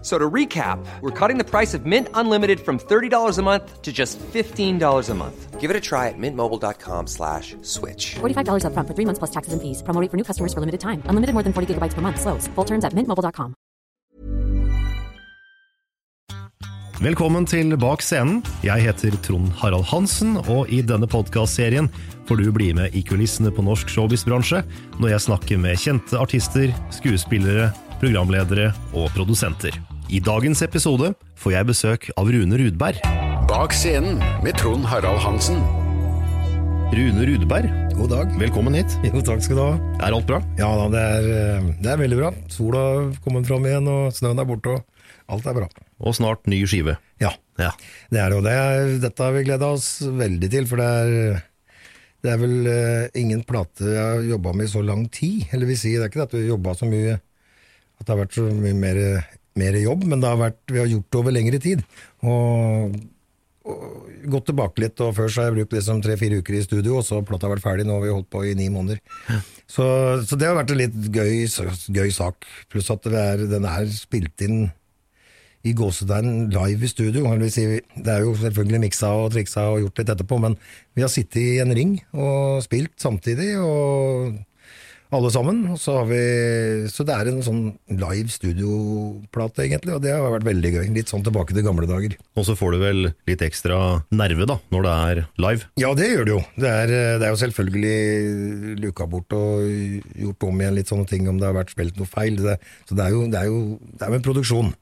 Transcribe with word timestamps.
So 0.00 0.16
to 0.16 0.30
recap, 0.30 0.78
we're 1.00 1.10
cutting 1.10 1.38
the 1.38 1.44
price 1.44 1.74
of 1.74 1.84
Mint 1.84 2.08
Unlimited 2.14 2.60
from 2.60 2.78
$30 2.78 3.38
a 3.38 3.42
month 3.42 3.82
to 3.82 3.92
just 3.92 4.20
$15 4.20 5.10
a 5.10 5.14
month. 5.14 5.60
Give 5.60 5.70
it 5.70 5.76
a 5.76 5.80
try 5.80 6.06
at 6.06 6.14
mintmobile.com 6.16 7.08
slash 7.08 7.56
switch. 7.62 8.14
$45 8.20 8.62
upfront 8.62 8.86
for 8.86 8.94
three 8.94 9.04
months 9.04 9.18
plus 9.18 9.32
taxes 9.32 9.52
and 9.52 9.60
fees. 9.60 9.82
Promo 9.82 10.00
rate 10.00 10.10
for 10.10 10.16
new 10.16 10.24
customers 10.24 10.54
for 10.54 10.60
limited 10.60 10.78
time. 10.78 11.02
Unlimited 11.10 11.34
more 11.34 11.42
than 11.42 11.52
40 11.52 11.74
gigabytes 11.74 11.94
per 11.94 12.00
month. 12.00 12.20
Slows. 12.20 12.46
Full 12.54 12.64
terms 12.64 12.84
at 12.84 12.94
mintmobile.com. 12.94 13.54
Velkommen 16.98 17.46
til 17.46 17.76
Bak 17.78 18.02
scenen. 18.02 18.40
Jeg 18.66 18.82
heter 18.82 19.14
Trond 19.22 19.52
Harald 19.60 19.86
Hansen, 19.86 20.36
og 20.50 20.66
i 20.66 20.80
denne 20.82 21.06
podkastserien 21.06 21.86
får 22.26 22.40
du 22.40 22.48
bli 22.50 22.72
med 22.74 22.90
i 22.98 23.04
kulissene 23.06 23.52
på 23.54 23.62
norsk 23.62 23.86
showbiz-bransje 23.86 24.64
når 24.98 25.12
jeg 25.12 25.24
snakker 25.28 25.60
med 25.62 25.78
kjente 25.78 26.18
artister, 26.18 26.74
skuespillere, 26.90 27.70
programledere 28.00 28.70
og 28.96 29.08
produsenter. 29.14 29.74
I 30.08 30.20
dagens 30.24 30.62
episode 30.64 31.10
får 31.38 31.54
jeg 31.56 31.68
besøk 31.68 32.06
av 32.18 32.30
Rune 32.32 32.58
Rudberg. 32.60 33.00
Bak 33.48 33.74
scenen 33.76 34.20
med 34.44 34.56
Trond 34.60 34.86
Harald 34.88 35.20
Hansen. 35.24 35.60
Rune 36.88 37.26
Rudberg, 37.28 37.68
God 37.98 38.12
dag. 38.14 38.30
velkommen 38.40 38.76
hit. 38.78 38.94
Jo, 39.08 39.20
takk 39.24 39.42
skal 39.44 39.58
du 39.58 39.62
ha. 39.64 39.74
Er 40.06 40.14
alt 40.16 40.28
bra? 40.28 40.38
Ja 40.60 40.70
da, 40.78 40.86
det 40.94 41.02
er, 41.02 41.28
eh, 41.34 41.66
det 41.84 41.90
er 41.92 42.00
veldig 42.00 42.20
bra. 42.22 42.30
Sola 42.52 42.84
kommer 43.24 43.44
fram 43.48 43.66
igjen, 43.68 43.90
og 43.92 44.14
snøen 44.16 44.40
er 44.40 44.48
borte, 44.48 44.78
og 44.78 45.34
alt 45.36 45.50
er 45.50 45.58
bra. 45.60 45.68
Og 45.98 46.16
snart 46.16 46.48
ny 46.48 46.62
skive. 46.70 46.96
Ja, 47.20 47.34
Ja. 47.58 47.72
det 48.14 48.20
er 48.22 48.30
det, 48.30 48.38
og 48.38 48.44
det 48.46 48.54
er, 48.54 48.96
dette 49.02 49.24
har 49.26 49.34
vi 49.34 49.44
gleda 49.48 49.72
oss 49.74 49.88
veldig 50.00 50.48
til, 50.52 50.66
for 50.70 50.78
det 50.80 50.88
er, 50.88 51.40
det 52.24 52.30
er 52.32 52.38
vel 52.40 52.54
uh, 52.70 53.08
ingen 53.18 53.42
plate 53.46 53.82
jeg 53.84 53.98
har 53.98 54.22
jobba 54.26 54.52
med 54.56 54.68
i 54.68 54.72
så 54.72 54.80
lang 54.86 55.04
tid. 55.12 55.44
Eller 55.52 55.66
vil 55.68 55.78
si, 55.78 55.92
det 55.98 56.06
er 56.06 56.12
ikke 56.12 56.22
det 56.22 56.28
at 56.30 56.36
vi 56.38 56.44
har 56.46 56.52
jobba 56.54 56.74
så 56.78 56.88
mye, 56.88 57.18
at 57.98 58.06
det 58.06 58.14
har 58.14 58.22
vært 58.22 58.38
så 58.38 58.46
mye 58.46 58.78
mer, 58.78 58.98
mer 59.58 59.78
jobb, 59.82 60.06
men 60.08 60.22
det 60.22 60.30
har 60.30 60.40
vært, 60.40 60.60
vi 60.70 60.80
har 60.82 60.90
gjort 60.90 61.08
det 61.10 61.20
over 61.20 61.34
lengre 61.34 61.60
tid. 61.62 61.84
Og, 62.22 62.98
og 63.68 64.08
gått 64.32 64.48
tilbake 64.50 64.82
litt, 64.84 65.02
og 65.04 65.14
før 65.16 65.30
så 65.30 65.42
har 65.42 65.50
jeg 65.50 65.58
brukt 65.58 65.76
liksom 65.76 66.02
tre-fire 66.04 66.40
uker 66.40 66.58
i 66.58 66.64
studio, 66.64 66.98
og 66.98 67.06
så 67.06 67.18
har 67.18 67.28
plata 67.28 67.50
vært 67.50 67.64
ferdig, 67.64 67.86
nå 67.88 67.98
har 67.98 68.06
vi 68.06 68.14
holdt 68.14 68.30
på 68.32 68.44
i 68.46 68.56
ni 68.58 68.68
måneder. 68.72 69.02
Så, 69.68 69.84
så 70.24 70.38
det 70.38 70.48
har 70.48 70.58
vært 70.58 70.72
en 70.74 70.80
litt 70.80 70.98
gøy, 71.14 71.46
gøy 71.98 72.10
sak, 72.14 72.48
pluss 72.72 72.90
at 72.94 73.06
det 73.08 73.22
er, 73.34 73.46
den 73.50 73.68
er 73.68 73.88
spilt 73.94 74.46
inn 74.46 74.68
i 75.66 75.74
gåsetegn 75.76 76.50
live 76.54 76.86
i 76.86 76.90
studio. 76.90 77.24
det 77.34 78.12
er 78.12 78.22
jo 78.22 78.34
selvfølgelig 78.38 78.80
miksa 78.86 79.10
og 79.24 79.32
triksa 79.34 79.68
og 79.72 79.80
gjort 79.82 79.98
litt 80.00 80.12
etterpå, 80.14 80.38
men 80.38 80.54
vi 80.94 81.02
har 81.02 81.10
sittet 81.12 81.40
i 81.42 81.58
en 81.62 81.74
ring 81.74 81.98
og 82.14 82.62
spilt 82.64 82.94
samtidig, 83.02 83.56
og 83.58 84.38
alle 85.14 85.30
sammen. 85.32 85.62
Så, 85.80 85.94
har 86.00 86.08
vi, 86.10 86.20
så 86.92 87.04
det 87.06 87.14
er 87.16 87.30
en 87.30 87.42
sånn 87.44 87.62
live 87.92 88.32
studioplate, 88.32 89.64
egentlig, 89.66 89.94
og 89.96 90.02
det 90.04 90.14
har 90.14 90.34
vært 90.34 90.48
veldig 90.48 90.72
gøy. 90.76 90.88
Litt 90.96 91.12
sånn 91.12 91.24
tilbake 91.26 91.56
til 91.56 91.66
gamle 91.66 91.88
dager. 91.88 92.16
Og 92.38 92.46
så 92.48 92.56
får 92.58 92.74
du 92.74 92.80
vel 92.82 93.02
litt 93.28 93.44
ekstra 93.44 93.78
nerve 94.14 94.48
da, 94.48 94.58
når 94.74 94.88
det 94.88 94.96
er 95.12 95.22
live. 95.46 95.70
Ja, 95.80 95.92
det 95.98 96.10
gjør 96.12 96.28
det 96.28 96.34
jo. 96.36 96.42
Det 96.58 96.74
er, 96.82 96.94
det 97.20 97.28
er 97.28 97.32
jo 97.34 97.42
selvfølgelig 97.44 98.76
luka 98.84 99.08
bort 99.10 99.38
og 99.38 99.64
gjort 100.18 100.50
om 100.50 100.60
igjen 100.62 100.76
litt 100.78 100.92
sånne 100.92 101.08
ting 101.10 101.30
om 101.30 101.40
det 101.40 101.48
har 101.48 101.56
vært 101.56 101.74
spilt 101.74 101.98
noe 102.00 102.10
feil. 102.10 102.38
Det, 102.42 102.58
så 102.88 102.98
det 102.98 103.08
er 103.08 103.16
jo, 103.16 103.24
det 103.32 103.40
er 103.40 103.50
jo 103.50 103.62
det 103.98 104.04
er 104.06 104.18
en 104.18 104.28
produksjon. 104.28 104.74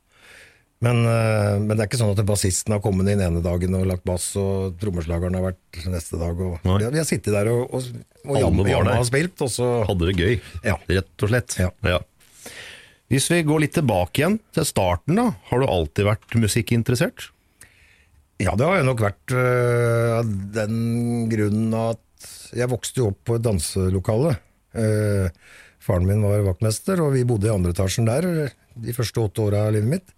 Men, 0.84 0.98
eh, 1.09 1.54
men 1.62 1.72
det 1.72 1.81
er 1.81 1.88
ikke 1.88 2.00
sånn 2.03 2.12
at 2.12 2.26
bassisten 2.28 2.75
har 2.75 2.82
kommet 2.84 3.09
inn 3.09 3.22
ene 3.25 3.41
dagen 3.44 3.76
og 3.78 3.87
lagt 3.88 4.04
bass, 4.09 4.28
og 4.41 4.75
trommeslageren 4.81 5.38
har 5.38 5.47
vært 5.47 5.87
neste 5.88 6.20
dag. 6.20 6.37
Og, 6.37 6.59
vi, 6.60 6.69
har, 6.69 6.91
vi 6.92 7.00
har 7.00 7.09
sittet 7.09 7.32
der 7.32 7.48
og, 7.53 7.72
og, 7.72 7.87
og 8.26 8.41
jamma 8.42 8.98
og 8.98 9.06
spilt, 9.09 9.41
og 9.47 9.53
så 9.53 9.70
Hadde 9.88 10.10
det 10.10 10.19
gøy, 10.20 10.36
Ja. 10.66 10.76
rett 10.91 11.25
og 11.25 11.32
slett. 11.32 11.56
Ja. 11.62 12.00
Hvis 13.09 13.31
vi 13.32 13.41
går 13.47 13.62
litt 13.65 13.76
tilbake 13.78 14.20
igjen 14.20 14.41
til 14.53 14.66
starten, 14.69 15.16
da. 15.16 15.31
Har 15.48 15.62
du 15.62 15.69
alltid 15.70 16.09
vært 16.09 16.36
musikkinteressert? 16.42 17.31
Ja, 18.42 18.53
det 18.53 18.66
har 18.69 18.76
jeg 18.76 18.88
nok 18.91 19.00
vært 19.00 19.32
øh, 19.32 20.19
av 20.19 20.32
den 20.53 21.31
grunnen 21.32 21.72
at 21.78 22.03
jeg 22.56 22.69
vokste 22.69 23.00
jo 23.00 23.12
opp 23.12 23.22
på 23.28 23.38
et 23.38 23.44
danselokale. 23.44 24.34
Uh, 24.76 25.28
faren 25.81 26.04
min 26.09 26.20
var 26.25 26.42
vaktmester, 26.44 27.00
og 27.00 27.15
vi 27.15 27.25
bodde 27.28 27.48
i 27.48 27.53
andre 27.53 27.72
etasjen 27.72 28.09
der 28.09 28.26
de 28.76 28.94
første 28.97 29.22
åtte 29.22 29.44
åra 29.47 29.66
av 29.69 29.75
livet 29.76 29.88
mitt. 29.88 30.12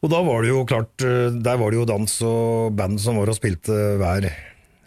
Og 0.00 0.08
da 0.08 0.20
var 0.24 0.42
det 0.42 0.52
jo 0.52 0.64
klart 0.64 1.04
øh, 1.04 1.28
Der 1.44 1.58
var 1.60 1.72
det 1.72 1.80
jo 1.80 1.88
dans 1.88 2.14
og 2.24 2.76
band 2.76 3.00
som 3.02 3.20
var 3.20 3.32
og 3.32 3.36
spilte 3.36 3.76
hver, 4.00 4.30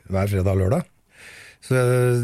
hver 0.09 0.31
fredag 0.31 0.55
og 0.55 0.63
lørdag. 0.63 0.89
Så 1.63 1.77
jeg, 1.77 2.23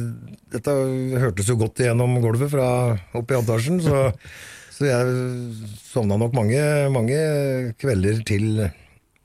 dette 0.52 0.74
hørtes 1.22 1.48
jo 1.48 1.56
godt 1.62 1.80
igjennom 1.80 2.18
gulvet 2.20 2.52
fra 2.52 2.68
oppe 3.16 3.36
i 3.36 3.38
antasjen, 3.38 3.80
så, 3.80 4.10
så 4.76 4.90
jeg 4.90 5.14
sovna 5.86 6.18
nok 6.20 6.36
mange, 6.36 6.60
mange 6.92 7.20
kvelder 7.80 8.20
til 8.28 8.66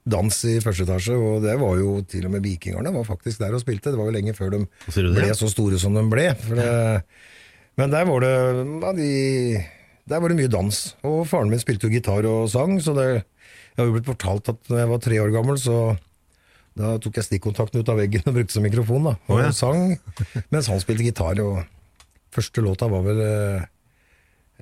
dans 0.05 0.39
i 0.47 0.59
første 0.63 0.85
etasje, 0.85 1.17
og 1.17 1.43
det 1.43 1.57
var 1.59 1.79
jo 1.81 1.97
til 2.07 2.29
og 2.29 2.35
med 2.35 2.45
Vikingerne 2.45 2.93
var 2.95 3.07
faktisk 3.09 3.41
der 3.41 3.57
og 3.57 3.65
spilte. 3.65 3.91
Det 3.91 3.99
var 3.99 4.11
jo 4.11 4.15
lenge 4.15 4.37
før 4.37 4.53
de 4.53 4.65
ble 4.93 5.31
så 5.35 5.49
store 5.51 5.81
som 5.81 5.97
de 5.97 6.05
ble. 6.13 6.29
Det, 6.53 6.71
men 7.81 7.95
der 7.95 8.07
var 8.07 8.23
det 8.23 8.35
ja, 8.85 8.93
de, 9.01 9.13
der 10.05 10.21
var 10.21 10.31
det 10.31 10.39
mye 10.39 10.53
dans. 10.53 10.83
Og 11.09 11.25
faren 11.27 11.51
min 11.51 11.63
spilte 11.63 11.89
jo 11.89 11.97
gitar 11.97 12.29
og 12.29 12.47
sang, 12.53 12.77
så 12.85 12.95
det, 12.95 13.09
jeg 13.75 13.83
har 13.83 13.89
jo 13.91 13.95
blitt 13.97 14.07
fortalt 14.09 14.49
at 14.53 14.61
da 14.71 14.81
jeg 14.85 14.91
var 14.91 15.01
tre 15.03 15.19
år 15.23 15.33
gammel, 15.35 15.59
så 15.59 15.77
da 16.79 16.97
tok 17.03 17.19
jeg 17.21 17.27
stikkontakten 17.29 17.83
ut 17.83 17.91
av 17.91 17.99
veggen 18.01 18.25
og 18.27 18.35
brukte 18.37 18.55
som 18.57 18.65
mikrofon, 18.67 19.05
da, 19.07 19.12
og 19.29 19.37
oh, 19.37 19.43
ja. 19.43 19.51
sang, 19.55 19.95
mens 20.55 20.71
han 20.71 20.81
spilte 20.83 21.07
gitar. 21.07 21.39
Og 21.43 21.61
første 22.35 22.62
låta 22.65 22.89
var 22.91 23.05
vel 23.07 23.21
eh, 23.23 23.67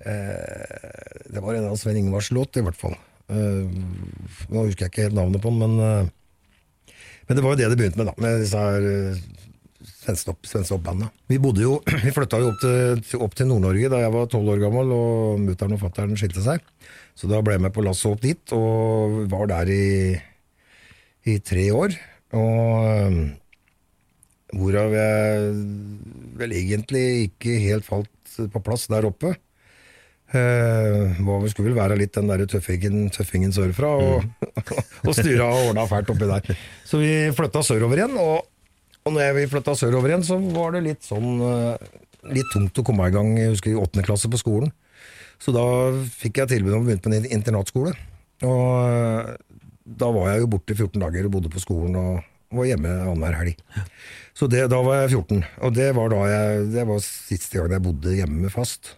eh, 0.04 1.28
Det 1.32 1.40
var 1.44 1.56
en 1.56 1.70
av 1.70 1.76
Sven 1.80 1.96
Ingvars 2.00 2.30
låt, 2.36 2.56
i 2.60 2.64
hvert 2.64 2.76
fall. 2.76 2.96
Eh, 3.32 3.68
nå 4.52 4.66
husker 4.66 4.86
jeg 4.86 4.92
ikke 4.92 5.06
helt 5.08 5.16
navnet 5.16 5.44
på 5.44 5.52
den, 5.52 5.62
men, 5.62 5.78
eh, 5.80 6.96
men 7.28 7.38
det 7.38 7.44
var 7.44 7.54
jo 7.54 7.60
det 7.62 7.70
det 7.72 7.80
begynte 7.80 8.02
med, 8.02 8.10
da. 8.12 8.16
Med 8.20 8.42
disse 8.44 8.60
her 8.60 8.88
eh, 8.90 9.22
oppbandene. 10.76 11.08
Vi 11.32 11.38
bodde 11.40 11.64
jo, 11.64 11.78
vi 12.04 12.12
flytta 12.12 12.40
jo 12.42 12.50
opp 12.52 12.60
til, 12.60 13.00
til- 13.08 13.28
til 13.38 13.48
Nord-Norge 13.48 13.92
da 13.92 14.02
jeg 14.04 14.12
var 14.16 14.28
tolv 14.32 14.52
år 14.52 14.60
gammel, 14.66 14.92
og 14.96 15.40
mutter'n 15.46 15.76
og 15.76 15.80
fatter'n 15.84 16.16
skilte 16.18 16.44
seg. 16.44 16.60
Så 17.18 17.28
da 17.30 17.42
ble 17.44 17.56
jeg 17.56 17.64
med 17.64 17.74
på 17.74 17.84
lasset 17.84 18.10
opp 18.10 18.22
dit, 18.24 18.54
og 18.56 19.22
var 19.30 19.50
der 19.50 19.70
i, 19.72 19.86
i 21.28 21.38
tre 21.44 21.68
år. 21.76 21.94
Og 22.32 22.88
eh, 22.88 23.16
hvorav 24.56 24.96
jeg 24.96 25.54
vel 26.40 26.54
egentlig 26.56 27.06
ikke 27.28 27.56
helt 27.66 27.86
falt 27.86 28.36
på 28.52 28.62
plass 28.64 28.88
der 28.92 29.08
oppe. 29.08 29.34
Uh, 30.32 31.12
var, 31.26 31.42
skulle 31.52 31.68
vel 31.68 31.76
være 31.76 31.98
litt 32.00 32.14
den 32.16 32.30
der 32.30 32.46
tøffingen, 32.48 33.10
tøffingen 33.12 33.52
sørfra, 33.52 33.90
og, 34.00 34.46
og 35.04 35.12
styra 35.12 35.50
og 35.50 35.66
ordna 35.66 35.84
fælt 35.90 36.12
oppi 36.14 36.28
der. 36.30 36.62
Så 36.88 37.02
vi 37.02 37.10
flytta 37.36 37.60
sørover 37.66 38.00
igjen, 38.00 38.16
og, 38.16 38.46
og 39.04 39.12
når 39.12 39.36
vi 39.36 39.50
flytta 39.52 39.74
sørover 39.76 40.08
igjen, 40.14 40.24
så 40.24 40.38
var 40.54 40.72
det 40.72 40.86
litt 40.88 41.04
sånn 41.08 41.34
eh, 41.48 41.90
Litt 42.30 42.52
tungt 42.54 42.78
å 42.78 42.84
komme 42.86 43.08
i 43.10 43.10
gang, 43.10 43.32
jeg 43.34 43.50
husker 43.50 43.72
i 43.72 43.80
åttende 43.82 44.04
klasse 44.06 44.28
på 44.30 44.38
skolen. 44.38 44.68
Så 45.42 45.54
da 45.54 45.66
fikk 46.06 46.38
jeg 46.42 46.52
tilbud 46.52 46.76
om 46.76 46.84
å 46.84 46.86
begynne 46.86 47.02
på 47.02 47.10
en 47.10 47.32
internatskole. 47.34 47.94
Og 48.46 48.66
eh, 48.86 49.32
da 49.82 50.10
var 50.14 50.30
jeg 50.30 50.44
jo 50.44 50.52
borte 50.54 50.76
14 50.76 51.02
dager 51.02 51.26
og 51.26 51.34
bodde 51.36 51.50
på 51.52 51.62
skolen 51.62 51.98
og 51.98 52.20
var 52.52 52.68
hjemme 52.68 52.90
annenhver 52.92 53.38
helg. 53.40 53.62
Så 54.36 54.48
det, 54.50 54.64
da 54.72 54.78
var 54.84 55.02
jeg 55.02 55.12
14, 55.18 55.42
og 55.64 55.74
det 55.76 55.88
var, 55.96 56.12
da 56.12 56.20
jeg, 56.30 56.66
det 56.72 56.84
var 56.88 57.00
siste 57.04 57.58
gang 57.58 57.74
jeg 57.74 57.84
bodde 57.84 58.16
hjemme 58.16 58.52
fast. 58.52 58.94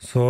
Så, 0.00 0.22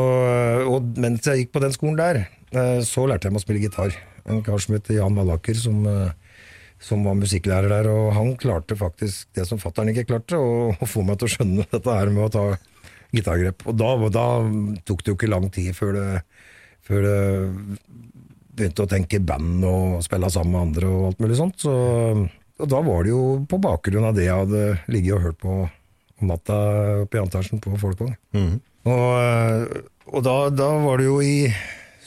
og 0.66 0.98
mens 0.98 1.26
jeg 1.26 1.44
gikk 1.44 1.52
på 1.54 1.62
den 1.62 1.74
skolen 1.74 1.98
der, 2.00 2.24
eh, 2.50 2.80
så 2.86 3.06
lærte 3.06 3.28
jeg 3.28 3.36
meg 3.36 3.42
å 3.42 3.44
spille 3.44 3.62
gitar. 3.62 3.94
En 4.30 4.42
kar 4.46 4.62
som 4.62 4.74
heter 4.76 4.98
Jan 4.98 5.18
Wallaker, 5.18 5.58
som, 5.58 5.84
eh, 5.86 6.40
som 6.82 7.04
var 7.06 7.18
musikklærer 7.18 7.70
der, 7.70 7.90
og 7.92 8.14
han 8.16 8.34
klarte 8.40 8.78
faktisk 8.78 9.30
det 9.36 9.46
som 9.46 9.60
fattern 9.62 9.92
ikke 9.92 10.08
klarte, 10.10 10.40
å 10.40 10.88
få 10.88 11.04
meg 11.06 11.20
til 11.20 11.28
å 11.28 11.34
skjønne 11.36 11.68
dette 11.70 11.98
her 12.00 12.10
med 12.14 12.26
å 12.26 12.34
ta 12.34 12.46
gitargrep. 13.14 13.66
Og 13.70 13.76
da, 13.78 13.90
da 14.12 14.26
tok 14.86 15.02
det 15.02 15.12
jo 15.12 15.18
ikke 15.18 15.30
lang 15.30 15.48
tid 15.54 15.74
før 15.76 15.96
det, 15.96 16.08
før 16.86 17.06
det 17.06 17.18
begynte 18.60 18.84
å 18.84 18.90
tenke 18.90 19.22
band 19.24 19.64
og 19.66 20.00
spille 20.04 20.30
sammen 20.32 20.54
med 20.54 20.64
andre 20.68 20.90
og 20.90 21.10
alt 21.10 21.20
mulig 21.24 21.38
sånt. 21.38 21.60
Så, 21.62 21.74
og 22.60 22.70
da 22.70 22.80
var 22.84 23.04
det 23.04 23.14
jo 23.14 23.22
på 23.48 23.60
bakgrunn 23.62 24.08
av 24.10 24.16
det 24.16 24.26
jeg 24.28 24.40
hadde 24.44 24.64
ligget 24.92 25.16
og 25.16 25.24
hørt 25.28 25.40
på 25.40 25.58
om 26.20 26.28
natta 26.28 26.56
oppe 27.06 27.16
i 27.16 27.22
antasjen 27.22 27.62
på 27.62 27.76
Folkong. 27.80 28.12
Mm. 28.36 28.56
Og, 28.90 29.04
og 30.10 30.24
da, 30.24 30.36
da 30.52 30.68
var 30.84 31.00
det 31.00 31.06
jo 31.08 31.20
i 31.24 31.48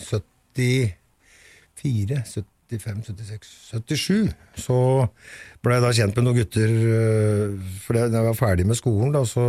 74, 0.04 0.92
75, 1.82 3.04
76, 3.10 3.50
77 3.70 4.34
så 4.62 4.78
ble 5.64 5.78
jeg 5.78 5.84
da 5.86 5.92
kjent 5.98 6.16
med 6.18 6.26
noen 6.26 6.40
gutter 6.40 6.72
øh, 6.74 7.52
For 7.84 7.98
da 7.98 8.08
jeg 8.10 8.28
var 8.28 8.38
ferdig 8.38 8.66
med 8.70 8.78
skolen, 8.80 9.14
da, 9.14 9.22
så 9.30 9.46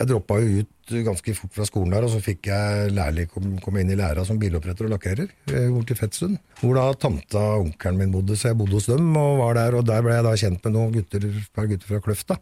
jeg 0.00 0.08
droppa 0.08 0.38
jo 0.40 0.62
ut 0.62 0.92
ganske 1.04 1.32
fort 1.36 1.52
fra 1.52 1.66
skolen 1.68 1.92
der, 1.92 2.06
og 2.06 2.12
så 2.14 2.22
fikk 2.24 2.48
jeg 2.48 2.92
lærlig 2.96 3.26
kom, 3.28 3.50
kom 3.60 3.76
inn 3.76 3.90
i 3.92 3.98
læra 3.98 4.22
som 4.24 4.38
biloppretter 4.40 4.86
og 4.86 4.94
lakkerer 4.94 5.26
eh, 5.28 5.66
bort 5.68 5.90
til 5.90 5.98
Fettsund. 5.98 6.38
Hvor 6.62 6.78
da 6.78 6.86
tanta 6.96 7.42
og 7.58 7.66
onkelen 7.66 7.98
min 8.00 8.14
bodde, 8.14 8.38
så 8.38 8.50
jeg 8.50 8.58
bodde 8.62 8.78
hos 8.78 8.88
dem 8.88 9.10
og 9.20 9.42
var 9.42 9.58
der. 9.58 9.76
Og 9.76 9.84
der 9.84 10.00
ble 10.06 10.14
jeg 10.16 10.24
da 10.24 10.32
kjent 10.40 10.64
med 10.64 10.74
noen 10.76 10.94
gutter, 10.94 11.26
par 11.52 11.68
gutter 11.68 11.90
fra 11.90 12.00
Kløfta. 12.06 12.38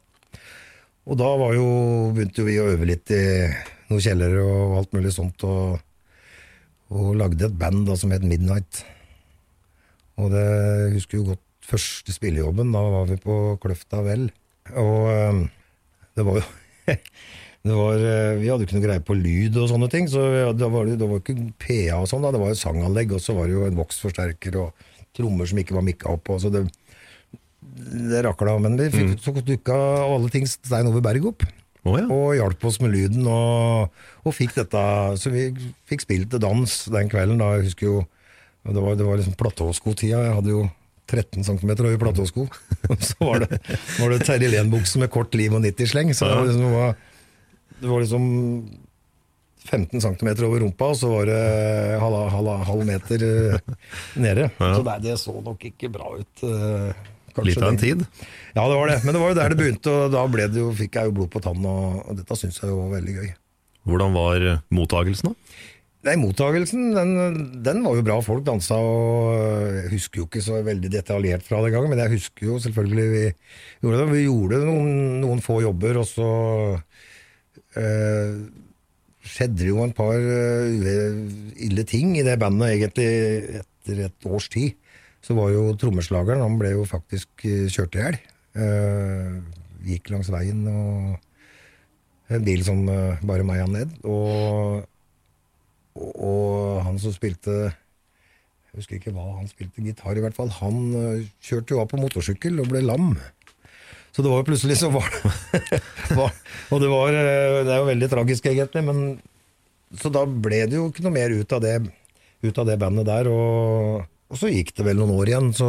Og 1.08 1.18
da 1.18 1.32
jo, 1.56 1.66
begynte 2.14 2.44
jo 2.44 2.46
vi 2.46 2.60
å 2.62 2.68
øve 2.70 2.86
litt 2.92 3.10
i 3.16 3.24
noen 3.88 4.04
kjellere 4.04 4.44
og 4.44 4.78
alt 4.78 4.94
mulig 4.94 5.12
sånt, 5.16 5.42
og, 5.48 5.82
og 6.94 7.10
lagde 7.18 7.48
et 7.48 7.58
band 7.58 7.88
da 7.88 7.98
som 7.98 8.14
het 8.14 8.26
Midnight. 8.28 8.84
Og 10.22 10.30
det 10.30 10.46
jeg 10.46 10.94
husker 11.00 11.18
jo 11.18 11.30
godt 11.32 11.44
første 11.68 12.14
spillejobben, 12.14 12.70
da 12.70 12.86
var 12.94 13.10
vi 13.10 13.18
på 13.18 13.58
Kløfta 13.60 14.04
Vel. 14.06 14.28
Og 14.78 15.10
eh, 15.10 15.42
det 16.14 16.28
var 16.28 16.38
jo 16.38 16.46
var, 17.66 17.98
eh, 17.98 18.38
Vi 18.38 18.48
hadde 18.48 18.62
jo 18.62 18.68
ikke 18.68 18.78
noe 18.78 18.86
greie 18.86 19.04
på 19.04 19.16
lyd 19.18 19.56
og 19.58 19.68
sånne 19.70 19.90
ting, 19.90 20.08
så 20.08 20.22
da 20.22 20.52
det 20.56 20.70
var, 20.72 20.86
det 20.86 21.08
var 21.10 21.22
ikke 21.22 21.36
PA 21.58 22.00
og 22.00 22.08
sånn, 22.10 22.22
da. 22.22 22.32
det 22.34 22.42
var 22.42 22.52
jo 22.52 22.60
sanganlegg, 22.60 23.14
og 23.16 23.22
så 23.22 23.34
var 23.36 23.48
det 23.48 23.56
jo 23.56 23.66
en 23.66 23.78
voksforsterker 23.78 24.60
og 24.62 24.90
trommer 25.16 25.48
som 25.48 25.58
ikke 25.60 25.76
var 25.76 25.86
mikka 25.86 26.12
opp. 26.14 26.30
Og 26.34 26.42
så 26.42 26.52
det, 26.54 26.64
det 28.12 28.22
rakla, 28.26 28.58
men 28.62 28.78
vi 28.78 28.90
fikk, 28.94 29.16
så 29.24 29.34
dukka 29.34 29.78
alle 30.06 30.30
ting 30.32 30.46
Stein 30.48 30.90
Ove 30.90 31.02
Berg 31.04 31.32
opp. 31.32 31.46
Oh, 31.86 31.94
ja. 31.96 32.06
Og 32.10 32.34
hjalp 32.36 32.64
oss 32.68 32.80
med 32.82 32.92
lyden, 32.94 33.26
og, 33.30 33.92
og 34.26 34.34
fikk 34.34 34.56
dette 34.58 34.80
Så 35.16 35.30
vi 35.32 35.46
fikk 35.88 36.02
spilt 36.04 36.32
til 36.32 36.42
dans 36.42 36.72
den 36.90 37.08
kvelden. 37.08 37.38
da, 37.40 37.52
jeg 37.56 37.68
husker 37.70 37.86
jo 37.86 38.00
Det 38.66 38.82
var, 38.82 38.96
det 38.98 39.06
var 39.06 39.20
liksom 39.20 39.36
platåskotida. 39.38 40.24
Jeg 40.26 40.34
hadde 40.36 40.52
jo 40.52 40.64
13 41.08 41.46
cm 41.46 41.70
høye 41.86 42.00
platåsko. 42.00 42.48
Så 43.08 43.16
var 43.22 43.44
det, 43.44 43.60
var 43.96 44.12
det 44.12 44.26
Terje 44.26 44.50
Lehn-bukse 44.52 45.00
med 45.00 45.08
kort 45.14 45.32
liv 45.38 45.54
og 45.56 45.62
90-sleng. 45.64 46.12
Så 46.12 46.28
det 46.28 46.36
var 46.36 46.50
liksom, 46.50 46.66
det 46.66 46.74
var, 46.74 46.98
det 47.80 47.88
var 47.90 48.02
liksom 48.02 48.24
15 49.68 50.00
cm 50.00 50.30
over 50.46 50.62
rumpa, 50.64 50.92
og 50.94 50.96
så 50.96 51.10
var 51.12 51.28
det 51.28 51.40
halv, 52.00 52.18
halv, 52.32 52.50
halv 52.70 52.86
meter 52.88 53.24
nede. 53.26 53.60
nede. 54.16 54.48
Så 54.58 54.82
det, 54.86 54.98
det 55.04 55.16
så 55.20 55.34
nok 55.44 55.66
ikke 55.68 55.90
bra 55.92 56.12
ut. 56.16 56.44
eh, 56.46 57.02
kanskje 57.36 57.50
Litt 57.50 57.62
av 57.62 57.72
en 57.74 57.80
tid. 57.80 58.06
Ja, 58.54 58.64
det 58.64 58.78
var 58.78 58.88
det. 58.90 59.00
Men 59.04 59.14
det 59.14 59.20
var 59.22 59.34
jo 59.34 59.38
der 59.38 59.52
det 59.52 59.58
begynte, 59.60 59.92
og 59.92 60.14
da 60.14 60.24
ble 60.30 60.46
det 60.50 60.62
jo, 60.62 60.70
fikk 60.78 60.96
jeg 60.98 61.10
jo 61.10 61.16
blod 61.20 61.32
på 61.34 61.42
tann, 61.44 61.60
og, 61.68 61.98
og 62.06 62.16
dette 62.18 62.38
syns 62.40 62.62
jeg 62.62 62.70
jo 62.72 62.78
var 62.80 62.94
veldig 62.96 63.18
gøy. 63.18 63.34
Hvordan 63.88 64.16
var 64.16 64.46
eh, 64.54 64.62
mottagelsen, 64.74 65.32
da? 65.34 65.58
Nei, 66.06 66.14
Mottagelsen 66.22 66.92
den, 66.94 67.12
den 67.66 67.80
var 67.82 67.96
jo 67.98 68.04
bra. 68.06 68.16
Folk 68.24 68.44
dansa, 68.46 68.76
og 68.78 69.32
jeg 69.74 69.88
husker 69.96 70.22
jo 70.22 70.28
ikke 70.28 70.42
så 70.46 70.60
veldig 70.64 70.90
detaljert 70.94 71.42
fra 71.44 71.58
den 71.64 71.74
gangen, 71.74 71.90
men 71.90 72.00
jeg 72.04 72.14
husker 72.14 72.46
jo 72.52 72.58
selvfølgelig 72.62 73.06
vi 73.12 73.22
gjorde 73.82 73.98
det. 73.98 74.06
Vi 74.14 74.22
gjorde 74.28 74.60
noen, 74.62 74.92
noen 75.24 75.42
få 75.44 75.58
jobber, 75.66 75.98
og 76.00 76.06
så 76.08 76.28
eh, 76.76 77.04
skjedde 79.28 79.60
det 79.60 79.68
jo 79.70 79.82
en 79.84 79.94
par 79.96 80.16
eh, 80.18 81.14
ille- 81.68 81.86
ting 81.88 82.16
i 82.18 82.24
det 82.26 82.38
bandet, 82.40 82.74
egentlig 82.74 83.08
etter 83.62 84.04
et 84.08 84.26
års 84.28 84.48
tid. 84.52 84.74
Så 85.24 85.34
var 85.36 85.50
jo 85.50 85.72
trommeslageren, 85.78 86.42
han 86.44 86.58
ble 86.60 86.72
jo 86.76 86.84
faktisk 86.88 87.44
eh, 87.48 87.66
kjørt 87.72 87.96
i 87.98 88.04
hjel. 88.04 88.18
Eh, 88.58 89.32
gikk 89.88 90.10
langs 90.12 90.30
veien, 90.32 90.62
og 90.70 92.32
en 92.34 92.44
bil 92.46 92.62
som 92.66 92.84
eh, 92.92 93.20
bare 93.26 93.46
meia 93.46 93.66
ned. 93.70 93.98
Og 94.04 94.86
og, 95.98 96.78
han 96.86 96.94
som 97.02 97.10
spilte 97.10 97.50
Jeg 97.72 98.76
husker 98.76 98.98
ikke 99.00 99.10
hva 99.16 99.24
han 99.40 99.48
spilte 99.50 99.82
gitar, 99.82 100.14
i 100.14 100.22
hvert 100.22 100.36
fall. 100.36 100.52
Han 100.60 100.76
kjørte 101.42 101.74
jo 101.74 101.80
av 101.82 101.88
på 101.90 101.98
motorsykkel 101.98 102.60
og 102.62 102.68
ble 102.70 102.84
lam. 102.84 103.16
Så 104.14 104.24
det 104.24 104.30
var 104.32 104.42
jo 104.42 104.48
plutselig 104.48 104.78
så 104.80 104.90
var 104.92 105.08
det 105.12 105.80
var, 106.18 106.34
Og 106.74 106.80
det 106.82 106.88
var 106.90 107.14
øh, 107.14 107.58
Det 107.66 107.72
er 107.72 107.80
jo 107.80 107.88
veldig 107.90 108.10
tragisk, 108.12 108.48
egentlig, 108.50 108.84
men 108.86 109.02
Så 109.94 110.10
da 110.12 110.24
ble 110.26 110.64
det 110.68 110.78
jo 110.78 110.88
ikke 110.90 111.04
noe 111.06 111.14
mer 111.14 111.34
ut 111.34 111.52
av 111.54 111.62
det, 111.64 111.76
ut 112.44 112.62
av 112.62 112.68
det 112.68 112.78
bandet 112.80 113.08
der. 113.08 113.30
Og, 113.32 114.02
og 114.28 114.40
så 114.40 114.50
gikk 114.52 114.74
det 114.76 114.84
vel 114.88 115.00
noen 115.00 115.14
år 115.16 115.30
igjen, 115.32 115.52
så 115.56 115.68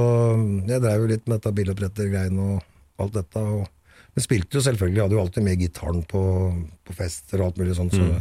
jeg 0.67 0.83
drev 0.83 1.05
jo 1.05 1.11
litt 1.13 1.23
med 1.27 1.37
dette 1.37 1.53
biloppretter-greiene 1.55 2.47
og 2.55 3.05
alt 3.05 3.15
dette. 3.15 3.43
Og, 3.43 3.69
men 4.11 4.25
spilte 4.25 4.59
jo 4.59 4.65
selvfølgelig, 4.65 5.05
hadde 5.05 5.15
jo 5.15 5.21
alltid 5.23 5.45
med 5.45 5.63
gitaren 5.63 6.03
på, 6.11 6.23
på 6.83 6.97
fester 6.97 7.39
og 7.39 7.47
alt 7.47 7.61
mulig 7.61 7.77
sånt. 7.79 7.95
Så, 7.95 8.19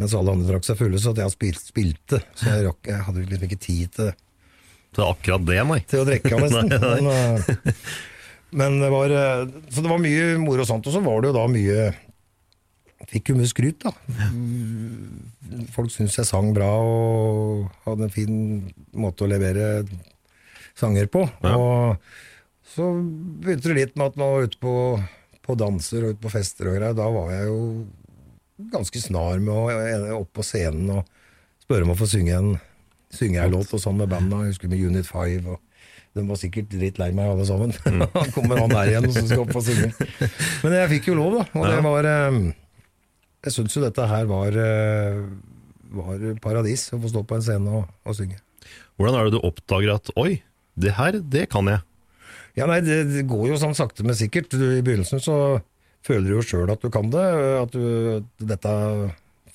mens 0.00 0.14
alle 0.16 0.36
andre 0.36 0.52
drakk 0.52 0.68
seg 0.68 0.78
fulle, 0.78 1.00
så 1.02 1.10
at 1.10 1.24
jeg 1.24 1.34
spil, 1.34 1.58
spilte. 1.58 2.22
Så 2.38 2.52
jeg, 2.52 2.68
rakk, 2.68 2.80
jeg 2.86 3.06
hadde 3.08 3.26
liksom 3.26 3.48
ikke 3.50 3.62
tid 3.66 3.96
til, 3.96 4.12
det. 4.12 4.16
Så 4.96 5.06
akkurat 5.06 5.44
det, 5.46 5.58
nei. 5.66 5.80
til 5.90 6.02
å 6.02 6.06
drikke 6.08 6.38
nesten. 6.40 6.70
Nei, 6.74 6.78
nei. 6.80 6.94
Men, 7.02 7.58
øh, 7.58 7.82
men 8.56 8.80
det 8.82 8.90
var 8.92 9.12
øh, 9.14 9.48
Så 9.70 9.82
det 9.82 9.90
var 9.90 10.00
mye 10.02 10.38
moro 10.42 10.64
og 10.64 10.68
sånt. 10.68 10.86
Og 10.86 10.94
så 10.94 11.02
var 11.04 11.20
det 11.20 11.30
jo 11.30 11.36
da 11.38 11.46
mye 11.50 11.90
Fikk 13.10 13.32
jo 13.32 13.38
mye 13.38 13.48
skryt, 13.48 13.80
da. 13.82 13.90
Folk 15.74 15.90
syntes 15.90 16.18
jeg 16.20 16.28
sang 16.28 16.52
bra 16.54 16.68
og 16.84 17.64
hadde 17.86 18.06
en 18.06 18.12
fin 18.12 18.34
måte 18.92 19.24
å 19.24 19.30
levere 19.30 19.86
sanger 20.78 21.08
på. 21.10 21.24
Ja. 21.42 21.56
Og 21.56 22.68
så 22.70 22.86
begynte 23.42 23.72
det 23.72 23.78
litt 23.78 23.96
med 23.96 24.12
at 24.12 24.20
man 24.20 24.34
var 24.36 24.46
ute 24.46 24.60
på, 24.62 24.74
på 25.42 25.56
danser 25.58 26.04
og 26.04 26.14
ute 26.14 26.22
på 26.22 26.32
fester 26.36 26.70
og 26.70 26.76
greier. 26.76 26.94
Da 26.94 27.08
var 27.10 27.32
jeg 27.34 27.48
jo 27.48 27.58
ganske 28.70 29.02
snar 29.02 29.40
med 29.42 29.54
å 29.54 29.64
eh, 29.72 30.06
opp 30.14 30.30
på 30.36 30.44
scenen 30.46 30.92
og 30.98 31.08
spørre 31.64 31.88
om 31.88 31.94
å 31.94 31.98
få 31.98 32.08
synge 32.10 32.36
en, 32.36 32.52
synge 33.14 33.42
en 33.42 33.56
låt 33.56 33.74
og 33.74 33.82
sånn 33.82 33.98
med 33.98 34.12
banda. 34.12 34.44
Jeg 34.44 34.54
husker 34.54 34.70
med 34.70 34.84
Unit 34.86 35.08
5. 35.08 35.50
og 35.50 35.58
de 36.16 36.24
var 36.26 36.38
sikkert 36.40 36.72
dritt 36.72 36.98
lei 36.98 37.10
meg 37.14 37.30
alle 37.30 37.46
sammen. 37.46 37.72
Mm. 37.86 38.02
kommer 38.36 38.58
han 38.64 38.72
der 38.72 38.90
igjen 38.90 39.06
og 39.06 39.14
skal 39.14 39.44
opp 39.44 39.54
og 39.60 39.66
synge. 39.66 39.92
Men 40.64 40.76
jeg 40.80 40.90
fikk 40.96 41.10
jo 41.12 41.18
lov, 41.20 41.38
da. 41.38 41.46
Og 41.54 41.68
det 41.70 41.78
var 41.86 42.08
eh, 42.10 42.40
Jeg 43.46 43.56
syns 43.56 43.76
jo 43.76 43.84
dette 43.84 44.08
her 44.10 44.26
var, 44.30 44.58
eh, 44.64 45.20
var 45.94 46.24
paradis, 46.42 46.88
å 46.96 47.00
få 47.02 47.12
stå 47.12 47.22
på 47.26 47.38
en 47.38 47.46
scene 47.46 47.76
og, 47.80 47.86
og 48.04 48.18
synge. 48.18 48.40
Hvordan 48.98 49.16
er 49.16 49.28
det 49.28 49.38
du 49.38 49.46
oppdager 49.46 49.94
at 49.94 50.10
oi, 50.20 50.42
det 50.80 50.96
her, 50.98 51.20
det 51.22 51.46
kan 51.52 51.70
jeg. 51.70 51.84
Ja, 52.58 52.66
nei, 52.66 52.80
det, 52.84 53.04
det 53.14 53.24
går 53.30 53.52
jo 53.52 53.60
sånn 53.60 53.76
sakte, 53.78 54.04
men 54.04 54.18
sikkert. 54.18 54.50
Du, 54.50 54.66
I 54.74 54.82
begynnelsen 54.84 55.22
så 55.22 55.36
føler 56.06 56.26
du 56.26 56.38
jo 56.38 56.44
sjøl 56.44 56.72
at 56.72 56.82
du 56.82 56.90
kan 56.92 57.10
det, 57.12 57.26
at 57.60 57.74
du, 57.76 58.26
dette 58.42 58.72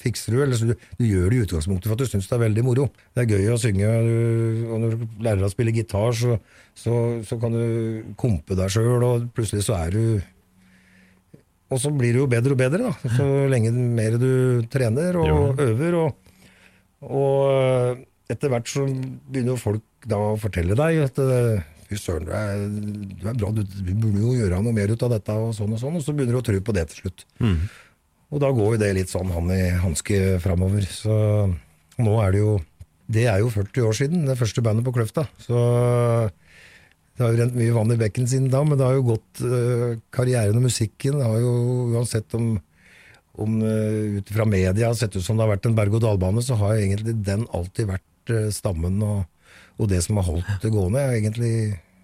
fikser 0.06 0.36
du. 0.38 0.40
Eller 0.46 0.60
så 0.62 0.70
du, 0.70 0.76
du 1.00 1.04
gjør 1.10 1.28
det 1.34 1.40
i 1.40 1.44
utgangspunktet 1.48 1.90
for 1.90 1.98
at 1.98 2.04
du 2.06 2.12
syns 2.14 2.30
det 2.30 2.38
er 2.38 2.44
veldig 2.46 2.64
moro. 2.68 2.86
Det 3.18 3.26
er 3.26 3.34
gøy 3.36 3.50
å 3.54 3.58
synge, 3.62 3.90
du, 4.06 4.62
og 4.70 4.80
når 4.86 4.96
du 5.02 5.06
lærer 5.26 5.44
å 5.48 5.52
spille 5.52 5.74
gitar, 5.76 6.14
så, 6.16 6.38
så, 6.78 6.96
så 7.28 7.40
kan 7.42 7.58
du 7.58 8.14
kompe 8.22 8.58
deg 8.60 8.72
sjøl, 8.74 9.04
og 9.10 9.28
plutselig 9.36 9.66
så 9.68 9.76
er 9.82 9.98
du 9.98 10.06
Og 11.74 11.80
så 11.82 11.90
blir 11.90 12.14
det 12.14 12.20
jo 12.22 12.28
bedre 12.30 12.54
og 12.54 12.60
bedre, 12.62 12.90
da. 12.92 13.14
Så 13.18 13.26
lenge 13.50 13.72
mer 13.74 14.16
du 14.22 14.30
trener 14.72 15.18
og 15.18 15.26
Jo. 15.28 15.40
øver. 15.66 15.96
og, 16.04 16.36
og 17.06 18.04
etter 18.32 18.50
hvert 18.54 18.70
så 18.70 18.86
begynner 18.86 19.54
jo 19.56 19.62
folk 19.62 19.84
da 20.06 20.18
å 20.32 20.36
fortelle 20.42 20.78
deg 20.78 21.00
at 21.08 21.20
fy 21.86 21.98
søren, 22.02 22.26
du 22.26 22.32
er, 22.34 22.62
du 23.22 23.26
er 23.30 23.36
bra, 23.38 23.50
du, 23.54 23.62
du 23.66 23.92
burde 24.02 24.22
jo 24.24 24.32
gjøre 24.40 24.62
noe 24.66 24.74
mer 24.74 24.90
ut 24.94 25.04
av 25.06 25.12
dette, 25.14 25.34
og 25.38 25.52
sånn 25.58 25.74
og 25.76 25.82
sånn. 25.82 25.98
Og 26.00 26.06
så 26.06 26.14
begynner 26.18 26.38
du 26.38 26.42
å 26.42 26.46
tro 26.48 26.62
på 26.66 26.74
det 26.78 26.88
til 26.94 27.04
slutt. 27.04 27.26
Og 28.34 28.42
da 28.42 28.50
går 28.56 28.76
jo 28.76 28.82
det 28.82 28.94
litt 28.98 29.12
sånn 29.12 29.32
hånd 29.34 29.54
i 29.54 29.62
hanske 29.84 30.40
framover. 30.44 30.86
Så 30.90 31.16
nå 32.02 32.16
er 32.24 32.34
det 32.34 32.42
jo 32.42 32.56
Det 33.06 33.28
er 33.30 33.38
jo 33.38 33.52
40 33.54 33.86
år 33.86 33.94
siden, 33.94 34.26
det 34.26 34.38
første 34.40 34.64
bandet 34.66 34.82
på 34.82 34.92
Kløfta. 34.96 35.28
Så 35.38 35.60
det 37.16 37.22
har 37.22 37.32
jo 37.32 37.38
rent 37.38 37.54
mye 37.56 37.76
vann 37.76 37.94
i 37.94 38.00
bekken 38.00 38.26
siden 38.28 38.48
da, 38.50 38.64
men 38.66 38.80
det 38.80 38.88
har 38.88 38.98
jo 38.98 39.04
gått 39.12 39.44
øh, 39.46 39.92
Karrieren 40.10 40.58
og 40.58 40.66
musikken 40.66 41.22
har 41.22 41.38
jo, 41.38 41.52
uansett 41.94 42.34
om, 42.34 42.56
om 43.40 43.60
uh, 43.62 44.18
ut 44.18 44.34
fra 44.34 44.48
media 44.50 44.90
har 44.90 44.98
sett 44.98 45.16
ut 45.16 45.24
som 45.24 45.38
det 45.38 45.46
har 45.46 45.54
vært 45.54 45.70
en 45.70 45.78
berg-og-dal-bane, 45.78 46.44
så 46.44 46.58
har 46.60 46.76
egentlig 46.76 47.16
den 47.24 47.46
alltid 47.56 47.94
vært 47.94 48.34
uh, 48.34 48.50
stammen 48.52 48.98
og, 49.06 49.22
og, 49.78 49.88
det 49.94 50.02
som 50.04 50.20
har 50.20 50.28
holdt 50.28 50.66
det 50.66 50.74
gående. 50.74 51.06
Jeg 51.06 51.14
har, 51.14 51.22
egentlig, 51.22 51.56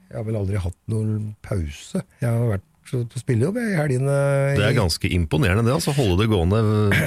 jeg 0.05 0.19
har 0.19 0.29
vel 0.29 0.39
aldri 0.45 0.63
hatt 0.69 0.79
noen 0.93 1.31
pause. 1.43 2.05
Jeg 2.21 2.29
har 2.29 2.53
vært 2.53 2.70
på 2.91 3.19
spillejobb 3.21 3.57
i 3.61 3.67
helgene. 3.77 4.15
Det 4.59 4.65
er 4.67 4.77
ganske 4.77 5.09
imponerende 5.15 5.63
det, 5.67 5.73
altså 5.75 5.93
holde 5.97 6.19
det 6.23 6.29
gående 6.31 6.61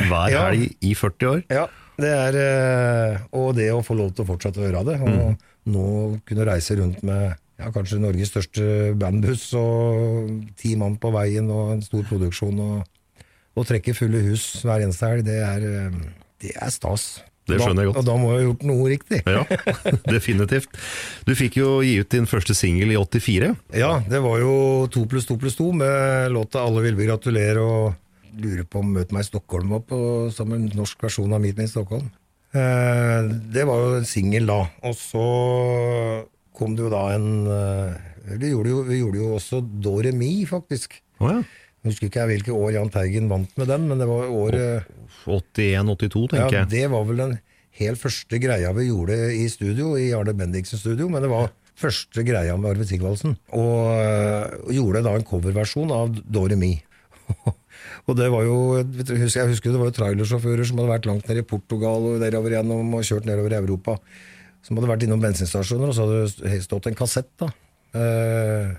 hver 0.09 0.29
Ja. 0.33 0.45
helg 0.49 0.75
i 0.81 0.95
40 0.99 1.31
år. 1.31 1.43
Ja, 1.53 1.67
det 2.01 2.11
er 2.11 2.39
eh, 2.41 3.19
Og 3.33 3.55
det 3.55 3.69
å 3.73 3.83
få 3.87 3.95
lov 3.99 4.15
til 4.17 4.25
å 4.25 4.29
fortsette 4.33 4.61
å 4.63 4.67
gjøre 4.67 4.85
det. 4.89 4.97
Og 5.05 5.37
nå 5.71 5.87
kunne 6.27 6.47
reise 6.49 6.77
rundt 6.81 7.03
med 7.07 7.35
ja, 7.61 7.71
kanskje 7.71 8.01
Norges 8.03 8.33
største 8.35 8.95
bandbuss 8.99 9.53
og 9.55 10.33
ti 10.59 10.75
mann 10.77 10.97
på 10.99 11.13
veien 11.15 11.47
og 11.55 11.77
en 11.77 11.83
stor 11.87 12.03
produksjon 12.09 12.59
og, 12.65 12.83
og 13.55 13.69
trekke 13.69 13.95
fulle 13.95 14.25
hus 14.27 14.49
hver 14.67 14.83
eneste 14.83 15.07
helg, 15.13 15.25
det 15.29 15.39
er, 15.45 15.69
eh, 15.69 16.01
det 16.43 16.57
er 16.59 16.73
stas. 16.75 17.23
Det 17.45 17.59
skjønner 17.61 17.85
jeg 17.85 17.91
godt. 17.91 18.01
Og 18.01 18.07
da 18.09 18.15
må 18.21 18.31
jeg 18.33 18.39
ha 18.39 18.47
gjort 18.47 18.65
noe 18.71 18.87
riktig. 18.89 19.21
Ja, 19.29 19.43
definitivt. 20.17 20.79
Du 21.29 21.35
fikk 21.37 21.59
jo 21.61 21.77
gi 21.85 21.99
ut 22.01 22.11
din 22.15 22.29
første 22.31 22.57
singel 22.57 22.95
i 22.95 22.99
84. 23.01 23.51
Ja, 23.77 23.99
det 24.09 24.23
var 24.25 24.41
jo 24.41 24.55
to 24.93 25.05
pluss 25.11 25.29
to 25.29 25.37
pluss 25.41 25.59
to 25.59 25.71
med 25.77 26.33
låta 26.33 26.65
'Alle 26.65 26.87
vil 26.87 26.97
vi 26.97 27.09
gratulere' 27.11 27.61
og 27.61 27.95
lurer 28.41 28.65
på 28.65 28.81
om 28.81 28.95
'Møt 28.95 29.13
meg 29.13 29.27
i 29.27 29.29
Stockholm' 29.29 29.77
var 29.77 29.85
på, 29.85 29.99
som 30.33 30.53
en 30.53 30.71
norsk 30.75 31.03
versjon 31.05 31.33
av 31.33 31.41
'Meet 31.41 31.59
me 31.61 31.69
i 31.69 31.73
Stockholm'. 31.73 32.11
Eh, 32.55 33.21
det 33.53 33.67
var 33.67 33.83
jo 33.83 33.97
en 33.99 34.09
singel 34.09 34.47
da. 34.47 34.61
Og 34.87 34.95
så 34.97 35.27
kom 36.55 36.77
det 36.77 36.87
jo 36.87 36.93
da 36.93 37.09
en 37.13 37.47
eh, 37.51 38.39
vi, 38.39 38.53
gjorde 38.55 38.71
jo, 38.71 38.83
vi 38.89 39.01
gjorde 39.03 39.21
jo 39.21 39.35
også 39.37 39.61
Doremi, 39.85 40.47
faktisk. 40.49 40.97
Oh, 41.21 41.29
ja. 41.29 41.43
Jeg 41.85 41.93
husker 41.93 42.09
ikke 42.09 42.29
hvilke 42.31 42.55
år 42.57 42.71
Jahn 42.79 42.89
Teigen 42.93 43.27
vant 43.29 43.51
med 43.61 43.69
den, 43.69 43.83
men 43.91 44.01
det 44.01 44.07
var 44.09 44.31
året 44.33 44.87
81-82, 45.29 46.31
tenker 46.33 46.39
jeg. 46.49 46.63
ja. 46.63 46.69
Det 46.71 46.87
var 46.89 47.05
vel 47.05 47.21
den 47.21 47.35
helt 47.77 48.01
første 48.01 48.39
greia 48.41 48.71
vi 48.73 48.87
gjorde 48.89 49.19
i 49.37 49.45
studio, 49.53 49.91
i 50.01 50.07
Arne 50.17 50.33
Bendiksen 50.39 50.81
studio, 50.81 51.11
men 51.13 51.21
det 51.21 51.29
var 51.29 51.51
første 51.77 52.25
greia 52.25 52.55
med 52.57 52.71
Arve 52.71 52.87
Sigvaldsen. 52.89 53.37
Og 53.53 54.65
og 54.65 54.73
gjorde 54.73 55.03
da 55.05 55.13
en 55.19 55.27
coverversjon 55.29 55.93
av 55.93 56.15
Doremi. 56.25 56.73
og 58.09 58.17
det 58.17 58.31
var 58.33 58.47
jo, 58.49 58.57
jeg 58.81 59.51
husker 59.51 59.75
det 59.75 59.81
var 59.83 59.91
jo 59.91 59.99
trailersjåfører 59.99 60.69
som 60.69 60.81
hadde 60.81 60.93
vært 60.95 61.11
langt 61.11 61.29
nede 61.29 61.45
i 61.45 61.49
Portugal 61.53 62.09
og 62.15 62.25
nedover 62.25 62.57
gjennom 62.57 62.97
og 62.97 63.05
kjørt 63.05 63.29
nedover 63.29 63.53
i 63.53 63.61
Europa, 63.61 63.99
som 64.65 64.81
hadde 64.81 64.93
vært 64.95 65.05
innom 65.05 65.21
bensinstasjoner, 65.21 65.93
og 65.93 65.97
så 65.97 66.09
hadde 66.09 66.49
det 66.49 66.65
stått 66.65 66.89
en 66.89 66.97
kassett 66.97 67.29
da. 67.45 67.53
Eh, 67.95 68.73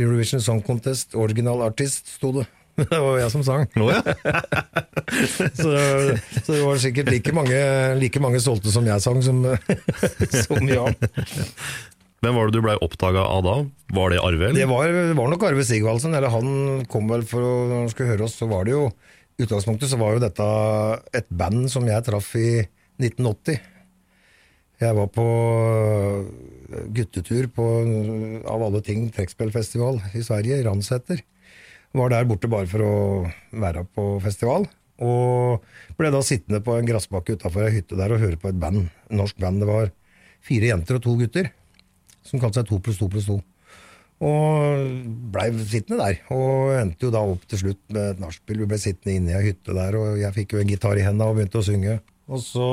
Eurovision 0.00 0.42
Song 0.44 0.62
Contest, 0.64 1.14
original 1.18 1.62
artist, 1.66 2.08
sto 2.16 2.32
det. 2.40 2.46
Det 2.80 2.96
var 2.96 3.12
jo 3.12 3.20
jeg 3.20 3.32
som 3.32 3.42
sang. 3.44 3.66
Oh, 3.76 3.90
ja. 3.92 4.00
Så, 5.60 5.70
så 6.46 6.54
det 6.54 6.60
var 6.62 6.78
sikkert 6.80 7.08
like 7.10 7.32
mange, 7.34 7.56
like 7.98 8.20
mange 8.22 8.38
solgte 8.40 8.70
som 8.72 8.86
jeg 8.86 9.02
sang, 9.02 9.18
som, 9.26 9.40
som 10.46 10.68
Jan. 10.70 10.94
Hvem 12.22 12.36
var 12.36 12.48
det 12.48 12.54
du 12.54 12.62
blei 12.64 12.76
oppdaga 12.84 13.24
av 13.26 13.42
da? 13.44 13.56
Var 13.96 14.14
det 14.14 14.20
Arve? 14.22 14.52
Det 14.54 14.68
var, 14.70 14.92
var 15.18 15.32
nok 15.32 15.44
Arve 15.48 15.64
Sigvaldsen, 15.66 16.14
eller 16.16 16.32
han 16.32 16.86
kom 16.88 17.10
vel 17.10 17.26
for 17.28 17.42
å 17.42 17.52
Når 17.66 17.82
han 17.82 17.92
skulle 17.92 18.14
høre 18.14 18.28
oss, 18.28 18.38
så 18.38 18.48
var 18.48 18.68
det 18.68 18.76
jo 18.76 18.86
utgangspunktet 19.40 19.90
så 19.90 19.98
var 20.00 20.16
jo 20.16 20.22
dette 20.22 20.46
et 21.16 21.28
band 21.32 21.66
som 21.72 21.86
jeg 21.88 22.04
traff 22.06 22.32
i 22.38 22.60
1980. 23.00 23.60
Jeg 24.80 24.96
var 24.96 25.10
på 25.12 25.24
guttetur 26.96 27.50
på, 27.52 27.64
av 28.48 28.62
alle 28.64 28.80
ting, 28.84 29.10
trekkspillfestival 29.12 30.00
i 30.16 30.22
Sverige, 30.24 30.62
Ransäter. 30.64 31.20
Var 31.92 32.12
der 32.12 32.28
borte 32.28 32.48
bare 32.48 32.68
for 32.70 32.86
å 32.86 32.94
være 33.60 33.84
på 33.92 34.06
festival. 34.24 34.64
Og 35.04 35.60
ble 35.98 36.12
da 36.12 36.22
sittende 36.24 36.62
på 36.64 36.78
en 36.78 36.88
gressbakke 36.88 37.36
utafor 37.36 37.66
ei 37.66 37.74
hytte 37.76 37.98
der 37.98 38.14
og 38.14 38.24
høre 38.24 38.40
på 38.40 38.48
et 38.52 38.60
band, 38.60 38.88
norsk 39.12 39.36
band. 39.40 39.60
Det 39.60 39.68
var 39.68 39.92
fire 40.44 40.72
jenter 40.72 40.96
og 40.96 41.04
to 41.04 41.16
gutter, 41.20 41.52
som 42.24 42.40
kalte 42.40 42.60
seg 42.60 42.72
To 42.72 42.80
pluss 42.80 43.00
to 43.00 43.08
pluss 43.12 43.28
to. 43.28 43.40
Og 44.20 44.88
blei 45.32 45.48
sittende 45.60 46.00
der, 46.00 46.18
og 46.32 46.74
endte 46.76 47.08
jo 47.08 47.12
da 47.12 47.20
opp 47.24 47.44
til 47.48 47.66
slutt 47.66 47.80
med 47.92 48.14
et 48.14 48.20
nachspiel. 48.20 48.64
Vi 48.64 48.68
ble 48.68 48.80
sittende 48.80 49.16
inne 49.16 49.32
i 49.32 49.38
ei 49.38 49.46
hytte 49.50 49.76
der, 49.76 49.96
og 49.96 50.20
jeg 50.20 50.36
fikk 50.36 50.56
jo 50.56 50.64
en 50.64 50.72
gitar 50.72 51.00
i 51.00 51.04
hendene 51.04 51.28
og 51.28 51.40
begynte 51.40 51.60
å 51.60 51.68
synge. 51.68 52.00
Og 52.28 52.44
så 52.44 52.68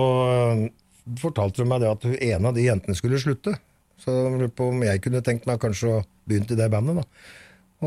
fortalte 1.22 1.64
hun 1.64 1.72
meg 1.72 1.84
det 1.84 1.92
at 1.92 2.06
en 2.30 2.50
av 2.50 2.56
de 2.58 2.68
jentene 2.68 2.98
skulle 2.98 3.22
slutte. 3.22 3.56
Så 4.02 4.14
jeg 4.14 4.38
lurte 4.38 4.58
på 4.60 4.70
om 4.72 4.86
jeg 4.86 5.02
kunne 5.04 5.24
tenkt 5.26 5.48
meg 5.50 5.60
kanskje 5.62 5.96
å 5.96 6.06
begynne 6.30 6.54
i 6.54 6.60
det 6.60 6.70
bandet, 6.74 7.02
da. 7.02 7.34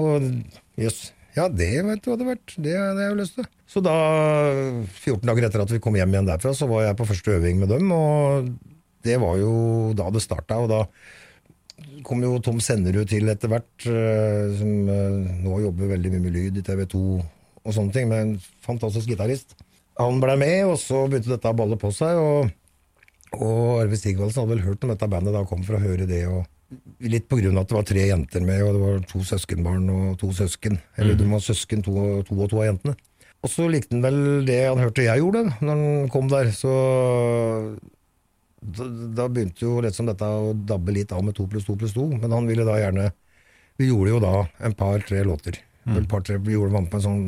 Og 0.01 0.27
jøss, 0.81 1.01
ja 1.37 1.47
det 1.51 1.71
vet 1.87 2.03
du 2.03 2.11
hva 2.11 2.17
hadde 2.17 2.29
vært, 2.33 2.55
det 2.59 2.75
hadde 2.75 3.05
jeg 3.05 3.13
jo 3.13 3.21
lyst 3.21 3.39
til. 3.39 3.49
Så 3.71 3.83
da, 3.85 3.95
14 4.83 5.23
dager 5.29 5.47
etter 5.47 5.63
at 5.63 5.73
vi 5.75 5.81
kom 5.83 5.99
hjem 5.99 6.15
igjen 6.17 6.29
derfra, 6.31 6.55
så 6.57 6.67
var 6.71 6.89
jeg 6.89 6.99
på 6.99 7.07
første 7.11 7.37
øving 7.37 7.63
med 7.63 7.71
dem, 7.71 7.91
og 7.95 8.51
det 9.07 9.17
var 9.23 9.39
jo 9.41 9.53
da 9.97 10.11
det 10.13 10.23
starta, 10.25 10.59
og 10.59 10.71
da 10.73 10.85
kom 12.05 12.23
jo 12.25 12.39
Tom 12.45 12.61
Sennerud 12.63 13.09
til 13.09 13.31
etter 13.31 13.51
hvert, 13.53 13.87
eh, 13.89 14.51
som 14.59 14.91
eh, 14.91 15.35
nå 15.45 15.61
jobber 15.65 15.95
veldig 15.95 16.15
mye 16.15 16.25
med 16.27 16.37
lyd 16.37 16.61
i 16.61 16.65
TV 16.67 16.85
2 16.91 17.03
og 17.21 17.75
sånne 17.77 17.95
ting, 17.95 18.09
med 18.11 18.25
en 18.25 18.35
fantastisk 18.65 19.13
gitarist. 19.13 19.55
Han 20.01 20.21
ble 20.23 20.37
med, 20.41 20.65
og 20.73 20.79
så 20.81 21.05
begynte 21.07 21.33
dette 21.35 21.51
å 21.51 21.57
balle 21.57 21.79
på 21.81 21.93
seg, 21.95 22.19
og, 22.19 22.51
og 23.39 23.83
Arve 23.83 23.99
Stigvaldsen 23.99 24.43
hadde 24.43 24.57
vel 24.57 24.65
hørt 24.65 24.83
om 24.85 24.91
dette 24.93 25.11
bandet 25.11 25.37
da, 25.37 25.45
kom 25.47 25.63
for 25.67 25.79
å 25.79 25.83
høre 25.83 26.09
det, 26.09 26.25
og 26.31 26.47
litt 27.03 27.29
på 27.31 27.39
grunn 27.41 27.57
av 27.59 27.65
at 27.65 27.71
det 27.71 27.79
var 27.79 27.87
tre 27.89 28.09
jenter 28.09 28.45
med, 28.47 28.63
og 28.65 28.75
det 28.75 28.83
var 28.83 29.07
to 29.11 29.23
søskenbarn 29.27 29.87
og 29.95 30.19
to 30.21 30.33
søsken, 30.35 30.79
eller 30.99 31.19
de 31.19 31.31
var 31.31 31.43
søsken, 31.45 31.85
to, 31.87 31.95
to 32.27 32.37
og 32.37 32.51
to 32.51 32.61
av 32.63 32.69
jentene. 32.71 32.97
Og 33.41 33.49
så 33.49 33.67
likte 33.73 33.97
han 33.97 34.05
vel 34.05 34.21
det 34.49 34.59
han 34.67 34.83
hørte 34.83 35.07
jeg 35.07 35.23
gjorde, 35.23 35.47
når 35.63 35.81
han 35.81 36.13
kom 36.13 36.29
der, 36.31 36.51
så 36.55 36.75
da, 38.61 38.87
da 39.17 39.27
begynte 39.33 39.65
jo 39.65 39.79
liksom 39.81 40.11
dette 40.11 40.27
å 40.27 40.53
dabbe 40.53 40.93
litt 40.93 41.15
av 41.17 41.25
med 41.25 41.37
to 41.39 41.47
pluss 41.49 41.65
to 41.67 41.79
pluss 41.81 41.97
to, 41.97 42.05
men 42.13 42.35
han 42.35 42.49
ville 42.51 42.67
da 42.69 42.77
gjerne 42.77 43.09
Vi 43.81 43.87
gjorde 43.89 44.11
jo 44.11 44.19
da 44.21 44.33
en 44.61 44.75
par-tre 44.77 45.23
låter. 45.25 45.57
Vel, 45.89 46.05
par, 46.05 46.21
tre, 46.21 46.37
vi 46.37 46.53
gjorde 46.53 46.75
vant 46.75 46.91
på 46.93 46.99
en 46.99 47.05
sånn 47.07 47.23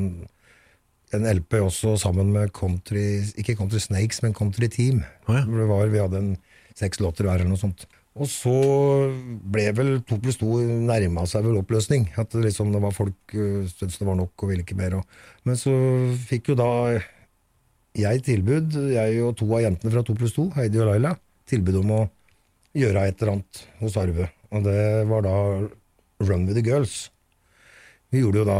en 1.16 1.26
LP 1.28 1.59
også 1.61 1.97
sammen 2.00 2.33
med 2.33 2.52
Country 2.57 3.23
Ikke 3.38 3.57
Country 3.59 3.81
Snakes, 3.83 4.23
men 4.25 4.35
Country 4.37 4.69
Team. 4.73 5.02
Oh, 5.28 5.37
ja. 5.37 5.45
Det 5.47 5.69
var, 5.69 5.90
vi 5.92 6.00
hadde 6.00 6.23
en 6.23 6.31
seks 6.78 7.02
låter 7.04 7.28
hver 7.28 7.40
eller 7.40 7.52
noe 7.52 7.61
sånt. 7.61 7.85
Og 8.12 8.28
så 8.28 8.52
ble 9.54 9.71
vel 9.73 9.95
to 10.04 10.19
pluss 10.21 10.37
to 10.40 10.59
nærma 10.61 11.25
seg 11.28 11.47
vel 11.47 11.61
oppløsning. 11.62 12.11
At 12.21 12.35
det 12.35 12.45
liksom 12.47 12.73
det 12.75 12.83
var 12.85 12.97
folk 12.97 13.37
øh, 13.37 13.64
syntes 13.71 13.97
det 14.00 14.09
var 14.09 14.19
nok 14.19 14.45
og 14.45 14.52
ville 14.52 14.64
ikke 14.66 14.76
mer. 14.76 14.99
Og, 15.00 15.21
men 15.49 15.57
så 15.61 15.73
fikk 16.28 16.52
jo 16.52 16.59
da 16.61 16.71
jeg 17.97 18.25
tilbud, 18.25 18.76
jeg 18.92 19.21
og 19.25 19.37
to 19.37 19.49
av 19.52 19.64
jentene 19.66 19.92
fra 19.92 20.04
2 20.04 20.16
pluss 20.16 20.37
2, 20.37 20.47
Heidi 20.57 20.81
og 20.81 20.88
Laila, 20.88 21.16
tilbud 21.49 21.81
om 21.83 21.97
å 21.97 22.02
gjøre 22.76 23.04
et 23.04 23.21
eller 23.21 23.35
annet 23.35 23.64
hos 23.83 23.99
Arve. 24.00 24.28
Og 24.52 24.64
det 24.64 24.85
var 25.09 25.25
da 25.26 25.37
Run 26.23 26.47
with 26.49 26.57
the 26.57 26.64
Girls. 26.64 27.11
Vi 28.12 28.21
gjorde 28.21 28.42
jo 28.42 28.45
da 28.45 28.57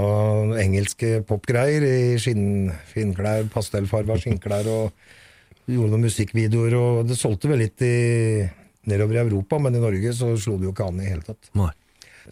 engelske 0.63 1.19
popgreier 1.29 1.85
i 1.85 1.97
skinn, 2.21 2.71
skinnklær, 2.89 3.51
pastellfarga 3.53 4.17
skinnklær, 4.21 4.69
og 4.73 5.69
gjorde 5.69 5.93
noen 5.93 6.07
musikkvideoer, 6.07 6.77
og 6.79 7.11
det 7.11 7.19
solgte 7.21 7.51
vel 7.51 7.61
litt 7.67 7.85
i, 7.85 8.47
nedover 8.89 9.19
i 9.19 9.23
Europa, 9.27 9.61
men 9.61 9.77
i 9.77 9.83
Norge 9.83 10.15
så 10.17 10.31
slo 10.41 10.57
det 10.57 10.71
jo 10.71 10.73
ikke 10.73 10.89
an 10.89 11.03
i 11.05 11.11
hele 11.11 11.27
tatt. 11.27 11.53
Nei. 11.59 11.69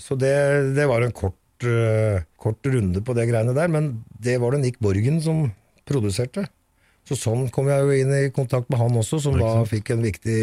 Så 0.01 0.17
det, 0.17 0.33
det 0.79 0.89
var 0.89 1.05
en 1.05 1.13
kort, 1.13 1.37
uh, 1.67 2.25
kort 2.41 2.73
runde 2.73 3.05
på 3.05 3.17
det 3.19 3.29
greiene 3.29 3.55
der, 3.57 3.69
men 3.69 3.93
det 4.17 4.39
var 4.41 4.57
det 4.57 4.65
Nick 4.65 4.81
Borgen 4.81 5.21
som 5.21 5.45
produserte. 5.89 6.47
Så 7.05 7.17
sånn 7.19 7.49
kom 7.53 7.69
jeg 7.69 7.85
jo 7.85 8.01
inn 8.01 8.17
i 8.17 8.33
kontakt 8.33 8.69
med 8.73 8.81
han 8.81 8.97
også, 8.97 9.19
som 9.21 9.37
da 9.37 9.59
fikk 9.69 9.93
en 9.93 10.05
viktig 10.05 10.43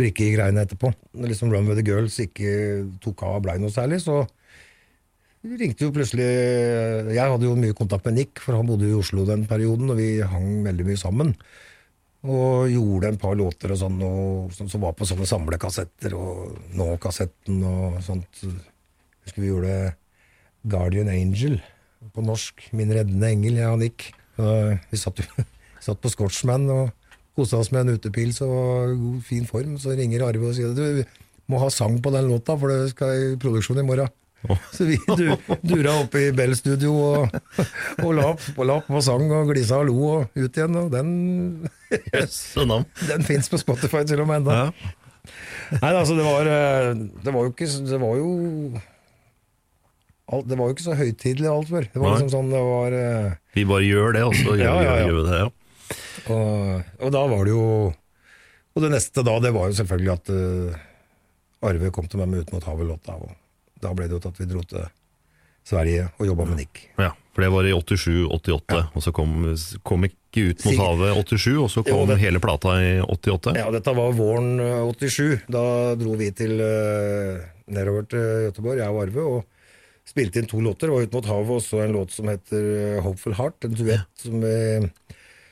brikke 0.00 0.30
i 0.30 0.34
greiene 0.36 0.64
etterpå. 0.64 0.92
Når 1.18 1.32
liksom 1.32 1.52
Run 1.52 1.68
with 1.68 1.80
the 1.80 1.84
Girls 1.84 2.16
ikke 2.22 2.52
tok 3.04 3.24
av 3.26 3.40
og 3.40 3.48
blei 3.48 3.56
noe 3.60 3.72
særlig, 3.74 4.00
så 4.04 4.22
ringte 5.48 5.86
jo 5.86 5.94
plutselig 5.94 6.26
Jeg 7.14 7.32
hadde 7.32 7.46
jo 7.48 7.56
mye 7.56 7.76
kontakt 7.76 8.04
med 8.08 8.18
Nick, 8.18 8.40
for 8.44 8.58
han 8.58 8.68
bodde 8.68 8.88
jo 8.88 8.98
i 8.98 9.00
Oslo 9.00 9.24
den 9.28 9.46
perioden, 9.48 9.90
og 9.92 10.00
vi 10.00 10.20
hang 10.20 10.62
veldig 10.66 10.86
mye 10.88 11.00
sammen. 11.00 11.34
Og 12.20 12.68
gjorde 12.68 13.08
en 13.08 13.20
par 13.20 13.36
låter 13.38 13.72
og 13.72 13.80
sånn, 13.80 13.96
og, 14.04 14.52
som, 14.52 14.68
som 14.68 14.84
var 14.84 14.92
på 14.96 15.08
sånne 15.08 15.28
samlekassetter, 15.28 16.16
og 16.18 16.58
Nå-kassetten 16.76 17.62
og 17.64 18.00
sånt. 18.04 18.42
Jeg 18.44 19.24
husker 19.24 19.44
vi 19.44 19.52
gjorde 19.52 19.76
Guardian 20.68 21.08
Angel 21.08 21.56
på 22.12 22.24
norsk. 22.24 22.66
Min 22.76 22.92
reddende 22.92 23.32
engel, 23.32 23.60
jeg 23.62 23.72
og 23.72 23.80
Nick. 23.80 24.10
Vi 24.36 25.00
satt, 25.00 25.24
satt 25.86 26.00
på 26.04 26.12
Scotchman 26.12 26.68
og 26.72 26.92
kosa 27.36 27.60
oss 27.60 27.72
med 27.72 27.86
en 27.86 27.96
utepils 27.96 28.40
og 28.44 28.94
god, 29.00 29.18
fin 29.24 29.48
form. 29.48 29.76
Så 29.80 29.96
ringer 29.96 30.28
Arve 30.28 30.52
og 30.52 30.56
sier 30.56 30.76
du 30.76 31.04
må 31.50 31.58
ha 31.64 31.70
sang 31.72 31.96
på 32.02 32.12
den 32.14 32.28
låta, 32.30 32.54
for 32.60 32.70
det 32.70 32.92
skal 32.92 33.16
i 33.16 33.36
produksjon 33.40 33.80
i 33.82 33.86
morgen. 33.86 34.12
Så 34.76 34.86
vi 34.88 34.96
du, 35.18 35.26
dura 35.66 35.98
opp 36.00 36.14
i 36.16 36.30
Bell 36.36 36.54
Studio 36.56 36.94
og, 36.96 37.34
og 38.00 38.14
la, 38.16 38.30
opp, 38.32 38.46
og 38.56 38.64
la 38.66 38.78
opp 38.80 38.88
og 38.88 39.02
sang 39.04 39.26
og 39.28 39.50
glisa 39.52 39.80
og 39.82 39.90
lo 39.90 39.98
og 40.14 40.38
ut 40.40 40.60
igjen. 40.60 40.78
Og 40.80 40.88
den, 40.94 41.10
den 43.10 43.26
fins 43.28 43.50
på 43.52 43.60
Spotify 43.60 44.02
til 44.08 44.24
og 44.24 44.30
med 44.30 44.42
ennå. 44.42 44.56
Ja. 44.64 44.96
Nei, 45.80 45.92
altså 45.92 46.16
det 46.16 46.24
var, 46.24 46.48
eh, 46.48 46.94
det 47.22 47.32
var 47.34 47.44
jo 47.44 47.50
ikke 47.52 47.66
Det 47.86 47.98
var 48.00 48.14
jo 48.18 48.30
alt, 50.32 50.46
Det 50.48 50.56
var 50.58 50.70
jo 50.70 50.74
ikke 50.74 50.86
så 50.86 50.96
høytidelig 50.98 51.50
alt 51.50 51.70
før. 51.70 51.88
Det 51.92 52.00
var 52.00 52.14
liksom 52.14 52.32
sånn 52.32 52.52
det 52.52 52.62
var 52.66 52.96
eh, 52.96 53.38
Vi 53.58 53.66
bare 53.68 53.86
gjør 53.86 54.16
det, 54.16 54.22
og 54.26 54.36
så 54.38 54.54
gjør, 54.56 54.64
Ja, 54.64 54.76
ja, 54.80 54.94
ja. 54.96 55.06
gjør 55.06 55.18
vi 55.18 55.24
det. 55.28 55.40
Ja. 55.40 55.48
og, 56.34 56.94
og 57.04 57.12
da 57.14 57.22
var 57.34 57.44
det 57.46 57.52
jo 57.54 57.66
Og 57.90 58.84
det 58.86 58.92
neste 58.96 59.26
da, 59.26 59.36
det 59.44 59.52
var 59.54 59.70
jo 59.70 59.78
selvfølgelig 59.80 60.12
at 60.16 60.32
uh, 60.32 61.68
Arve 61.70 61.92
kom 61.94 62.08
til 62.08 62.22
meg 62.22 62.30
med 62.32 62.46
Ut 62.46 62.52
mot 62.54 62.64
havet-låta. 62.64 63.18
Og 63.20 63.34
da 63.82 63.92
ble 63.96 64.08
det 64.08 64.16
jo 64.18 64.22
til 64.24 64.32
at 64.34 64.40
vi 64.42 64.48
dro 64.50 64.62
til 64.70 64.86
Sverige 65.70 66.06
og 66.18 66.26
jobba 66.26 66.46
med 66.48 66.56
Nick. 66.62 66.86
Ja, 66.98 67.10
for 67.36 67.44
det 67.44 67.50
var 67.52 67.66
i 67.68 67.72
87-88, 67.76 68.78
og 68.96 69.02
så 69.04 69.12
kom, 69.14 69.34
kom 69.86 70.06
ikke 70.08 70.46
ut 70.50 70.64
mot 70.66 70.78
havet 70.80 71.20
87, 71.28 71.56
og 71.60 71.68
så 71.70 71.82
Jo, 71.84 71.92
kom 71.92 72.08
det- 72.08 72.18
hele 72.22 72.40
plata 72.42 72.74
i 72.80 72.94
88. 73.04 73.54
Ja, 73.60 73.68
dette 73.70 73.94
var 73.94 74.12
våren 74.16 74.54
eh, 74.60 74.80
87. 74.94 75.42
Da 75.52 75.62
dro 76.00 76.16
vi 76.16 76.30
til 76.32 76.56
eh, 76.64 77.44
nedover 77.70 78.08
til 78.08 78.24
Göteborg, 78.48 78.80
jeg 78.80 78.88
og 78.88 79.02
Arve, 79.04 79.26
og 79.36 79.44
spilte 80.10 80.40
inn 80.40 80.48
to 80.50 80.58
låter. 80.64 80.90
Var 80.90 81.06
Ut 81.06 81.12
mot 81.12 81.28
havet 81.28 81.50
og 81.60 81.62
så 81.62 81.84
en 81.84 81.92
låt 81.94 82.10
som 82.16 82.26
heter 82.32 82.96
eh, 82.96 83.02
Hopeful 83.04 83.36
Heart, 83.38 83.68
en 83.68 83.76
duett 83.78 84.24
som, 84.24 84.40
vi, 84.40 84.88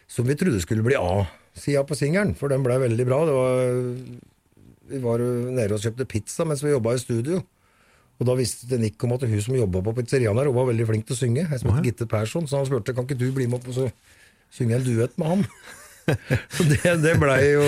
som 0.09 0.27
vi 0.27 0.35
trodde 0.41 0.61
skulle 0.65 0.83
bli 0.89 0.97
A-sida 0.99 1.85
på 1.87 1.95
singelen, 1.95 2.35
for 2.35 2.49
den 2.49 2.65
ble 2.67 2.81
veldig 2.81 3.07
bra. 3.07 3.21
Det 3.29 3.37
var, 3.37 3.63
vi 4.89 4.99
var 5.05 5.21
jo 5.23 5.31
nede 5.53 5.77
og 5.77 5.85
kjøpte 5.85 6.09
pizza 6.09 6.49
mens 6.49 6.65
vi 6.65 6.73
jobba 6.73 6.97
i 6.97 7.05
studio. 7.05 7.45
Og 8.19 8.27
da 8.27 8.35
visste 8.39 8.79
Nick 8.83 9.03
om 9.07 9.15
at 9.15 9.25
hun 9.31 9.43
som 9.43 9.55
jobba 9.55 9.83
på 9.87 9.95
pizzeriaen 10.01 10.39
her, 10.41 10.51
hun 10.51 10.57
var 10.59 10.71
veldig 10.73 10.87
flink 10.89 11.07
til 11.07 11.15
å 11.15 11.21
synge. 11.21 11.45
Jeg 11.47 11.63
som 11.63 11.85
Gitte 11.85 12.09
Persson, 12.11 12.49
så 12.51 12.61
han 12.61 12.67
spurte 12.67 12.95
kan 12.97 13.07
ikke 13.07 13.19
du 13.19 13.29
bli 13.35 13.47
med 13.47 13.61
opp 13.61 13.69
og 13.71 13.77
så 13.77 13.91
synge 14.55 14.79
en 14.79 14.87
duett 14.87 15.15
med 15.21 15.31
han. 15.33 15.45
så 16.57 16.67
det, 16.67 16.95
det 17.05 17.15
blei 17.21 17.43
jo, 17.53 17.67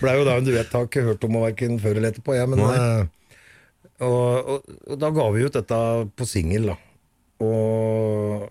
ble 0.00 0.16
jo 0.18 0.24
da 0.26 0.38
en 0.40 0.48
duett 0.48 0.74
har 0.74 0.88
ikke 0.88 1.04
hørt 1.06 1.26
om 1.28 1.38
verken 1.44 1.78
før 1.82 2.00
eller 2.00 2.10
etterpå. 2.10 2.34
Jeg, 2.34 2.50
men, 2.50 2.64
eh, 2.66 3.36
og, 4.02 4.50
og, 4.56 4.74
og 4.90 4.98
da 4.98 5.12
ga 5.14 5.28
vi 5.36 5.46
ut 5.46 5.60
dette 5.60 5.80
på 6.18 6.26
singel, 6.26 6.72
da. 6.72 6.78
Og, 7.42 8.46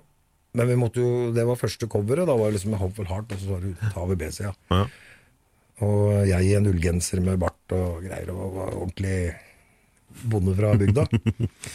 men 0.55 0.71
vi 0.71 0.79
måtte 0.79 1.03
jo, 1.03 1.29
det 1.35 1.45
var 1.47 1.59
første 1.59 1.87
coveret, 1.91 2.27
da 2.29 2.35
var 2.37 2.51
det 2.51 2.59
liksom 2.59 2.79
Hopeful 2.79 3.11
Heart, 3.11 3.35
og 3.35 3.43
så 3.43 3.55
var 3.55 3.63
det 3.65 3.91
Tar 3.91 4.07
vi 4.11 4.19
B-sida. 4.23 4.55
Ja. 4.71 4.83
Og 5.81 6.27
jeg 6.29 6.45
i 6.45 6.55
en 6.55 6.69
ullgenser 6.69 7.23
med 7.25 7.39
bart 7.41 7.73
og 7.75 8.03
greier, 8.05 8.29
og 8.31 8.55
var 8.55 8.75
ordentlig 8.77 9.17
bonde 10.29 10.55
fra 10.57 10.73
bygda. 10.79 11.05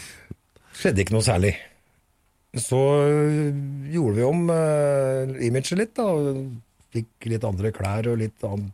Skjedde 0.76 1.02
ikke 1.02 1.16
noe 1.16 1.24
særlig. 1.26 1.54
Så 2.56 2.78
øh, 3.04 3.56
gjorde 3.92 4.16
vi 4.16 4.24
om 4.24 4.48
uh, 4.48 5.36
imaget 5.44 5.76
litt, 5.80 5.94
da. 5.96 6.08
Fikk 6.96 7.28
litt 7.28 7.44
andre 7.44 7.72
klær 7.76 8.08
og 8.12 8.20
litt 8.20 8.44
annet 8.46 8.72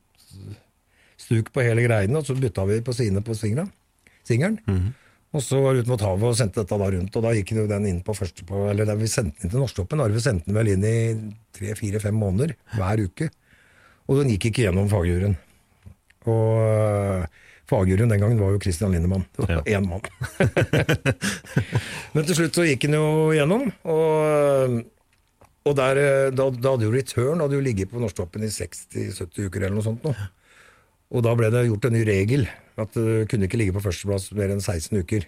stuk 1.23 1.53
på 1.55 1.63
hele 1.65 1.85
greiene, 1.87 2.19
og 2.19 2.27
så 2.27 2.37
bytta 2.39 2.67
vi 2.69 2.83
på 2.85 2.95
sidene 2.97 3.23
på 3.25 3.35
singelen. 3.39 3.71
singelen. 4.27 4.59
Og 5.33 5.41
så 5.41 5.61
var 5.65 5.73
det 5.73 5.85
ut 5.85 5.93
mot 5.95 6.03
havet 6.05 6.29
og 6.29 6.37
sendte 6.37 6.61
dette 6.61 6.77
da 6.77 6.89
rundt, 6.93 7.15
og 7.17 7.25
da 7.25 7.31
gikk 7.33 7.55
jo 7.57 7.69
den 7.71 7.87
inn 7.89 8.03
på 8.05 8.15
første 8.17 8.45
på, 8.49 8.67
eller 8.69 8.89
den 8.89 8.99
vi 9.01 9.09
sendte 9.09 9.39
den 9.41 9.49
inn 9.49 9.53
til 9.55 9.63
Norsktoppen. 9.63 10.03
Arve 10.05 10.21
sendte 10.21 10.51
den 10.51 10.59
vel 10.59 10.73
inn 10.75 10.85
i 10.85 10.97
tre, 11.57 11.73
fire, 11.79 12.03
fem 12.03 12.19
måneder 12.21 12.53
hver 12.77 13.01
uke. 13.07 13.31
Og 14.11 14.21
den 14.21 14.35
gikk 14.35 14.51
ikke 14.51 14.67
gjennom 14.67 14.91
fagjuryen. 14.93 15.39
Og 16.29 16.61
øh, 16.61 17.25
fagjuryen 17.73 18.13
den 18.13 18.21
gangen 18.23 18.41
var 18.41 18.53
jo 18.55 18.61
Christian 18.63 18.93
Lindemann. 18.95 19.25
Det 19.37 19.47
var 19.49 19.65
én 19.67 19.89
mann. 19.89 20.05
Men 22.15 22.29
til 22.29 22.39
slutt 22.39 22.59
så 22.59 22.67
gikk 22.69 22.87
han 22.89 22.99
jo 22.99 23.07
gjennom, 23.37 23.67
og, 23.89 24.79
og 25.69 25.77
der, 25.79 26.01
øh, 26.03 26.29
da, 26.37 26.49
da 26.53 26.75
hadde 26.75 26.89
jo 26.89 26.95
Return 26.95 27.45
hadde 27.45 27.59
jo 27.59 27.65
ligget 27.65 27.93
på 27.93 28.03
Norsktoppen 28.03 28.45
i 28.45 28.53
60-70 28.53 29.49
uker 29.49 29.65
eller 29.65 29.77
noe 29.79 29.87
sånt 29.87 30.05
nå. 30.07 30.15
Og 31.13 31.25
da 31.25 31.35
ble 31.37 31.51
det 31.53 31.67
gjort 31.69 31.89
en 31.89 31.97
ny 31.97 32.03
regel, 32.09 32.47
at 32.81 32.95
du 32.97 33.25
kunne 33.29 33.49
ikke 33.49 33.61
ligge 33.61 33.77
på 33.77 33.85
førsteplass 33.85 34.31
mer 34.37 34.55
enn 34.55 34.63
16 34.65 35.03
uker. 35.05 35.27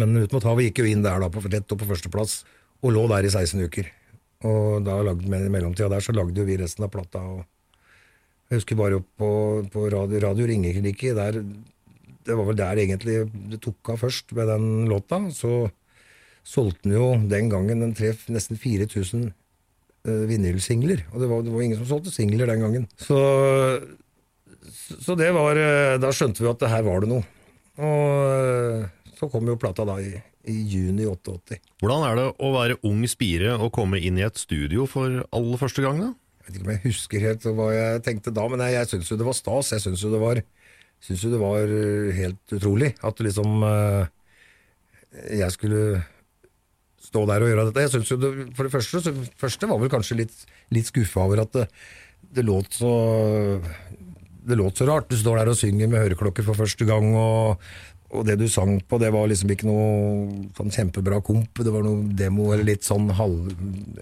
Men 0.00 0.16
Ut 0.16 0.32
mot 0.32 0.46
havet 0.48 0.70
gikk 0.70 0.80
jo 0.80 0.88
inn 0.88 1.04
der 1.04 1.20
da, 1.20 1.28
på, 1.32 1.42
rett 1.44 1.74
opp 1.74 1.82
på 1.82 1.88
førsteplass, 1.90 2.38
og 2.82 2.94
lå 2.96 3.04
der 3.12 3.28
i 3.28 3.32
16 3.32 3.60
uker. 3.68 3.90
Og 4.48 4.82
da 4.86 4.96
lagde, 5.04 5.28
med, 5.28 5.44
i 5.46 5.52
mellomtida 5.52 5.90
der 5.92 6.04
så 6.04 6.14
lagde 6.16 6.40
jo 6.40 6.46
vi 6.48 6.56
resten 6.58 6.86
av 6.86 6.90
plata. 6.94 7.20
og 7.20 7.44
Jeg 8.52 8.60
husker 8.60 8.76
bare 8.76 8.98
på, 9.00 9.28
på 9.72 9.82
radio, 9.88 10.18
radio 10.20 10.44
Ringerike, 10.44 11.14
det 11.16 12.34
var 12.36 12.44
vel 12.44 12.58
der 12.58 12.80
egentlig 12.82 13.14
det 13.48 13.62
tok 13.64 13.94
av 13.94 14.02
først 14.02 14.34
med 14.36 14.50
den 14.52 14.66
låta. 14.90 15.22
Så 15.32 15.70
solgte 16.44 16.84
den 16.84 16.98
jo 16.98 17.06
den 17.30 17.48
gangen 17.48 17.80
den 17.80 17.94
tre, 17.96 18.12
nesten 18.28 18.60
4000 18.60 19.30
uh, 19.32 20.24
vinylsingler. 20.28 21.06
Og 21.14 21.24
det 21.24 21.30
var, 21.32 21.46
det 21.46 21.54
var 21.54 21.64
ingen 21.64 21.80
som 21.80 21.88
solgte 21.94 22.12
singler 22.12 22.52
den 22.52 22.60
gangen. 22.60 22.86
Så, 23.00 23.22
så 25.00 25.16
det 25.16 25.32
var 25.32 25.56
eh, 25.56 25.96
Da 26.02 26.12
skjønte 26.12 26.44
vi 26.44 26.52
at 26.52 26.60
det 26.60 26.70
her 26.74 26.84
var 26.86 27.02
det 27.02 27.08
noe. 27.14 27.24
Og 27.80 28.36
eh, 28.36 29.14
så 29.16 29.32
kom 29.32 29.48
jo 29.48 29.56
plata 29.56 29.88
da 29.88 29.96
i, 30.04 30.12
i 30.52 30.60
juni 30.74 31.08
88. 31.08 31.56
Hvordan 31.80 32.04
er 32.10 32.20
det 32.20 32.28
å 32.36 32.52
være 32.52 32.82
ung 32.84 33.00
spire 33.08 33.56
og 33.56 33.72
komme 33.80 33.96
inn 33.96 34.20
i 34.20 34.28
et 34.28 34.44
studio 34.44 34.84
for 34.90 35.24
aller 35.32 35.64
første 35.64 35.88
gang? 35.88 36.04
da? 36.04 36.12
Jeg 36.42 36.48
vet 36.48 36.56
ikke 36.56 36.66
om 36.66 36.72
jeg 36.72 36.82
husker 36.88 37.22
helt 37.22 37.44
hva 37.54 37.68
jeg 37.70 38.02
tenkte 38.02 38.32
da, 38.34 38.46
men 38.50 38.64
jeg, 38.66 38.74
jeg 38.74 38.90
syns 38.90 39.12
jo 39.12 39.18
det 39.20 39.28
var 39.28 39.36
stas. 39.38 39.70
Jeg 39.76 39.84
syns 39.84 40.02
jo 40.02 40.10
jo 41.26 41.30
det 41.30 41.42
var 41.42 41.70
eh, 41.70 42.10
helt 42.16 42.56
utrolig 42.58 42.90
at 43.02 43.22
liksom 43.22 43.62
eh, 43.68 44.10
jeg 45.38 45.54
skulle 45.54 46.02
stå 47.02 47.24
der 47.28 47.44
og 47.44 47.52
gjøre 47.52 47.66
dette. 47.68 47.84
Jeg 47.84 47.94
synes 47.94 48.10
jo 48.10 48.18
det, 48.18 48.32
For 48.56 48.66
det 48.66 48.72
første, 48.74 49.02
så, 49.04 49.14
første 49.38 49.70
var 49.70 49.82
vel 49.82 49.92
kanskje 49.92 50.18
litt, 50.22 50.44
litt 50.74 50.90
skuffa 50.90 51.26
over 51.26 51.44
at 51.44 51.54
det, 51.54 51.66
det 52.38 52.46
låt 52.46 52.74
så 52.74 52.92
det 54.42 54.58
låt 54.58 54.80
så 54.80 54.88
rart. 54.88 55.10
Du 55.10 55.16
står 55.18 55.38
der 55.38 55.52
og 55.52 55.58
synger 55.58 55.90
med 55.90 56.02
høreklokker 56.02 56.46
for 56.46 56.58
første 56.58 56.86
gang, 56.88 57.12
og, 57.14 57.62
og 58.12 58.26
det 58.28 58.36
du 58.40 58.44
sang 58.52 58.76
på, 58.88 58.98
det 59.00 59.08
var 59.14 59.26
liksom 59.30 59.50
ikke 59.54 59.66
noe 59.68 60.50
sånn 60.56 60.72
kjempebra 60.74 61.22
komp. 61.24 61.58
Det 61.64 61.72
var 61.72 61.84
noe 61.86 62.04
demo 62.18 62.50
eller 62.52 62.66
litt 62.68 62.84
sånn 62.84 63.08
halv... 63.16 63.50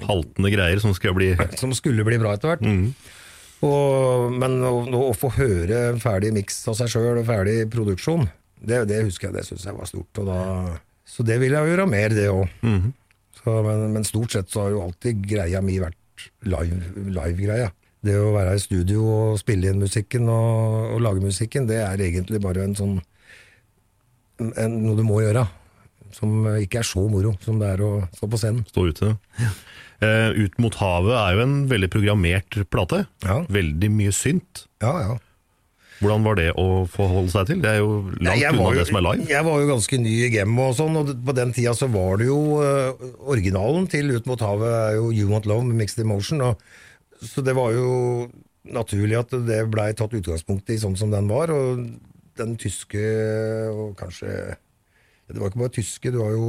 Haltende 0.03 0.51
greier 0.53 0.83
som 0.83 0.95
skulle 0.97 1.15
bli 1.19 1.29
Som 1.61 1.75
skulle 1.79 2.05
bli 2.07 2.19
bra 2.19 2.35
etter 2.35 2.53
hvert. 2.55 2.67
Og, 3.61 4.31
men 4.33 4.55
å, 4.65 4.73
å 5.11 5.15
få 5.17 5.29
høre 5.37 5.91
en 5.91 6.01
ferdig 6.01 6.31
miks 6.33 6.63
av 6.71 6.79
seg 6.79 6.89
sjøl 6.95 7.19
og 7.21 7.27
ferdig 7.29 7.67
produksjon, 7.73 8.25
det, 8.61 8.87
det 8.89 9.03
husker 9.05 9.29
jeg, 9.29 9.37
det 9.37 9.45
syns 9.49 9.67
jeg 9.69 9.77
var 9.77 9.89
stort. 9.91 10.23
Da, 10.27 10.39
så 11.05 11.25
det 11.29 11.37
vil 11.43 11.53
jeg 11.53 11.67
jo 11.69 11.75
gjøre 11.75 11.87
mer, 11.91 12.15
det 12.17 12.29
òg. 12.33 12.49
men, 12.65 13.85
men 13.95 14.09
stort 14.09 14.33
sett 14.33 14.51
så 14.53 14.65
har 14.65 14.75
jo 14.75 14.83
alltid 14.87 15.21
greia 15.29 15.61
mi 15.65 15.77
vært 15.81 15.97
live- 16.49 17.07
live-greia. 17.13 17.71
det 18.05 18.17
å 18.17 18.33
være 18.33 18.57
i 18.57 18.61
studio 18.65 19.05
og 19.05 19.39
spille 19.41 19.69
inn 19.69 19.81
musikken 19.85 20.29
og, 20.33 20.95
og 20.97 21.01
lage 21.05 21.21
musikken, 21.25 21.67
det 21.69 21.83
er 21.85 22.01
egentlig 22.01 22.41
bare 22.41 22.65
en 22.65 22.77
sånn 22.77 22.99
noe 24.41 24.97
du 24.99 25.05
må 25.07 25.21
gjøre. 25.23 25.47
Som 26.17 26.43
ikke 26.59 26.81
er 26.81 26.87
så 26.89 27.05
moro 27.07 27.37
som 27.45 27.61
det 27.61 27.69
er 27.77 27.83
å 27.87 27.91
stå 28.17 28.27
på 28.33 28.39
scenen. 28.41 28.65
Stå 28.73 28.89
ute. 28.91 29.13
Eh, 30.03 30.31
Ut 30.43 30.57
mot 30.59 30.75
havet 30.81 31.13
er 31.15 31.37
jo 31.37 31.43
en 31.45 31.57
veldig 31.71 31.91
programmert 31.93 32.57
plate. 32.73 33.05
Ja. 33.23 33.43
Veldig 33.53 33.91
mye 33.95 34.15
synt. 34.17 34.65
Ja, 34.83 34.95
ja. 35.05 35.19
Hvordan 36.01 36.25
var 36.25 36.39
det 36.41 36.47
å 36.57 36.87
forholde 36.89 37.29
seg 37.29 37.47
til? 37.51 37.59
Det 37.61 37.69
er 37.75 37.79
jo 37.83 37.91
langt 38.25 38.41
unna 38.41 38.65
jo- 38.71 38.75
det 38.79 38.87
som 38.89 38.97
er 38.97 39.05
live. 39.05 39.27
Jeg 39.29 39.45
var 39.45 39.61
jo 39.61 39.67
ganske 39.69 39.99
ny 40.01 40.15
i 40.25 40.31
gamet 40.33 40.71
og 40.71 40.77
sånn, 40.79 40.97
og 40.97 41.11
på 41.29 41.35
den 41.37 41.53
tida 41.53 41.75
så 41.77 41.91
var 41.93 42.17
det 42.23 42.31
jo 42.31 42.39
uh, 42.57 42.95
Originalen 43.29 43.85
til 43.93 44.09
Ut 44.17 44.25
mot 44.31 44.41
havet 44.41 44.73
er 44.79 44.95
jo 44.97 45.11
You 45.13 45.29
Want 45.29 45.45
Love 45.51 45.67
med 45.69 45.77
Mixed 45.83 46.01
Emotion, 46.01 46.41
og, 46.41 46.57
så 47.21 47.45
det 47.45 47.53
var 47.55 47.75
jo 47.77 48.31
naturlig 48.65 49.19
at 49.21 49.37
det 49.45 49.61
blei 49.73 49.91
tatt 49.93 50.17
utgangspunkt 50.17 50.73
i 50.73 50.79
sånn 50.81 50.97
som 50.97 51.13
den 51.13 51.29
var, 51.29 51.53
og 51.53 51.85
den 52.41 52.57
tyske 52.61 53.05
og 53.71 53.95
kanskje 54.01 54.35
det 55.31 55.39
var 55.39 55.53
ikke 55.53 55.61
bare 55.61 55.75
tyske, 55.77 56.11
det 56.11 56.19
var 56.19 56.33
jo, 56.35 56.47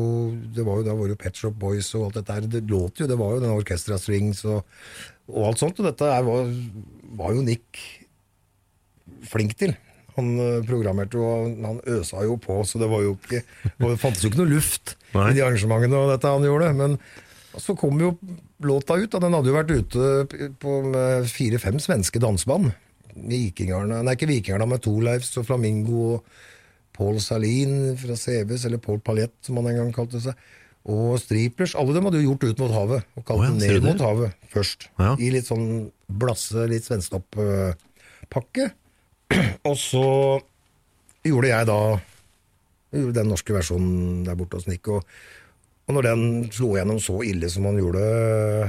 det 0.56 0.64
var 0.66 0.80
jo, 0.80 0.86
da 0.88 0.94
var 0.98 1.12
jo 1.12 1.18
Pet 1.22 1.38
Shop 1.38 1.58
Boys 1.62 1.92
og 1.94 2.08
alt 2.08 2.18
dette 2.18 2.34
her. 2.34 2.48
Det 2.50 2.64
låt 2.66 3.02
jo, 3.02 3.08
det 3.10 3.18
var 3.20 3.36
jo 3.36 3.44
den 3.44 3.54
Orchestra 3.54 3.98
Strings 4.02 4.42
og, 4.50 4.64
og 5.30 5.52
alt 5.52 5.62
sånt, 5.62 5.78
og 5.78 5.86
dette 5.86 6.10
var, 6.26 6.50
var 7.20 7.36
jo 7.38 7.44
Nick 7.46 7.78
flink 9.30 9.54
til. 9.60 9.76
Han 10.18 10.34
eh, 10.42 10.64
programmerte 10.68 11.20
og 11.22 11.62
han 11.64 11.82
øsa 11.94 12.26
jo 12.26 12.40
på, 12.42 12.58
så 12.68 12.82
det 12.82 12.90
var 12.92 13.06
jo 13.06 13.14
ikke 13.16 13.44
Det 13.78 14.00
fantes 14.02 14.26
jo 14.26 14.32
ikke 14.32 14.42
noe 14.42 14.52
luft 14.58 14.96
Nei. 15.14 15.30
i 15.30 15.38
de 15.38 15.46
arrangementene 15.46 16.02
og 16.02 16.12
dette 16.12 16.34
han 16.34 16.48
gjorde. 16.48 16.74
Men 16.82 16.98
så 17.62 17.76
kom 17.78 18.02
jo 18.02 18.16
låta 18.66 18.98
ut, 18.98 19.14
og 19.14 19.24
den 19.24 19.38
hadde 19.38 19.52
jo 19.52 19.58
vært 19.60 19.76
ute 19.76 20.52
på 20.62 20.78
med 20.90 21.30
fire-fem 21.32 21.80
svenske 21.84 22.22
danseband. 22.24 22.72
Vikingerne, 23.16 24.02
nei 24.06 24.16
ikke 24.18 24.30
Vikingarna, 24.30 24.68
men 24.70 24.82
Torleifs 24.84 25.36
og 25.42 25.48
Flamingo 25.50 26.08
og 26.16 26.34
Paul 26.96 27.20
Salin 27.24 27.96
fra 28.00 28.18
CBs, 28.20 28.66
eller 28.68 28.82
Paul 28.84 29.00
Paljett 29.04 29.34
som 29.46 29.58
han 29.60 29.72
en 29.72 29.80
gang 29.82 29.94
kalte 29.96 30.22
seg. 30.24 30.38
Og 30.92 31.18
Striplers. 31.22 31.76
Alle 31.78 31.94
dem 31.94 32.08
hadde 32.08 32.22
jo 32.24 32.32
gjort 32.32 32.46
Ut 32.50 32.62
mot 32.64 32.74
havet, 32.74 33.10
og 33.18 33.26
kalt 33.28 33.44
oh, 33.44 33.46
ja, 33.46 33.54
Ned 33.54 33.86
mot 33.86 34.02
havet 34.02 34.48
først. 34.54 34.88
Ja. 34.98 35.14
I 35.22 35.30
litt 35.36 35.50
sånn 35.50 35.92
blasse, 36.22 36.66
litt 36.70 36.88
svenskeopp-pakke. 36.88 38.72
Og 39.70 39.78
så 39.90 40.08
gjorde 41.26 41.52
jeg 41.52 41.70
da 41.70 41.82
den 42.92 43.30
norske 43.30 43.54
versjonen 43.56 44.26
der 44.26 44.38
borte 44.40 44.60
hos 44.60 44.68
Nick. 44.68 44.90
Og, 44.92 45.06
og 45.88 45.96
når 45.96 46.10
den 46.10 46.26
slo 46.54 46.74
gjennom 46.76 47.00
så 47.04 47.22
ille 47.28 47.50
som 47.54 47.70
han 47.70 47.80
gjorde 47.80 48.02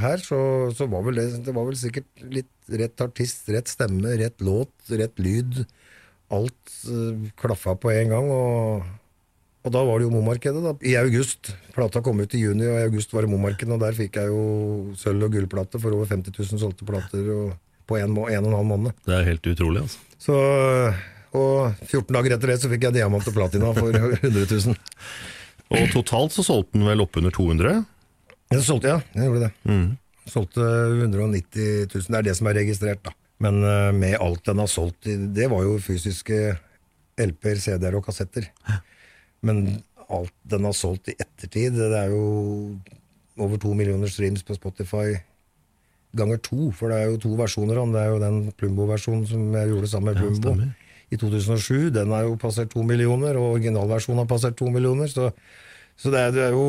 her, 0.03 0.23
så, 0.23 0.41
så 0.77 0.89
var 0.93 1.09
vel 1.09 1.19
det, 1.19 1.29
det 1.49 1.57
var 1.57 1.67
vel 1.69 1.81
sikkert 1.81 2.27
litt 2.29 2.53
rett 2.81 3.05
artist, 3.05 3.49
rett 3.53 3.71
stemme, 3.71 4.17
rett 4.21 4.41
låt, 4.45 4.73
rett 4.91 5.23
lyd. 5.23 5.63
Alt 6.33 6.75
uh, 6.89 7.31
klaffa 7.41 7.75
på 7.77 7.93
en 7.93 8.13
gang. 8.15 8.31
Og, 8.33 8.87
og 9.63 9.75
da 9.75 9.83
var 9.87 10.01
det 10.01 10.09
jo 10.09 10.15
Momarkedet, 10.15 10.63
da. 10.65 10.73
I 10.89 10.97
august. 11.01 11.53
Plata 11.77 12.03
kom 12.05 12.23
ut 12.23 12.35
i 12.37 12.43
juni, 12.45 12.67
og 12.69 12.79
i 12.81 12.87
august 12.89 13.13
var 13.15 13.27
det 13.27 13.33
Momarkedet, 13.35 13.75
og 13.77 13.83
der 13.85 13.99
fikk 13.99 14.19
jeg 14.21 14.33
jo 14.33 14.43
sølv- 14.99 15.29
og 15.29 15.37
gullplate 15.37 15.81
for 15.83 15.95
over 15.97 16.09
50 16.11 16.35
000 16.39 16.63
solgte 16.63 16.89
plater 16.89 17.29
på 17.89 17.99
en, 17.99 18.13
en 18.13 18.19
og 18.19 18.31
en 18.33 18.57
halv 18.57 18.69
måned. 18.69 18.99
Det 19.07 19.17
er 19.19 19.29
helt 19.33 19.47
utrolig, 19.53 19.85
altså. 19.85 19.99
Så, 20.23 20.37
og 21.35 21.73
14 21.89 22.13
dager 22.15 22.37
etter 22.37 22.53
det 22.53 22.61
så 22.63 22.71
fikk 22.71 22.87
jeg 22.89 22.97
diamant 23.01 23.27
og 23.27 23.35
platina 23.35 23.73
for 23.77 23.91
100 24.23 24.47
000. 24.47 24.79
Og 25.73 25.89
totalt 25.95 26.35
så 26.37 26.45
solgte 26.47 26.77
den 26.79 26.87
vel 26.87 27.03
oppunder 27.05 27.33
200? 27.35 27.83
Ja, 28.53 28.59
så 28.61 28.65
solgte 28.75 28.93
jeg, 28.93 29.05
jeg 29.17 29.29
gjorde 29.29 29.49
det. 29.49 29.53
Solgte 30.31 30.63
190 30.63 31.89
000, 31.91 32.07
det 32.09 32.19
er 32.21 32.27
det 32.29 32.37
som 32.39 32.47
er 32.51 32.59
registrert 32.61 33.03
da. 33.05 33.13
Men 33.43 33.63
eh, 33.67 33.89
med 33.97 34.19
alt 34.23 34.45
den 34.47 34.61
har 34.63 34.69
solgt, 34.71 35.07
i- 35.11 35.17
det 35.35 35.49
var 35.51 35.65
jo 35.67 35.79
fysiske 35.83 36.37
LP-er, 37.19 37.59
CD-er 37.59 37.97
og 37.99 38.05
kassetter. 38.07 38.47
Men 39.43 39.83
alt 40.13 40.33
den 40.47 40.65
har 40.69 40.77
solgt 40.79 41.09
i 41.11 41.17
ettertid, 41.19 41.75
det 41.75 41.91
er 41.99 42.13
jo 42.15 42.79
over 43.43 43.59
to 43.59 43.73
millioner 43.75 44.07
streams 44.13 44.45
på 44.47 44.55
Spotify 44.55 45.17
ganger 46.15 46.39
to, 46.45 46.71
for 46.77 46.93
det 46.93 46.99
er 47.01 47.11
jo 47.11 47.19
to 47.23 47.35
versjoner 47.39 47.79
av 47.81 47.87
den. 47.89 47.95
Det 47.97 48.01
er 48.05 48.11
jo 48.13 48.19
den 48.23 48.39
Plumbo-versjonen 48.61 49.27
som 49.27 49.47
jeg 49.57 49.71
gjorde 49.73 49.89
sammen 49.89 50.13
med 50.13 50.21
Plumbo 50.23 50.53
ja, 50.61 50.71
i 51.11 51.17
2007. 51.21 51.91
Den 51.97 52.13
har 52.13 52.27
jo 52.29 52.37
passert 52.41 52.71
to 52.75 52.83
millioner, 52.85 53.37
og 53.41 53.57
originalversjonen 53.57 54.21
har 54.23 54.29
passert 54.31 54.57
to 54.61 54.69
millioner. 54.71 55.09
Så, 55.09 55.31
så 55.97 56.13
det, 56.13 56.21
er, 56.21 56.31
det 56.37 56.45
er 56.51 56.53
jo 56.55 56.67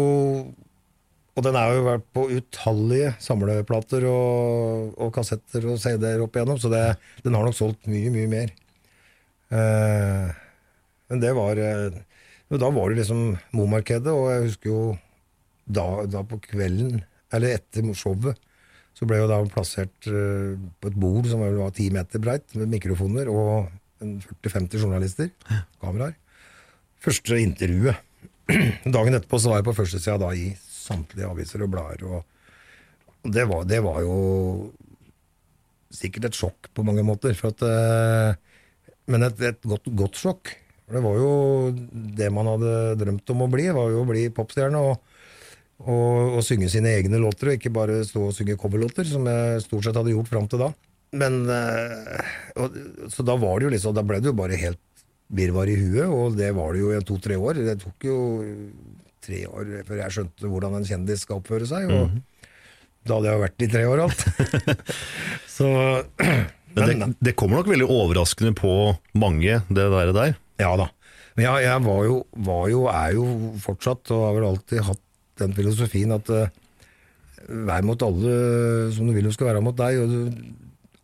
Og 1.33 1.45
den 1.45 1.55
er 1.57 1.71
jo 1.73 1.85
vært 1.87 2.03
på 2.13 2.27
utallige 2.29 3.13
samleplater 3.23 4.05
og, 4.05 4.91
og 5.01 5.13
kassetter 5.15 5.65
og 5.71 5.79
CD-er 5.81 6.21
opp 6.21 6.35
igjennom, 6.37 6.59
så 6.61 6.69
det, 6.69 6.83
den 7.25 7.33
har 7.33 7.47
nok 7.47 7.57
solgt 7.57 7.89
mye, 7.89 8.11
mye 8.13 8.29
mer. 8.29 8.51
Eh, 9.53 10.27
men 11.09 11.21
det 11.21 11.33
var 11.37 11.59
eh, 11.61 11.97
Da 12.53 12.69
var 12.73 12.89
det 12.89 13.01
liksom 13.01 13.33
Momarkedet, 13.53 14.13
og 14.13 14.29
jeg 14.29 14.47
husker 14.47 14.69
jo 14.69 14.81
da, 15.65 15.85
da 16.05 16.21
på 16.27 16.37
kvelden, 16.43 17.01
eller 17.33 17.55
etter 17.57 17.85
showet, 17.97 18.37
så 18.93 19.07
ble 19.09 19.23
jo 19.23 19.29
da 19.31 19.39
plassert 19.49 20.09
eh, 20.09 20.53
på 20.53 20.91
et 20.91 20.99
bord 21.01 21.29
som 21.31 21.41
var 21.41 21.73
ti 21.73 21.89
meter 21.93 22.21
breit, 22.21 22.45
med 22.59 22.75
mikrofoner 22.75 23.31
og 23.31 23.71
40-50 24.03 24.83
journalister, 24.83 25.31
kameraer. 25.81 26.13
Første 27.03 27.39
intervjuet. 27.41 27.97
Dagen 28.95 29.17
etterpå 29.17 29.39
så 29.39 29.49
var 29.49 29.61
jeg 29.61 29.67
på 29.69 29.75
førstesida 29.79 30.19
da 30.21 30.29
i 30.35 30.51
samtlige 30.83 31.29
aviser 31.29 31.63
og 31.65 31.71
blader. 31.73 32.03
Og, 32.07 33.29
det, 33.33 33.45
var, 33.49 33.63
det 33.69 33.79
var 33.85 34.01
jo 34.03 34.17
sikkert 35.93 36.29
et 36.29 36.37
sjokk 36.37 36.71
på 36.75 36.85
mange 36.85 37.05
måter. 37.07 37.37
At, 37.47 37.63
eh, 37.63 38.91
men 39.11 39.27
et, 39.29 39.41
et 39.53 39.65
godt, 39.69 39.89
godt 40.03 40.19
sjokk. 40.19 40.53
Det 40.93 41.01
var 41.01 41.17
jo 41.17 41.31
det 42.19 42.27
man 42.35 42.49
hadde 42.51 42.75
drømt 42.99 43.31
om 43.33 43.45
å 43.45 43.49
bli, 43.49 43.69
var 43.73 43.89
jo 43.93 44.03
å 44.03 44.09
bli 44.09 44.27
popstjerne. 44.35 44.83
og 44.91 45.09
og, 45.83 46.37
og 46.37 46.43
synge 46.45 46.69
sine 46.71 46.93
egne 46.95 47.19
låter, 47.19 47.49
og 47.49 47.57
ikke 47.57 47.73
bare 47.73 48.03
stå 48.07 48.29
og 48.29 48.35
synge 48.35 48.55
coverlåter, 48.61 49.07
som 49.07 49.25
jeg 49.27 49.63
stort 49.65 49.87
sett 49.87 49.97
hadde 49.99 50.13
gjort 50.13 50.29
fram 50.31 50.47
til 50.47 50.61
da. 50.61 50.69
Men 51.19 51.43
eh, 51.51 52.29
og, 52.61 52.77
Så 53.11 53.25
da 53.25 53.35
var 53.37 53.59
det 53.59 53.67
jo 53.67 53.73
liksom 53.75 53.93
Da 53.93 54.01
ble 54.01 54.17
det 54.17 54.31
jo 54.31 54.37
bare 54.37 54.57
helt 54.57 54.81
virvar 55.33 55.69
i 55.69 55.75
huet, 55.77 56.07
og 56.09 56.37
det 56.37 56.49
var 56.57 56.73
det 56.73 56.81
jo 56.81 56.93
i 56.93 57.01
to-tre 57.05 57.37
år. 57.37 57.59
Det 57.65 57.75
tok 57.81 58.07
jo 58.07 58.17
tre 59.23 59.43
år 59.49 59.71
før 59.87 60.01
jeg 60.01 60.15
skjønte 60.17 60.51
hvordan 60.51 60.77
en 60.79 60.87
kjendis 60.87 61.25
skal 61.25 61.39
oppføre 61.39 61.69
seg, 61.69 61.91
og 61.91 62.17
da 63.03 63.17
hadde 63.17 63.29
jeg 63.29 63.37
jo 63.37 63.43
vært 63.43 63.63
i 63.65 63.69
tre 63.71 63.85
år 63.89 64.03
alt. 64.05 64.25
så 65.57 65.69
Men 66.73 66.89
det, 66.89 67.07
det 67.21 67.35
kommer 67.37 67.59
nok 67.59 67.69
veldig 67.69 67.85
overraskende 67.85 68.55
på 68.57 68.71
mange, 69.21 69.59
det 69.69 69.87
der. 69.93 70.11
der. 70.15 70.31
Ja 70.61 70.71
da. 70.79 70.87
Men 71.37 71.45
jeg, 71.45 71.65
jeg 71.67 71.83
var, 71.85 72.01
jo, 72.07 72.17
var 72.47 72.65
jo, 72.71 72.83
er 72.89 73.15
jo 73.17 73.25
fortsatt, 73.61 74.09
og 74.13 74.27
har 74.27 74.35
vel 74.37 74.47
alltid 74.47 74.83
hatt 74.87 75.01
den 75.41 75.55
filosofien 75.57 76.13
at 76.13 76.29
uh, 76.29 76.49
vær 77.67 77.85
mot 77.85 78.05
alle 78.05 78.33
som 78.93 79.09
du 79.09 79.15
vil 79.15 79.25
de 79.27 79.33
skal 79.33 79.51
være 79.51 79.63
mot 79.65 79.77
deg, 79.77 80.01
og 80.01 80.13
du, 80.13 80.43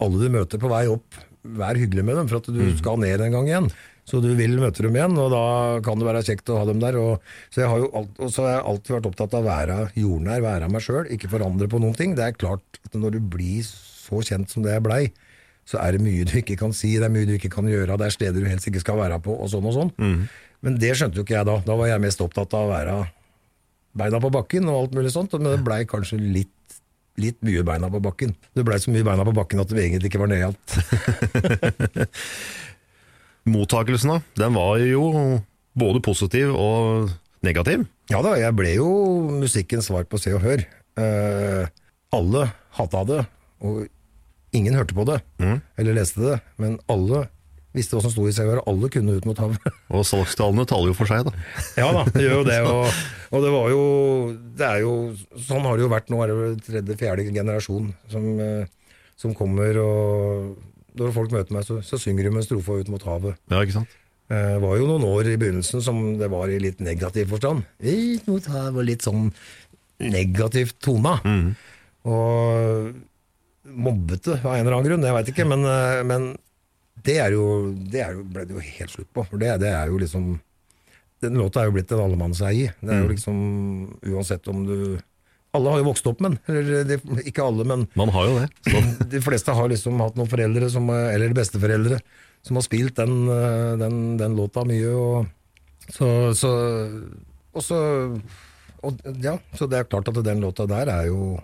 alle 0.05 0.21
du 0.21 0.33
møter 0.33 0.61
på 0.61 0.71
vei 0.71 0.83
opp, 0.89 1.17
vær 1.59 1.79
hyggelig 1.79 2.05
med 2.05 2.19
dem, 2.21 2.29
for 2.29 2.41
at 2.41 2.49
du 2.53 2.61
skal 2.77 3.01
ned 3.01 3.25
en 3.25 3.37
gang 3.37 3.49
igjen. 3.49 3.71
Så 4.09 4.19
du 4.23 4.31
vil 4.33 4.57
møte 4.57 4.81
dem 4.81 4.95
igjen, 4.97 5.17
og 5.21 5.29
da 5.33 5.43
kan 5.85 5.99
det 6.01 6.07
være 6.07 6.23
kjekt 6.25 6.49
å 6.49 6.57
ha 6.57 6.65
dem 6.65 6.81
der. 6.81 6.97
Og 6.97 7.21
så, 7.51 7.61
jeg 7.61 7.69
har 7.69 7.83
jo 7.83 7.89
alt, 7.99 8.13
og 8.17 8.31
så 8.33 8.45
har 8.45 8.55
jeg 8.55 8.65
alltid 8.71 8.95
vært 8.95 9.09
opptatt 9.11 9.35
av 9.37 9.43
å 9.43 9.49
være 9.49 9.79
jordnær, 10.01 10.41
være 10.45 10.69
meg 10.73 10.85
sjøl, 10.85 11.09
ikke 11.13 11.29
forandre 11.29 11.69
på 11.69 11.81
noen 11.83 11.97
ting. 11.97 12.15
Det 12.17 12.25
er 12.25 12.37
klart 12.37 12.81
at 12.81 12.97
når 12.97 13.19
du 13.19 13.21
blir 13.37 13.61
så 13.69 14.23
kjent 14.25 14.49
som 14.49 14.65
det 14.65 14.73
jeg 14.73 14.85
blei, 14.87 15.03
så 15.69 15.77
er 15.83 15.93
det 15.93 16.01
mye 16.01 16.25
du 16.25 16.33
ikke 16.41 16.57
kan 16.57 16.73
si, 16.73 16.95
det 16.97 17.05
er 17.05 17.13
mye 17.13 17.29
du 17.29 17.35
ikke 17.35 17.51
kan 17.53 17.67
gjøre, 17.69 17.99
det 18.01 18.07
er 18.07 18.15
steder 18.15 18.41
du 18.41 18.49
helst 18.49 18.65
ikke 18.71 18.81
skal 18.81 18.97
være 18.97 19.19
på, 19.21 19.35
og 19.37 19.51
sånn 19.51 19.67
og 19.69 19.75
sånn. 19.75 19.91
Men 20.65 20.79
det 20.81 20.95
skjønte 20.97 21.21
jo 21.21 21.25
ikke 21.27 21.37
jeg 21.37 21.45
da. 21.47 21.59
Da 21.67 21.75
var 21.77 21.91
jeg 21.91 22.01
mest 22.03 22.23
opptatt 22.25 22.55
av 22.57 22.65
å 22.65 22.71
være 22.73 22.95
beina 23.99 24.19
på 24.23 24.31
bakken 24.33 24.65
og 24.69 24.79
alt 24.79 24.97
mulig 24.97 25.13
sånt, 25.13 25.35
men 25.37 25.51
det 25.53 25.61
blei 25.65 25.83
kanskje 25.89 26.17
litt, 26.19 26.55
litt 27.21 27.37
mye 27.45 27.61
beina 27.67 27.89
på 27.93 28.01
bakken. 28.01 28.33
Det 28.57 28.65
blei 28.65 28.79
så 28.81 28.91
mye 28.93 29.05
beina 29.05 29.25
på 29.27 29.35
bakken 29.37 29.61
at 29.61 29.69
det 29.69 29.85
egentlig 29.85 30.09
ikke 30.09 30.23
var 30.23 30.33
nøyalt. 30.33 30.77
Mottakelsen 33.47 34.11
da, 34.15 34.19
den 34.39 34.57
var 34.57 34.81
jo 34.83 35.05
både 35.79 36.01
positiv 36.03 36.51
og 36.57 37.09
negativ. 37.45 37.85
Ja 38.11 38.23
da, 38.25 38.35
jeg 38.39 38.55
ble 38.57 38.73
jo 38.75 38.89
musikkens 39.39 39.87
svar 39.89 40.07
på 40.09 40.19
Se 40.21 40.33
og 40.35 40.43
Hør. 40.43 40.65
Eh, 40.99 41.65
alle 42.15 42.45
hata 42.75 43.03
det, 43.07 43.19
og 43.63 43.83
ingen 44.55 44.73
hørte 44.75 44.95
på 44.97 45.05
det, 45.07 45.19
eller 45.77 45.99
leste 45.99 46.23
det, 46.23 46.39
men 46.57 46.79
alle 46.89 47.27
visste 47.77 47.93
hva 47.93 48.01
som 48.01 48.11
sto 48.11 48.25
i 48.25 48.33
Se 48.33 48.43
og 48.47 48.55
Hør, 48.55 48.61
alle 48.71 48.89
kunne 48.91 49.15
ut 49.19 49.27
mot 49.29 49.37
havet. 49.39 49.61
Og 49.93 50.05
salgstallene 50.07 50.65
taler 50.69 50.89
jo 50.89 50.97
for 50.97 51.09
seg, 51.09 51.27
da. 51.29 51.33
Ja 51.77 51.91
da, 51.93 52.03
det 52.09 52.25
gjør 52.25 52.39
jo 52.41 52.47
det. 52.49 52.57
Og, 52.73 53.03
og 53.29 53.43
det 53.45 53.51
var 53.53 53.67
jo 53.69 53.81
Det 54.57 54.69
jo 54.81 54.93
Sånn 55.45 55.67
har 55.67 55.77
det 55.77 55.83
jo 55.85 55.91
vært 55.91 56.09
nå, 56.09 56.17
er 56.25 56.33
det 56.33 56.63
tredje-fjerde 56.65 57.27
generasjon 57.29 57.91
som, 58.09 58.25
eh, 58.41 58.95
som 59.21 59.35
kommer 59.37 59.77
og 59.83 60.57
Når 60.99 61.15
folk 61.15 61.33
møter 61.33 61.55
meg, 61.55 61.65
så, 61.67 61.79
så 61.85 61.99
synger 62.01 62.27
de 62.27 62.35
med 62.35 62.45
strofa 62.45 62.77
ut 62.79 62.91
mot 62.91 63.05
havet. 63.07 63.39
Ja, 63.51 63.63
ikke 63.63 63.79
sant? 63.79 63.97
Det 64.29 64.59
var 64.61 64.75
jo 64.77 64.85
noen 64.85 65.07
år 65.09 65.31
i 65.31 65.37
begynnelsen 65.41 65.81
som 65.81 66.01
det 66.19 66.27
var 66.29 66.51
i 66.53 66.59
litt 66.61 66.83
negativ 66.85 67.31
forstand. 67.31 67.63
Ut 67.81 68.27
mot 68.29 68.49
havet, 68.53 68.75
og 68.75 68.85
litt 68.85 69.05
sånn 69.07 69.31
negativt 70.03 70.77
tona. 70.85 71.15
Og 72.09 72.91
mobbete 73.69 74.37
av 74.39 74.53
en 74.53 74.61
eller 74.63 74.77
annen 74.77 74.87
grunn, 74.87 75.07
jeg 75.07 75.15
veit 75.17 75.31
ikke, 75.33 75.47
men, 75.49 75.65
eh, 75.67 76.03
men 76.07 76.29
det, 77.05 77.17
er 77.23 77.33
jo, 77.35 77.45
det 77.73 78.03
er 78.05 78.15
jo, 78.17 78.27
ble 78.27 78.45
det 78.47 78.55
jo 78.55 78.63
helt 78.63 78.93
slutt 78.93 79.11
på. 79.15 79.25
For 79.31 79.41
det, 79.41 79.55
det 79.63 79.73
er 79.73 79.91
jo 79.91 79.99
liksom 80.01 80.37
Den 81.19 81.35
låta 81.35 81.59
er 81.59 81.67
jo 81.67 81.73
blitt 81.75 81.89
en 81.91 81.99
allemannseie. 81.99 82.73
Det 82.79 82.93
er 82.95 83.01
jo 83.03 83.09
liksom 83.11 83.39
Uansett 84.07 84.45
om 84.47 84.61
du 84.63 84.77
Alle 85.57 85.71
har 85.73 85.81
jo 85.81 85.87
vokst 85.87 86.07
opp 86.09 86.19
med 86.21 86.37
den. 86.45 87.21
Ikke 87.25 87.45
alle, 87.45 87.65
men 87.65 87.87
Man 87.97 88.11
har 88.13 88.27
jo 88.27 88.35
det. 88.37 88.49
Så, 88.69 88.81
de 89.09 89.21
fleste 89.25 89.55
har 89.57 89.71
liksom 89.71 90.01
hatt 90.03 90.17
noen 90.19 90.29
foreldre, 90.29 90.69
som, 90.69 90.89
eller 90.93 91.33
besteforeldre, 91.37 91.97
som 92.45 92.59
har 92.59 92.65
spilt 92.67 92.99
den, 92.99 93.23
eh, 93.33 93.73
den, 93.81 93.99
den 94.21 94.37
låta 94.37 94.63
mye. 94.67 94.93
Og 94.93 95.89
så, 95.89 96.09
så, 96.37 96.51
og 97.55 97.65
så 97.65 97.79
og, 98.85 98.99
Ja, 99.23 99.39
så 99.57 99.65
det 99.67 99.79
er 99.79 99.87
klart 99.89 100.11
at 100.11 100.19
den 100.23 100.43
låta 100.43 100.67
der 100.69 100.91
er 100.93 101.07
jo 101.09 101.39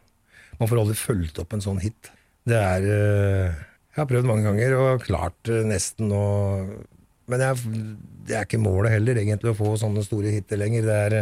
Man 0.59 0.69
får 0.69 0.83
aldri 0.83 0.95
fulgt 0.95 1.39
opp 1.41 1.55
en 1.55 1.63
sånn 1.63 1.81
hit. 1.83 2.11
Det 2.47 2.55
er 2.55 2.85
eh, 2.85 3.55
Jeg 3.89 3.97
har 4.03 4.07
prøvd 4.11 4.29
mange 4.29 4.45
ganger 4.45 4.75
og 4.77 5.07
klart 5.07 5.49
eh, 5.49 5.65
nesten 5.67 6.13
å 6.13 6.25
Men 7.25 7.41
jeg, 7.41 7.73
det 8.29 8.37
er 8.37 8.45
ikke 8.45 8.61
målet 8.61 8.93
heller, 8.93 9.17
egentlig, 9.17 9.55
å 9.55 9.57
få 9.57 9.73
sånne 9.81 10.05
store 10.05 10.29
hiter 10.35 10.61
lenger. 10.61 10.85
Det 10.85 10.99
er, 11.07 11.15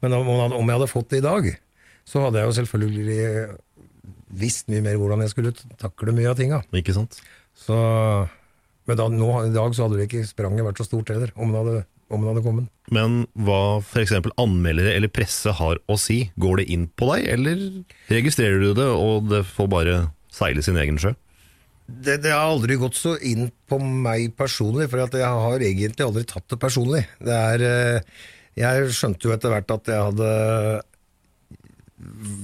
men 0.00 0.16
om, 0.16 0.32
om 0.32 0.56
jeg 0.56 0.78
hadde 0.78 0.88
fått 0.88 1.12
det 1.12 1.20
i 1.20 1.26
dag, 1.28 1.50
så 2.08 2.26
hadde 2.26 2.40
jeg 2.40 2.50
jo 2.50 2.56
selvfølgelig 2.58 3.30
visst 4.34 4.70
mye 4.72 4.84
mer 4.84 4.98
hvordan 5.00 5.24
jeg 5.24 5.32
skulle 5.32 5.54
takle 5.80 6.14
mye 6.16 6.30
av 6.30 6.38
tinga. 6.38 6.60
ikke 6.74 6.94
sant? 6.96 7.18
Så, 7.54 7.76
men 8.88 8.98
da, 8.98 9.08
nå, 9.10 9.30
i 9.46 9.52
dag 9.54 9.74
så 9.76 9.86
hadde 9.86 10.00
det 10.00 10.08
ikke 10.08 10.26
spranget 10.28 10.66
vært 10.66 10.80
så 10.82 10.88
stort 10.88 11.12
heller, 11.14 11.32
om 11.38 11.54
det 11.54 11.62
hadde, 11.62 11.82
om 12.10 12.24
det 12.24 12.32
hadde 12.32 12.44
kommet. 12.46 12.70
Men 12.94 13.18
hva 13.46 13.80
f.eks. 13.80 14.16
anmeldere 14.40 14.96
eller 14.98 15.12
presse 15.12 15.54
har 15.56 15.80
å 15.88 15.98
si, 16.00 16.24
går 16.40 16.62
det 16.62 16.70
inn 16.74 16.88
på 16.92 17.08
deg, 17.14 17.28
eller 17.36 17.66
registrerer 18.12 18.60
du 18.60 18.72
det, 18.76 18.88
og 18.90 19.30
det 19.30 19.44
får 19.48 19.70
bare 19.72 20.00
seile 20.34 20.64
sin 20.66 20.80
egen 20.80 20.98
sjø? 21.00 21.14
Det, 21.84 22.16
det 22.24 22.32
har 22.32 22.48
aldri 22.48 22.78
gått 22.80 22.96
så 22.96 23.14
inn 23.20 23.50
på 23.68 23.78
meg 23.78 24.32
personlig, 24.38 24.88
for 24.92 25.04
at 25.04 25.14
jeg 25.20 25.44
har 25.46 25.64
egentlig 25.64 26.06
aldri 26.06 26.24
tatt 26.28 26.46
det 26.50 26.58
personlig. 26.60 27.04
Det 27.20 27.36
er, 27.36 27.64
eh, 27.68 28.22
jeg 28.56 28.88
skjønte 28.96 29.28
jo 29.28 29.34
etter 29.34 29.52
hvert 29.52 29.74
at 29.74 29.90
jeg 29.92 30.06
hadde 30.08 30.30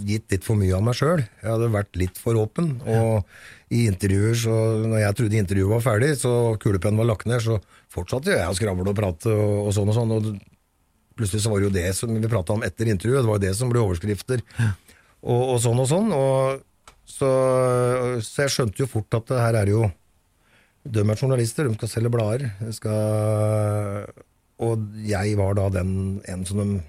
gitt 0.06 0.30
litt 0.30 0.46
for 0.46 0.58
mye 0.58 0.74
av 0.76 0.84
meg 0.86 0.96
sjøl. 0.98 1.24
Jeg 1.42 1.48
hadde 1.48 1.70
vært 1.74 1.98
litt 1.98 2.18
for 2.20 2.38
åpen. 2.38 2.76
Og 2.86 3.74
i 3.74 3.84
intervjuer, 3.90 4.36
så 4.38 4.54
når 4.84 5.02
jeg 5.02 5.18
trodde 5.18 5.40
intervjuet 5.40 5.74
var 5.74 5.84
ferdig, 5.84 6.12
så 6.20 6.34
kulepennen 6.62 7.00
var 7.02 7.10
lagt 7.10 7.26
ned, 7.30 7.42
så 7.42 7.58
fortsatte 7.90 8.34
jeg 8.34 8.46
å 8.46 8.56
skravle 8.56 8.86
og 8.86 8.98
prate 8.98 9.34
og, 9.34 9.66
og 9.66 9.74
sånn 9.74 9.90
og 9.90 9.98
sånn. 9.98 10.14
Og 10.16 11.18
plutselig 11.18 11.44
så 11.44 11.52
var 11.52 11.60
det 11.60 11.68
jo 11.68 11.76
det 11.76 11.86
som 11.98 12.14
vi 12.14 12.30
prata 12.30 12.56
om 12.56 12.64
etter 12.66 12.90
intervjuet, 12.92 13.22
det 13.24 13.30
var 13.30 13.40
jo 13.40 13.46
det 13.48 13.54
som 13.58 13.72
ble 13.72 13.82
overskrifter. 13.82 14.44
Og, 15.20 15.40
og 15.40 15.56
sånn 15.62 15.82
og 15.82 15.90
sånn. 15.90 16.14
Og 16.16 16.62
så, 17.10 17.30
så 18.22 18.46
jeg 18.46 18.54
skjønte 18.54 18.84
jo 18.84 18.90
fort 18.90 19.18
at 19.18 19.32
det 19.32 19.42
her 19.42 19.58
er 19.64 19.72
jo 19.72 19.88
De 20.86 21.02
er 21.02 21.18
journalister, 21.18 21.66
de 21.66 21.76
skal 21.76 21.90
selge 21.90 22.12
blader. 22.14 22.46
Skal, 22.72 24.06
og 24.62 24.86
jeg 25.04 25.34
var 25.36 25.58
da 25.58 25.66
den 25.74 26.22
en 26.30 26.46
som 26.48 26.62
de 26.62 26.80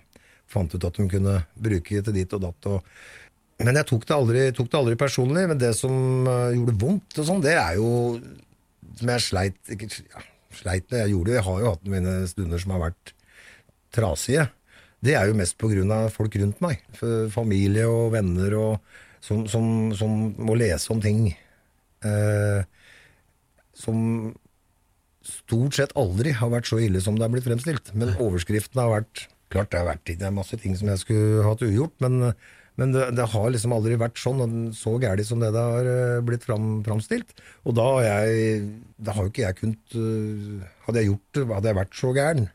fant 0.51 0.75
ut 0.75 0.87
at 0.87 0.99
de 0.99 1.07
kunne 1.11 1.39
bruke 1.55 2.03
til 2.05 2.15
dit 2.15 2.37
og 2.37 2.45
datt. 2.45 2.69
Og, 2.71 2.93
men 3.61 3.79
jeg 3.79 3.89
tok 3.89 4.07
det, 4.07 4.15
aldri, 4.17 4.45
tok 4.57 4.71
det 4.71 4.79
aldri 4.79 4.97
personlig. 4.99 5.47
Men 5.51 5.61
det 5.61 5.73
som 5.77 6.27
eh, 6.27 6.55
gjorde 6.57 6.77
vondt, 6.83 7.19
og 7.19 7.29
sånn, 7.29 7.43
det 7.45 7.55
er 7.57 7.77
jo 7.79 7.91
som 8.99 9.11
jeg 9.13 9.25
sleit 9.25 9.73
ikke, 9.73 9.89
ja, 10.11 10.23
sleit 10.55 10.87
med. 10.89 11.03
Jeg 11.03 11.13
gjorde 11.15 11.37
jeg 11.37 11.45
har 11.47 11.61
jo 11.61 11.75
hatt 11.75 11.93
mine 11.93 12.17
stunder 12.29 12.61
som 12.61 12.75
har 12.75 12.83
vært 12.89 13.13
trasige. 13.95 14.49
Det 15.01 15.15
er 15.17 15.29
jo 15.29 15.37
mest 15.37 15.57
på 15.61 15.71
grunn 15.71 15.91
av 15.93 16.11
folk 16.13 16.35
rundt 16.37 16.61
meg. 16.63 16.83
Familie 17.33 17.87
og 17.89 18.11
venner 18.13 18.53
og, 18.59 18.93
som, 19.23 19.47
som, 19.49 19.65
som 19.97 20.19
må 20.37 20.57
lese 20.59 20.91
om 20.93 21.01
ting 21.01 21.31
eh, 22.05 22.61
som 23.77 23.97
stort 25.25 25.77
sett 25.77 25.95
aldri 25.99 26.33
har 26.37 26.51
vært 26.53 26.69
så 26.69 26.79
ille 26.81 27.01
som 27.01 27.17
det 27.17 27.25
har 27.25 27.33
blitt 27.33 27.47
fremstilt. 27.47 27.93
Men 27.97 28.15
overskriften 28.21 28.81
har 28.81 28.93
vært 28.99 29.25
Klart 29.51 29.71
det 29.73 29.81
har 29.81 29.89
vært 29.89 30.07
det 30.07 30.27
er 30.27 30.33
masse 30.35 30.57
ting 30.59 30.75
som 30.79 30.89
jeg 30.91 31.01
skulle 31.01 31.45
hatt 31.45 31.63
ugjort, 31.65 31.93
men, 32.03 32.31
men 32.79 32.93
det, 32.95 33.09
det, 33.17 33.27
har 33.33 33.49
liksom 33.51 33.75
aldri 33.75 33.97
vært 33.99 34.21
sånn 34.21 34.71
så 34.77 34.95
gærent 35.01 35.27
som 35.27 35.43
det 35.43 35.51
det 35.55 35.65
har 35.73 35.89
eh, 35.91 36.21
blitt 36.25 36.47
fram, 36.47 36.79
framstilt. 36.85 37.35
Og 37.67 37.75
da 37.77 37.87
har 37.97 38.07
jeg 38.07 38.61
Da 39.01 39.15
har 39.17 39.27
jo 39.27 39.33
ikke 39.33 39.43
jeg 39.43 39.59
kunnet 39.59 39.97
eh, 39.97 40.63
Hadde 40.87 41.03
jeg 41.03 41.11
gjort 41.11 41.35
det, 41.35 41.45
hadde 41.51 41.71
jeg 41.71 41.79
vært 41.81 41.99
så 41.99 42.13
gæren, 42.15 42.47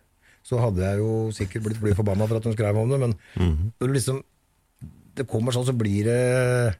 så 0.47 0.63
hadde 0.63 0.83
jeg 0.87 1.03
jo 1.03 1.13
sikkert 1.35 1.67
blitt, 1.67 1.83
blitt 1.83 1.99
forbanna 1.99 2.27
for 2.31 2.39
at 2.39 2.49
hun 2.49 2.55
skrev 2.55 2.79
om 2.79 2.91
det, 2.91 2.99
men 3.03 3.15
mm 3.35 3.53
-hmm. 3.53 3.93
liksom, 3.93 4.23
det 5.17 5.27
kommer 5.27 5.53
sånn, 5.53 5.67
så 5.67 5.73
blir 5.73 6.05
det 6.05 6.77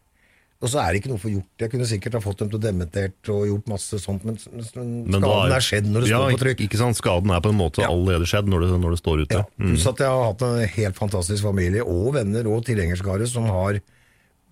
og 0.57 0.71
så 0.73 0.81
er 0.81 0.95
det 0.95 1.03
ikke 1.03 1.11
noe 1.11 1.21
for 1.21 1.29
gjort. 1.29 1.51
Jeg 1.61 1.73
kunne 1.73 1.87
sikkert 1.89 2.15
ha 2.17 2.21
fått 2.25 2.39
dem 2.41 2.49
til 2.53 2.57
å 2.57 2.63
dementert 2.63 3.31
og 3.33 3.43
gjort 3.51 3.67
masse 3.69 3.99
sånt, 4.01 4.23
men, 4.25 4.39
men 4.49 4.65
skaden 4.65 5.19
er, 5.21 5.53
er, 5.53 5.65
skjedd 5.67 5.91
når 5.91 6.07
det 6.07 6.09
ja, 6.09 6.21
står 6.23 6.33
på 6.33 6.41
trykk. 6.43 6.63
Ikke 6.65 6.81
sant, 6.81 6.97
Skaden 6.97 7.35
er 7.37 7.43
på 7.45 7.53
en 7.53 7.59
måte 7.59 7.85
ja. 7.85 7.91
allerede 7.93 8.29
skjedd 8.31 8.49
når 8.49 8.65
det, 8.65 8.71
når 8.81 8.97
det 8.97 9.01
står 9.03 9.23
ute. 9.27 9.43
Ja, 9.43 9.45
mm. 9.61 9.69
Pluss 9.75 9.85
at 9.93 10.01
jeg 10.01 10.15
har 10.15 10.25
hatt 10.31 10.47
en 10.47 10.73
helt 10.79 10.97
fantastisk 10.97 11.45
familie 11.45 11.85
og 11.85 12.09
venner 12.17 12.49
og 12.49 12.65
tilhengerskare 12.71 13.29
som 13.29 13.51
har 13.53 13.83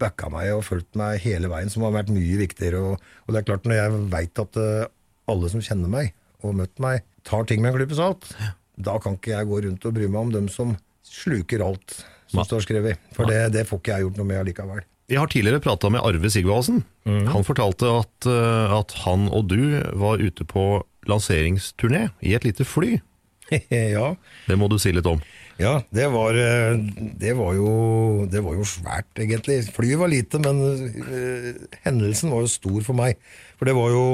backa 0.02 0.28
meg 0.34 0.52
og 0.52 0.64
fulgt 0.66 0.92
meg 0.98 1.24
hele 1.24 1.48
veien, 1.48 1.72
som 1.72 1.86
har 1.86 1.96
vært 1.96 2.12
mye 2.12 2.36
viktigere. 2.42 2.84
Og, 2.84 3.10
og 3.24 3.32
det 3.32 3.40
er 3.40 3.48
klart, 3.48 3.68
når 3.70 3.80
jeg 3.80 4.04
veit 4.12 4.44
at 4.44 4.60
uh, 4.60 4.86
alle 5.32 5.52
som 5.52 5.64
kjenner 5.64 5.92
meg 5.92 6.12
og 6.44 6.58
møtt 6.60 6.82
meg, 6.84 7.04
tar 7.24 7.48
ting 7.48 7.64
med 7.64 7.72
en 7.72 7.78
klype 7.80 7.96
salt, 7.96 8.28
da 8.76 8.98
kan 9.00 9.16
ikke 9.16 9.32
jeg 9.32 9.48
gå 9.48 9.64
rundt 9.64 9.86
og 9.88 9.96
bry 9.96 10.10
meg 10.10 10.26
om 10.26 10.34
dem 10.34 10.50
som 10.52 10.76
sluker 11.08 11.64
alt 11.64 12.02
som 12.28 12.44
står 12.44 12.66
skrevet. 12.66 13.12
For 13.16 13.30
det, 13.30 13.54
det 13.54 13.64
får 13.68 13.80
ikke 13.80 13.96
jeg 13.96 14.04
gjort 14.04 14.20
noe 14.20 14.28
med 14.28 14.42
allikevel. 14.42 14.84
Jeg 15.12 15.20
har 15.20 15.28
tidligere 15.28 15.60
prata 15.60 15.90
med 15.92 16.00
Arve 16.00 16.30
Sigvaldsen. 16.32 16.80
Mm. 17.04 17.26
Han 17.28 17.44
fortalte 17.44 17.90
at, 17.92 18.28
eh, 18.30 18.72
at, 18.72 18.94
han 19.04 19.28
og 19.28 19.50
du 19.50 19.76
var 20.00 20.22
ute 20.22 20.46
på 20.48 20.84
lanseringsturné 21.10 22.08
i 22.24 22.32
et 22.32 22.46
lite 22.46 22.64
fly. 22.64 22.96
ja. 23.70 24.14
Det 24.48 24.56
må 24.56 24.70
du 24.72 24.78
si 24.80 24.94
litt 24.96 25.08
om. 25.08 25.20
Ja, 25.60 25.76
det 25.94 26.08
var, 26.10 26.34
eh, 26.34 26.78
det 27.20 27.34
var, 27.36 27.52
jo, 27.54 28.24
det 28.32 28.40
var 28.42 28.56
jo 28.56 28.64
svært, 28.66 29.10
egentlig. 29.20 29.60
Flyet 29.76 30.00
var 30.00 30.10
lite, 30.10 30.40
men 30.42 30.62
uh, 30.64 31.50
hendelsen 31.84 32.32
var 32.32 32.42
jo 32.42 32.50
stor 32.50 32.80
for 32.88 32.98
meg. 32.98 33.20
For 33.60 33.68
det 33.68 33.76
var 33.76 33.92
jo 33.92 34.06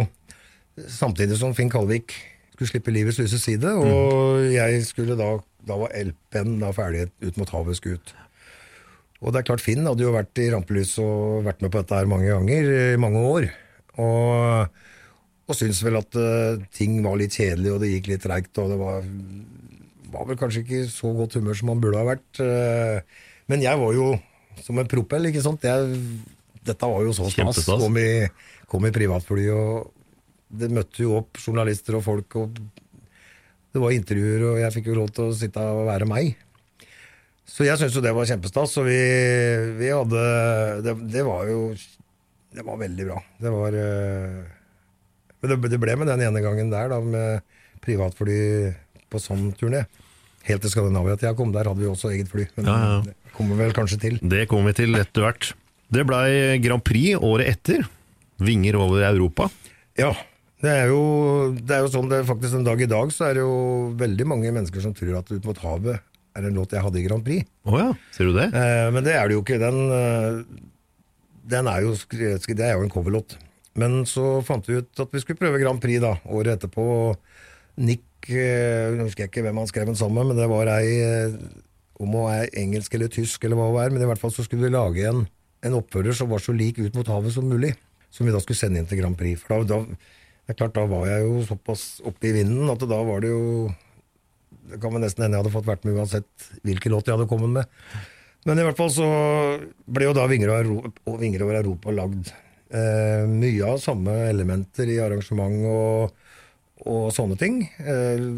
samtidig 0.91 1.39
som 1.39 1.55
Finn 1.57 1.71
Kalvik 1.73 2.13
skulle 2.51 2.75
slippe 2.75 2.93
livets 2.93 3.23
lyse 3.23 3.39
side, 3.41 3.71
og 3.79 4.43
mm. 4.43 4.51
jeg 4.57 4.83
skulle 4.89 5.19
da 5.19 5.37
Da 5.69 5.77
var 5.77 5.93
LP-en 5.93 6.63
ferdig 6.73 7.11
ut 7.21 7.37
mot 7.37 7.51
havet 7.53 7.77
skulle 7.77 7.99
ut. 8.01 8.13
Og 9.21 9.33
det 9.33 9.41
er 9.41 9.49
klart, 9.51 9.63
Finn 9.65 9.85
hadde 9.85 10.05
jo 10.05 10.15
vært 10.15 10.39
i 10.41 10.49
rampelys 10.53 10.95
og 11.03 11.45
vært 11.45 11.61
med 11.61 11.73
på 11.73 11.83
dette 11.83 11.99
her 11.99 12.09
mange 12.09 12.31
ganger 12.31 12.71
i 12.95 13.01
mange 13.01 13.21
år. 13.21 13.51
Og, 14.01 14.81
og 15.45 15.59
syntes 15.59 15.83
vel 15.85 16.01
at 16.01 16.17
uh, 16.17 16.63
ting 16.73 16.97
var 17.05 17.19
litt 17.21 17.37
kjedelig, 17.37 17.75
og 17.75 17.83
det 17.83 17.93
gikk 17.93 18.09
litt 18.15 18.25
treigt, 18.25 18.53
og 18.63 18.73
det 18.73 18.81
var, 18.81 19.05
var, 20.15 20.27
vel 20.31 20.41
kanskje 20.41 20.65
ikke 20.65 20.83
så 20.89 21.13
godt 21.19 21.37
humør 21.37 21.61
som 21.61 21.73
man 21.75 21.85
burde 21.85 22.01
ha 22.01 22.09
vært. 22.09 22.41
Uh, 22.41 23.29
men 23.53 23.65
jeg 23.67 23.83
var 23.83 23.97
jo 23.99 24.11
som 24.65 24.81
en 24.81 24.89
propell, 24.89 25.29
ikke 25.29 25.45
sant. 25.45 25.69
Jeg, 25.69 26.01
dette 26.65 26.93
var 26.93 27.05
jo 27.05 27.17
så 27.17 27.29
stas. 27.33 27.65
Kom 27.69 28.01
i, 28.01 28.11
kom 28.73 28.89
i 28.89 28.95
privatfly, 28.95 29.49
og 29.53 29.91
det 30.51 30.73
møtte 30.73 31.05
jo 31.05 31.19
opp 31.21 31.39
journalister 31.45 31.99
og 31.99 32.07
folk, 32.09 32.41
og 32.41 32.57
det 33.71 33.83
var 33.85 33.95
intervjuer, 33.95 34.49
og 34.49 34.63
jeg 34.65 34.75
fikk 34.79 34.91
jo 34.91 35.03
lov 35.03 35.13
til 35.15 35.29
å 35.29 35.37
sitte 35.37 35.63
og 35.77 35.85
være 35.93 36.09
meg. 36.09 36.39
Så 37.51 37.67
jeg 37.67 37.81
syns 37.81 37.97
jo 37.97 38.03
det 38.05 38.13
var 38.15 38.29
kjempestas. 38.29 38.75
Så 38.77 38.85
vi, 38.87 38.99
vi 39.81 39.91
hadde 39.91 40.27
det, 40.87 40.95
det, 41.13 41.25
var 41.27 41.49
jo 41.51 41.71
Det 42.55 42.67
var 42.67 42.79
veldig 42.81 43.09
bra. 43.09 43.19
Det 43.43 43.55
var 43.55 43.79
eh, 43.81 44.37
Men 45.41 45.55
det, 45.55 45.59
det, 45.73 45.81
ble 45.83 45.97
med 45.99 46.13
den 46.13 46.25
ene 46.29 46.45
gangen 46.45 46.71
der, 46.73 46.93
da, 46.93 47.01
med 47.03 47.43
privatfly 47.85 48.39
på 49.11 49.19
sånn 49.23 49.51
turné. 49.59 49.87
Helt 50.47 50.63
til 50.65 50.73
Skandinavia 50.73 51.17
til 51.19 51.31
jeg 51.31 51.39
kom. 51.39 51.53
Der 51.55 51.69
hadde 51.69 51.83
vi 51.83 51.91
også 51.91 52.13
eget 52.15 52.31
fly. 52.31 52.47
Men 52.59 52.71
ja, 52.71 52.77
ja. 52.81 52.99
det 53.09 53.37
kommer 53.37 53.59
vel 53.61 53.75
kanskje 53.77 54.01
til. 54.05 54.21
Det 54.23 54.47
kommer 54.51 54.71
vi 54.71 54.83
til 54.85 55.01
etter 55.01 55.27
hvert. 55.27 55.53
Det 55.91 56.05
blei 56.07 56.61
Grand 56.63 56.85
Prix 56.87 57.19
året 57.19 57.51
etter. 57.51 57.89
Vinger 58.41 58.79
over 58.81 59.03
Europa. 59.09 59.51
Ja. 59.99 60.15
Det 60.61 60.69
er, 60.69 60.91
jo, 60.93 61.55
det 61.57 61.73
er 61.73 61.87
jo 61.87 61.89
sånn 61.89 62.11
det 62.11 62.19
er 62.21 62.27
faktisk 62.29 62.59
en 62.59 62.67
dag 62.67 62.81
i 62.85 62.89
dag 62.89 63.09
så 63.17 63.31
er 63.31 63.39
det 63.39 63.45
jo 63.47 63.53
veldig 63.97 64.27
mange 64.29 64.51
mennesker 64.53 64.83
som 64.85 64.93
tror 64.93 65.15
at 65.23 65.31
ut 65.33 65.47
mot 65.49 65.61
havet 65.63 66.03
er 66.37 66.49
en 66.49 66.59
låt 66.59 66.75
jeg 66.75 66.85
hadde 66.85 67.01
i 67.01 67.05
Grand 67.07 67.25
Prix. 67.27 67.49
Oh 67.69 67.79
ja, 67.79 67.91
ser 68.15 68.31
du 68.31 68.37
det? 68.37 68.51
Eh, 68.55 68.89
men 68.95 69.07
det 69.07 69.15
er 69.17 69.29
det 69.29 69.39
jo 69.39 69.45
ikke. 69.45 69.61
Den, 69.63 69.81
eh, 69.95 70.67
den 71.51 71.71
er 71.71 71.87
jo, 71.87 71.95
det 72.11 72.67
er 72.67 72.77
jo 72.77 72.85
en 72.87 72.93
coverlåt. 72.93 73.39
Men 73.79 74.03
så 74.09 74.41
fant 74.47 74.67
vi 74.67 74.81
ut 74.81 75.03
at 75.03 75.13
vi 75.15 75.23
skulle 75.23 75.41
prøve 75.41 75.61
Grand 75.63 75.83
Prix 75.83 76.03
da, 76.03 76.17
året 76.31 76.59
etterpå. 76.59 76.87
Nick 77.81 78.07
jeg 78.29 78.99
husker 79.01 79.25
jeg 79.25 79.31
ikke 79.31 79.45
hvem 79.47 79.59
han 79.63 79.69
skrev 79.71 79.89
den 79.89 79.97
sammen 79.97 80.21
med, 80.21 80.35
men 80.35 80.41
det 80.43 80.49
var 80.51 80.69
ei 80.75 80.89
eh, 81.01 81.37
om 82.01 82.17
hun 82.17 82.33
er 82.33 82.51
engelsk 82.57 82.95
eller 82.97 83.13
tysk, 83.13 83.45
eller 83.45 83.59
hva 83.59 83.69
hun 83.71 83.81
er, 83.83 83.93
men 83.93 84.05
i 84.05 84.09
hvert 84.09 84.21
fall 84.21 84.33
så 84.33 84.45
skulle 84.45 84.67
vi 84.67 84.73
lage 84.75 85.05
en, 85.09 85.25
en 85.65 85.77
oppfører 85.77 86.17
som 86.17 86.31
var 86.33 86.43
så 86.45 86.55
lik 86.57 86.81
Ut 86.81 86.97
mot 86.97 87.09
havet 87.09 87.35
som 87.35 87.49
mulig. 87.49 87.75
Som 88.11 88.27
vi 88.27 88.35
da 88.35 88.41
skulle 88.43 88.59
sende 88.59 88.81
inn 88.81 88.89
til 88.91 88.99
Grand 88.99 89.17
Prix. 89.17 89.39
For 89.41 89.63
da, 89.63 89.77
da, 89.79 90.01
det 90.49 90.55
er 90.55 90.59
klart, 90.59 90.75
da 90.75 90.87
var 90.91 91.07
jeg 91.07 91.27
jo 91.27 91.45
såpass 91.47 91.85
oppe 92.09 92.31
i 92.31 92.35
vinden 92.41 92.73
at 92.73 92.83
da 92.91 93.01
var 93.07 93.23
det 93.23 93.31
jo 93.31 93.69
det 94.69 94.81
kan 94.83 94.93
vel 94.95 95.05
nesten 95.05 95.25
hende 95.25 95.39
jeg 95.39 95.45
hadde 95.45 95.55
fått 95.55 95.69
vært 95.69 95.87
med 95.87 95.99
uansett 95.99 96.49
hvilken 96.67 96.95
låt 96.95 97.09
jeg 97.09 97.17
hadde 97.17 97.31
kommet 97.31 97.55
med. 97.55 97.79
Men 98.49 98.61
i 98.61 98.65
hvert 98.65 98.79
fall 98.79 98.93
så 98.93 99.09
ble 99.85 100.09
jo 100.09 100.17
da 100.17 100.27
Vinger, 100.31 100.53
over 101.05 101.59
Europa 101.61 101.93
lagd. 101.93 102.33
Eh, 102.71 103.25
mye 103.27 103.67
av 103.67 103.81
samme 103.83 104.15
elementer 104.31 104.89
i 104.93 105.01
arrangement 105.03 105.65
og, 105.67 106.13
og 106.87 107.09
sånne 107.15 107.39
ting. 107.41 107.65
Eh, 107.81 108.29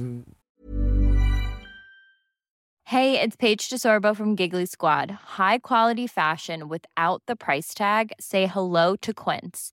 Hey, 2.92 3.18
it's 3.18 3.36
Paige 3.36 3.70
DeSorbo 3.70 4.14
from 4.14 4.36
Giggly 4.36 4.66
Squad. 4.66 5.10
High 5.38 5.60
quality 5.60 6.06
fashion 6.06 6.68
without 6.68 7.22
the 7.24 7.34
price 7.34 7.72
tag. 7.72 8.12
Say 8.20 8.44
hello 8.44 8.96
to 8.96 9.14
Quince. 9.14 9.72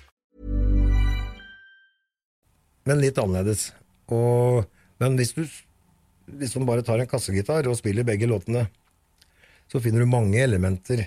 Men 2.91 3.01
litt 3.03 3.19
annerledes. 3.21 3.69
Og, 4.11 4.67
men 4.99 5.15
hvis 5.19 5.33
du 5.37 5.45
liksom 6.41 6.67
bare 6.67 6.83
tar 6.85 7.01
en 7.01 7.09
kassegitar 7.09 7.67
og 7.71 7.79
spiller 7.79 8.07
begge 8.07 8.27
låtene, 8.29 8.67
så 9.71 9.79
finner 9.79 10.03
du 10.03 10.11
mange 10.11 10.39
elementer 10.43 11.05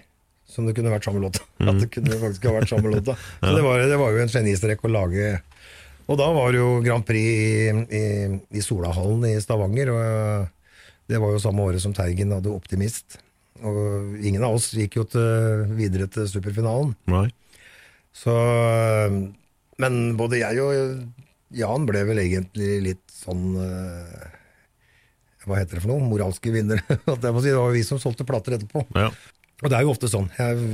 som 0.48 0.64
det 0.64 0.74
kunne 0.76 0.92
vært 0.92 1.04
samme 1.04 1.20
låta. 1.20 1.42
Mm. 1.60 1.68
At 1.70 1.82
det 1.82 1.90
kunne 1.92 2.20
faktisk 2.20 2.48
ha 2.48 2.54
vært 2.56 2.72
samme 2.72 2.92
låta. 2.92 3.16
Så 3.42 3.52
det 3.56 3.64
var, 3.64 3.84
det 3.90 4.00
var 4.00 4.14
jo 4.14 4.22
en 4.24 4.32
genistrek 4.32 4.84
å 4.84 4.92
lage. 4.92 5.34
Og 6.04 6.18
da 6.20 6.28
var 6.36 6.52
det 6.52 6.60
jo 6.60 6.80
Grand 6.84 7.04
Prix 7.08 7.28
i, 7.28 7.84
i, 7.96 8.04
i 8.52 8.64
Solahallen 8.64 9.24
i 9.28 9.36
Stavanger. 9.40 9.92
Og 9.92 11.08
Det 11.08 11.20
var 11.20 11.32
jo 11.32 11.40
samme 11.40 11.64
året 11.64 11.84
som 11.84 11.94
Teigen 11.96 12.32
hadde 12.36 12.52
Optimist. 12.52 13.18
Og 13.64 14.18
ingen 14.20 14.44
av 14.44 14.56
oss 14.58 14.72
gikk 14.76 14.98
jo 15.00 15.06
til, 15.08 15.64
videre 15.78 16.08
til 16.12 16.28
superfinalen. 16.28 16.92
Nei. 17.08 17.28
Så 18.14 18.34
Men 19.80 19.94
både 20.18 20.42
jeg 20.42 20.60
og 20.62 21.23
Jan 21.54 21.86
ble 21.88 22.02
vel 22.08 22.22
egentlig 22.24 22.70
litt 22.84 23.04
sånn 23.14 23.54
eh, 23.62 24.26
Hva 25.44 25.60
heter 25.60 25.78
det 25.78 25.84
for 25.84 25.92
noe? 25.92 26.08
Moralske 26.08 26.52
vinnere. 26.54 26.82
Jeg 27.06 27.20
det 27.22 27.32
var 27.34 27.48
jo 27.48 27.70
vi 27.74 27.84
som 27.86 28.00
solgte 28.02 28.26
plater 28.28 28.58
etterpå. 28.58 28.86
Ja. 28.96 29.10
Og 29.62 29.70
det 29.70 29.76
er 29.78 29.84
jo 29.86 29.92
ofte 29.94 30.08
sånn. 30.10 30.26
Jeg, 30.34 30.64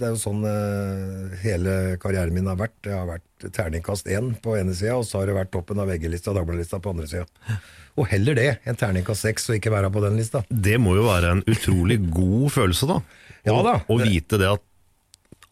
det 0.00 0.04
er 0.08 0.10
jo 0.12 0.18
sånn 0.20 0.42
uh, 0.42 1.34
hele 1.44 1.94
karrieren 2.02 2.34
min 2.34 2.48
har 2.50 2.58
vært. 2.58 2.74
Det 2.84 2.92
har 2.92 3.06
vært 3.08 3.46
terningkast 3.54 4.10
én 4.10 4.32
på 4.42 4.56
ene 4.58 4.74
sida, 4.76 4.96
og 4.98 5.06
så 5.08 5.20
har 5.20 5.30
det 5.30 5.36
vært 5.38 5.52
toppen 5.54 5.80
av 5.80 5.88
VG-lista 5.88 6.32
og 6.32 6.40
Dagbladet-lista 6.40 6.80
på 6.82 6.92
andre 6.92 7.06
sida. 7.08 7.56
Og 7.94 8.10
heller 8.10 8.36
det 8.36 8.48
enn 8.66 8.76
terningkast 8.80 9.24
seks, 9.24 9.46
og 9.48 9.60
ikke 9.60 9.72
være 9.72 9.92
på 9.94 10.02
den 10.04 10.18
lista. 10.18 10.42
Det 10.50 10.76
må 10.82 10.96
jo 10.98 11.06
være 11.06 11.30
en 11.36 11.44
utrolig 11.46 12.00
god 12.10 12.50
følelse, 12.56 12.90
da. 12.90 12.98
Ja 13.46 13.56
da. 13.64 13.78
Å 13.86 13.98
vite 14.02 14.40
det 14.40 14.50
at 14.50 14.66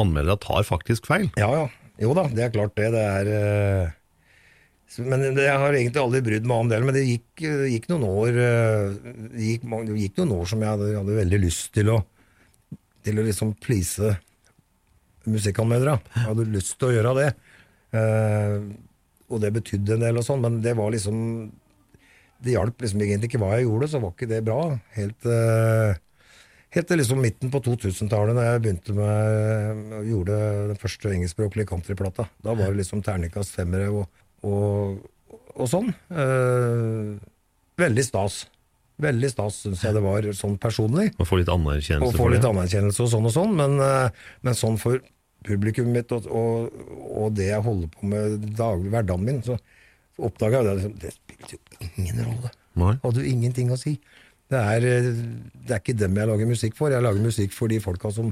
anmeldere 0.03 0.40
tar 0.42 0.66
faktisk 0.66 1.07
feil. 1.09 1.31
Ja, 1.38 1.49
ja. 1.62 1.66
Jo 2.03 2.16
da, 2.18 2.27
det 2.35 2.49
er 2.49 2.55
klart 2.55 2.75
det. 2.77 2.90
Det 2.97 3.03
er 3.07 3.29
så- 3.31 3.90
Men 5.00 5.24
jeg 5.24 5.57
har 5.62 5.72
egentlig 5.72 6.02
aldri 6.02 6.20
brydd 6.26 6.48
meg 6.48 6.64
om 6.64 6.70
det. 6.70 6.81
Men 6.85 6.96
det 6.96 7.05
gikk, 7.07 7.44
gikk 7.72 7.88
noen 7.92 8.05
år 8.09 8.40
eh, 8.42 8.98
gikk, 9.40 9.64
gikk 9.96 10.20
noen 10.20 10.35
år 10.37 10.50
som 10.50 10.64
jeg 10.64 10.74
hadde, 10.74 10.90
hadde 10.98 11.16
veldig 11.22 11.40
lyst 11.46 11.72
til 11.76 11.94
å 11.94 12.02
Til 13.02 13.18
å 13.18 13.24
liksom 13.26 13.57
please 13.59 14.12
musikkanmeldere. 15.26 15.96
Jeg 16.14 16.28
hadde 16.28 16.52
lyst 16.52 16.76
til 16.78 16.90
å 16.90 16.94
gjøre 16.96 17.14
det. 17.18 17.28
Eh, 17.98 18.55
og 19.33 19.42
det 19.42 19.50
betydde 19.57 19.96
en 19.96 20.07
del 20.07 20.20
og 20.20 20.26
sånn, 20.26 20.42
men 20.44 20.61
det 20.64 20.76
var 20.78 20.92
liksom 20.92 21.18
Det 22.42 22.57
hjalp 22.57 22.81
liksom 22.83 23.02
egentlig 23.02 23.31
ikke 23.31 23.40
hva 23.42 23.52
jeg 23.57 23.68
gjorde, 23.68 23.88
så 23.90 24.00
var 24.02 24.14
ikke 24.14 24.31
det 24.31 24.40
bra. 24.46 24.62
Helt 24.98 25.28
eh, 25.31 26.00
Helt 26.72 26.88
til 26.88 26.96
liksom 27.02 27.18
midten 27.20 27.50
på 27.52 27.61
2000-tallet, 27.61 28.33
da 28.33 28.46
jeg 28.46 28.61
begynte 28.64 28.94
med 28.96 30.07
gjorde 30.09 30.37
den 30.70 30.78
første 30.81 31.11
engelskspråklige 31.11 31.68
countryplata. 31.68 32.24
Da 32.40 32.55
var 32.57 32.70
det 32.70 32.78
liksom 32.78 33.02
terningkast 33.05 33.52
femmere 33.52 33.90
og, 33.92 34.07
og, 34.46 35.02
og 35.55 35.70
sånn. 35.70 35.92
Eh, 36.11 37.12
veldig 37.83 38.07
stas. 38.07 38.42
Veldig 39.02 39.31
stas, 39.33 39.62
syns 39.64 39.83
jeg 39.83 39.96
det 39.96 40.02
var 40.05 40.28
sånn 40.37 40.59
personlig. 40.62 41.11
Å 41.18 41.26
få 41.26 41.40
litt 41.40 41.50
anerkjennelse 41.50 42.12
Og 42.12 42.18
få 42.20 42.28
litt 42.31 42.46
anerkjennelse 42.46 43.02
og 43.07 43.11
sånn 43.14 43.28
og 43.28 43.35
sånn, 43.35 43.55
men, 43.59 43.78
eh, 43.83 44.26
men 44.46 44.59
sånn 44.59 44.78
for 44.81 45.00
publikummet 45.46 45.96
mitt 45.96 46.12
og, 46.14 46.28
og, 46.31 46.83
og 47.18 47.33
det 47.35 47.48
jeg 47.48 47.64
holder 47.66 47.88
på 47.90 48.11
med 48.12 48.44
daglig, 48.55 48.92
hverdagen 48.92 49.24
min, 49.26 49.40
så 49.42 49.57
oppdaga 50.22 50.61
jeg 50.62 50.83
det. 50.83 50.90
Det 51.02 51.14
spilte 51.16 51.59
jo 51.59 51.88
ingen 51.96 52.20
rolle. 52.26 52.52
Nei. 52.78 52.92
Hadde 53.02 53.24
jo 53.24 53.33
ingenting 53.33 53.72
å 53.72 53.81
si. 53.81 53.96
Det 54.52 54.61
er, 54.61 54.87
eh, 54.87 55.09
det 55.66 55.74
er 55.74 55.81
ikke 55.81 55.96
dem 55.98 56.18
jeg 56.20 56.31
lager 56.31 56.52
musikk 56.52 56.78
for. 56.78 56.92
Jeg 56.92 57.05
lager 57.05 57.24
musikk 57.24 57.57
for 57.57 57.72
de 57.72 57.81
folka 57.83 58.12
som, 58.14 58.31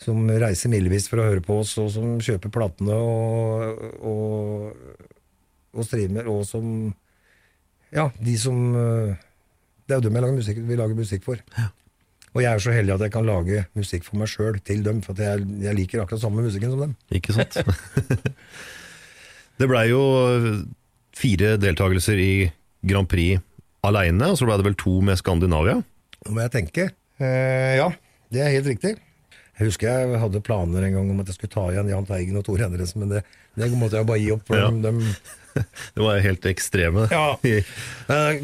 som 0.00 0.22
reiser 0.30 0.72
milevis 0.72 1.08
for 1.10 1.22
å 1.22 1.28
høre 1.28 1.44
på 1.44 1.60
oss, 1.64 1.74
og 1.82 1.90
som 1.94 2.16
kjøper 2.22 2.54
platene 2.54 2.96
og, 2.96 3.84
og, 3.98 5.08
og 5.74 5.84
streamer, 5.88 6.28
og 6.30 6.44
som 6.48 6.94
Ja, 7.92 8.10
de 8.20 8.34
som 8.36 8.56
eh, 8.76 9.14
Det 9.88 9.94
er 9.94 10.00
jo 10.00 10.06
dem 10.08 10.14
jeg 10.18 10.22
lager 10.24 10.36
musikk, 10.36 10.58
vi 10.68 10.76
lager 10.76 10.94
musikk 10.98 11.22
for. 11.24 11.38
Og 12.36 12.42
jeg 12.44 12.52
er 12.52 12.60
så 12.60 12.72
heldig 12.76 12.92
at 12.94 13.00
jeg 13.06 13.12
kan 13.14 13.24
lage 13.24 13.62
musikk 13.74 14.04
for 14.04 14.18
meg 14.20 14.28
sjøl 14.28 14.58
til 14.60 14.82
dem, 14.84 14.98
for 15.02 15.16
at 15.16 15.22
jeg, 15.24 15.46
jeg 15.64 15.74
liker 15.78 16.02
akkurat 16.02 16.20
samme 16.20 16.44
musikken 16.44 16.70
som 16.74 16.82
dem. 16.84 16.92
Ikke 17.16 17.32
sant? 17.32 17.56
det 19.58 19.68
blei 19.70 19.86
jo 19.90 20.02
fire 21.18 21.56
deltakelser 21.58 22.20
i 22.20 22.32
Grand 22.86 23.08
Prix 23.10 23.40
aleine, 23.88 24.28
og 24.28 24.36
så 24.38 24.46
blei 24.46 24.58
det 24.60 24.68
vel 24.68 24.76
to 24.78 24.98
med 25.04 25.18
Skandinavia. 25.18 25.78
Nå 26.26 26.34
må 26.36 26.44
jeg 26.44 26.52
tenke. 26.54 26.88
Eh, 27.18 27.78
ja, 27.80 27.88
det 28.34 28.44
er 28.44 28.52
helt 28.58 28.68
riktig. 28.74 28.94
Jeg 29.58 29.66
husker 29.72 29.88
jeg 29.90 30.20
hadde 30.22 30.44
planer 30.46 30.84
en 30.86 30.94
gang 31.00 31.08
om 31.10 31.24
at 31.24 31.32
jeg 31.32 31.38
skulle 31.40 31.50
ta 31.56 31.64
igjen 31.72 31.88
Jahn 31.90 32.06
Teigen 32.06 32.36
og 32.38 32.44
Tore 32.46 32.68
Endresen, 32.68 33.00
men 33.02 33.16
det, 33.16 33.24
det 33.58 33.72
måtte 33.74 33.98
jeg 33.98 34.06
bare 34.06 34.20
gi 34.22 34.30
opp. 34.36 34.44
For 34.46 34.60
Ja. 34.60 34.68
dem, 34.84 35.00
Det 35.94 36.04
var 36.04 36.22
helt 36.24 36.48
ekstreme. 36.52 37.08
Ja. 37.12 37.28
Eh, 38.08 38.38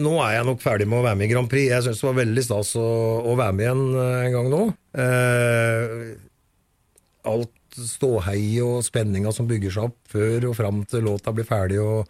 nå 0.00 0.14
er 0.24 0.30
jeg 0.38 0.46
nok 0.48 0.62
ferdig 0.64 0.86
med 0.88 1.02
å 1.02 1.04
være 1.04 1.18
med 1.20 1.26
i 1.26 1.32
Grand 1.34 1.48
Prix. 1.50 1.66
Jeg 1.68 1.84
syns 1.84 1.98
det 2.00 2.06
var 2.06 2.14
veldig 2.22 2.44
stas 2.46 2.70
å, 2.80 3.34
være 3.36 3.52
med 3.52 3.66
igjen 3.66 3.82
eh, 4.00 4.22
en 4.22 4.32
gang 4.32 4.48
nå. 4.48 4.60
Eh, 5.04 5.92
alt 7.28 7.52
ståhei 7.76 8.40
og 8.64 8.80
spenninga 8.86 9.32
som 9.34 9.48
bygger 9.50 9.74
seg 9.74 9.90
opp 9.90 9.98
før 10.14 10.48
og 10.50 10.56
fram 10.56 10.82
til 10.88 11.04
låta 11.04 11.34
blir 11.36 11.46
ferdig, 11.46 11.82
og, 11.84 12.08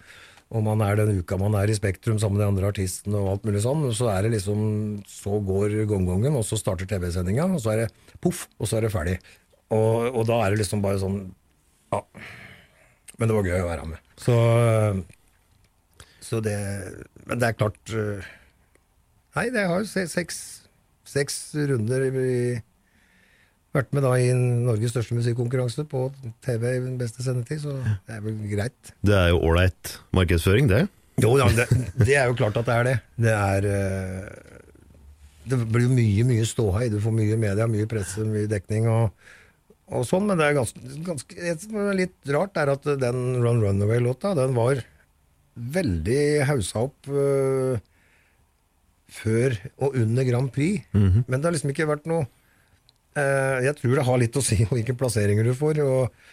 og 0.55 0.65
man 0.65 0.85
er 0.87 1.01
den 1.01 1.19
uka 1.19 1.39
man 1.41 1.57
er 1.59 1.71
i 1.71 1.77
Spektrum 1.77 2.21
sammen 2.23 2.39
med 2.39 2.45
de 2.45 2.51
andre 2.53 2.71
artistene 2.71 3.19
og 3.19 3.33
alt 3.35 3.49
mulig 3.49 3.65
sånn, 3.65 3.85
så 3.97 4.13
er 4.15 4.25
det 4.25 4.37
liksom 4.39 4.63
Så 5.11 5.43
går 5.45 5.81
gongongen, 5.91 6.39
og 6.39 6.47
så 6.47 6.61
starter 6.61 6.89
TV-sendinga, 6.89 7.51
og 7.59 7.63
så 7.65 7.75
er 7.75 7.85
det 7.85 8.19
poff, 8.25 8.47
og 8.59 8.71
så 8.71 8.79
er 8.79 8.87
det 8.87 8.95
ferdig. 8.95 9.19
Og, 9.75 10.15
og 10.15 10.23
da 10.31 10.45
er 10.45 10.55
det 10.55 10.63
liksom 10.63 10.85
bare 10.85 11.01
sånn 11.03 11.25
Ja. 11.93 12.05
Men 13.19 13.31
det 13.31 13.37
var 13.37 13.49
gøy 13.51 13.61
å 13.63 13.69
være 13.69 13.87
med. 13.91 14.03
Så, 14.19 14.37
så 16.25 16.41
det 16.43 16.59
Men 17.29 17.41
det 17.41 17.51
er 17.51 17.59
klart 17.59 17.95
øh, 17.95 18.27
Nei, 19.37 19.49
det 19.55 19.67
har 19.71 19.85
seks, 19.87 20.39
seks 21.07 21.35
runder 21.55 22.09
i, 22.09 22.39
vært 23.77 23.93
med 23.95 24.03
da 24.03 24.15
i 24.19 24.33
Norges 24.35 24.91
største 24.91 25.15
musikkonkurranse 25.15 25.85
på 25.87 26.09
TV 26.43 26.65
i 26.73 26.81
den 26.83 26.97
beste 26.99 27.23
sendetid, 27.23 27.61
så 27.63 27.77
det 28.09 28.17
er 28.17 28.25
vel 28.25 28.41
greit. 28.51 28.91
Det 29.07 29.15
er 29.15 29.29
jo 29.31 29.39
ålreit 29.47 29.93
markedsføring, 30.17 30.67
det. 30.73 30.87
Jo, 31.23 31.37
ja, 31.39 31.47
det, 31.55 31.69
det 32.01 32.17
er 32.19 32.33
jo 32.33 32.39
klart 32.41 32.59
at 32.59 32.67
det 32.67 32.75
er 32.75 32.89
det. 32.89 32.97
Det 33.29 33.37
er 33.37 33.69
øh, 33.77 34.27
Det 35.49 35.61
blir 35.71 35.87
jo 35.87 35.95
mye, 35.95 36.27
mye 36.33 36.47
ståhei. 36.49 36.89
Du 36.91 36.99
får 37.05 37.15
mye 37.15 37.39
media, 37.39 37.69
mye 37.71 37.87
presse, 37.91 38.27
mye 38.27 38.51
dekning 38.51 38.91
og, 38.91 39.29
og 39.95 40.05
sånn, 40.09 40.27
men 40.29 40.39
det 40.41 40.47
er 40.49 40.57
ganske, 40.59 40.81
ganske 41.07 41.85
litt 41.97 42.33
rart, 42.35 42.59
er 42.61 42.73
at 42.75 42.87
den 43.01 43.21
Run 43.41 43.63
Runaway-låta, 43.65 44.35
den 44.37 44.57
var 44.57 44.83
veldig 45.59 46.23
haussa 46.49 46.85
opp 46.87 47.09
uh, 47.11 47.79
før 49.09 49.57
og 49.81 49.97
under 49.99 50.27
Grand 50.29 50.53
Prix, 50.55 50.85
men 50.93 51.39
det 51.39 51.47
har 51.49 51.55
liksom 51.57 51.73
ikke 51.73 51.89
vært 51.89 52.05
noe 52.11 52.27
uh, 53.17 53.57
Jeg 53.65 53.79
tror 53.81 53.97
det 53.97 54.05
har 54.07 54.21
litt 54.21 54.37
å 54.37 54.45
si 54.45 54.61
hvilke 54.71 54.97
plasseringer 54.99 55.49
du 55.49 55.55
får. 55.57 55.81
og 55.83 56.27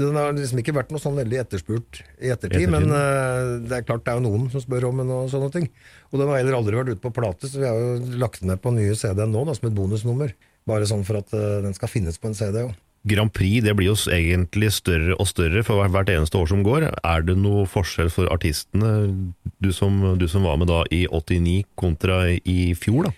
den 0.00 0.16
har 0.16 0.32
liksom 0.32 0.62
ikke 0.62 0.72
vært 0.72 0.88
noe 0.88 1.02
sånn 1.02 1.18
veldig 1.20 1.36
etterspurt 1.42 1.98
i 2.16 2.30
ettertid, 2.32 2.64
Ettertid. 2.64 2.70
men 2.72 2.88
uh, 2.88 3.60
det 3.68 3.76
er 3.76 3.84
klart 3.84 4.06
det 4.06 4.14
er 4.14 4.22
jo 4.22 4.30
noen 4.30 4.48
som 4.54 4.64
spør 4.64 4.88
om 4.88 5.02
den 5.02 5.12
og 5.12 5.28
sånne 5.30 5.50
ting. 5.52 5.68
Og 6.10 6.16
den 6.16 6.32
har 6.32 6.40
heller 6.40 6.56
aldri 6.56 6.78
vært 6.80 6.94
ute 6.94 7.04
på 7.04 7.12
plate, 7.12 7.50
så 7.52 7.60
vi 7.60 7.68
har 7.68 7.76
jo 7.76 8.16
lagt 8.22 8.40
den 8.40 8.48
ned 8.54 8.62
på 8.64 8.72
nye 8.72 8.96
CD-en 8.96 9.36
nå 9.36 9.44
da, 9.44 9.52
som 9.58 9.68
et 9.68 9.76
bonusnummer. 9.76 10.32
Bare 10.64 10.88
sånn 10.88 11.04
for 11.04 11.20
at 11.20 11.28
den 11.34 11.76
skal 11.76 11.92
finnes 11.92 12.16
på 12.22 12.30
en 12.30 12.38
CD 12.38 12.64
òg. 12.64 12.72
Grand 13.08 13.32
Prix 13.34 13.64
det 13.64 13.74
blir 13.74 13.88
jo 13.90 13.96
egentlig 14.14 14.70
større 14.76 15.16
og 15.18 15.26
større 15.26 15.64
for 15.66 15.82
hvert- 15.90 16.12
eneste 16.12 16.38
år 16.38 16.46
som 16.52 16.62
går. 16.62 16.86
Er 17.02 17.22
det 17.26 17.34
noe 17.38 17.66
forskjell 17.66 18.10
for 18.14 18.30
artistene, 18.30 19.32
du 19.58 19.72
som, 19.74 20.18
du 20.18 20.28
som 20.28 20.46
var 20.46 20.56
med 20.60 20.70
da 20.70 20.84
i 20.94 21.06
89 21.10 21.64
kontra 21.74 22.22
i 22.38 22.74
fjor? 22.78 23.08
da? 23.10 23.12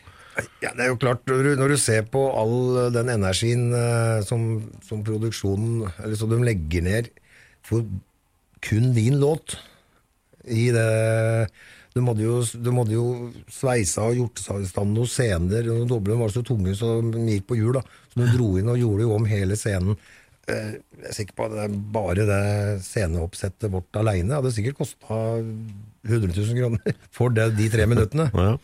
Ja, 0.65 0.73
det 0.75 0.83
er 0.83 0.89
jo 0.91 0.97
klart, 0.99 1.21
når 1.29 1.43
du, 1.45 1.51
når 1.61 1.69
du 1.69 1.77
ser 1.79 2.09
på 2.11 2.25
all 2.35 2.91
den 2.95 3.13
energien 3.13 3.69
eh, 3.77 4.25
som, 4.27 4.65
som 4.83 5.05
produksjonen 5.07 5.85
Eller 6.03 6.17
som 6.19 6.33
de 6.33 6.41
legger 6.43 6.83
ned 6.83 7.13
for 7.63 7.85
kun 8.65 8.91
din 8.97 9.21
låt 9.21 9.55
i 10.51 10.71
det 10.75 11.49
Du 11.95 12.01
måtte 12.03 12.25
jo, 12.25 12.41
du 12.43 12.71
måtte 12.75 12.91
jo 12.97 13.05
sveisa 13.55 14.09
og 14.09 14.17
gjort 14.19 14.41
i 14.59 14.67
stand 14.67 14.97
noen 14.97 15.07
scener, 15.07 15.69
og 15.71 15.85
doblene 15.93 16.19
var 16.25 16.33
så 16.35 16.43
tunge 16.43 16.73
så 16.75 16.97
de 17.07 17.23
gikk 17.37 17.47
på 17.53 17.59
hjul. 17.61 17.77
da. 17.77 17.85
Så 18.11 18.19
du 18.19 18.33
dro 18.35 18.49
inn 18.59 18.71
og 18.73 18.81
gjorde 18.81 19.07
jo 19.07 19.13
om 19.15 19.29
hele 19.31 19.55
scenen. 19.59 19.95
Eh, 20.51 20.73
Jeg 21.05 21.07
er 21.13 21.15
sikker 21.15 21.37
på 21.39 21.47
at 21.47 21.55
det 21.55 21.63
er 21.69 21.77
bare 21.95 22.27
det 22.29 22.41
sceneoppsettet 22.85 23.71
vårt 23.73 23.95
aleine 24.01 24.35
hadde 24.41 24.51
sikkert 24.53 24.77
kosta 24.83 25.21
100 25.39 26.35
000 26.35 26.59
kroner 26.59 26.99
for 27.17 27.31
det, 27.31 27.47
de 27.57 27.71
tre 27.73 27.87
minuttene. 27.87 28.27
Ja. 28.35 28.57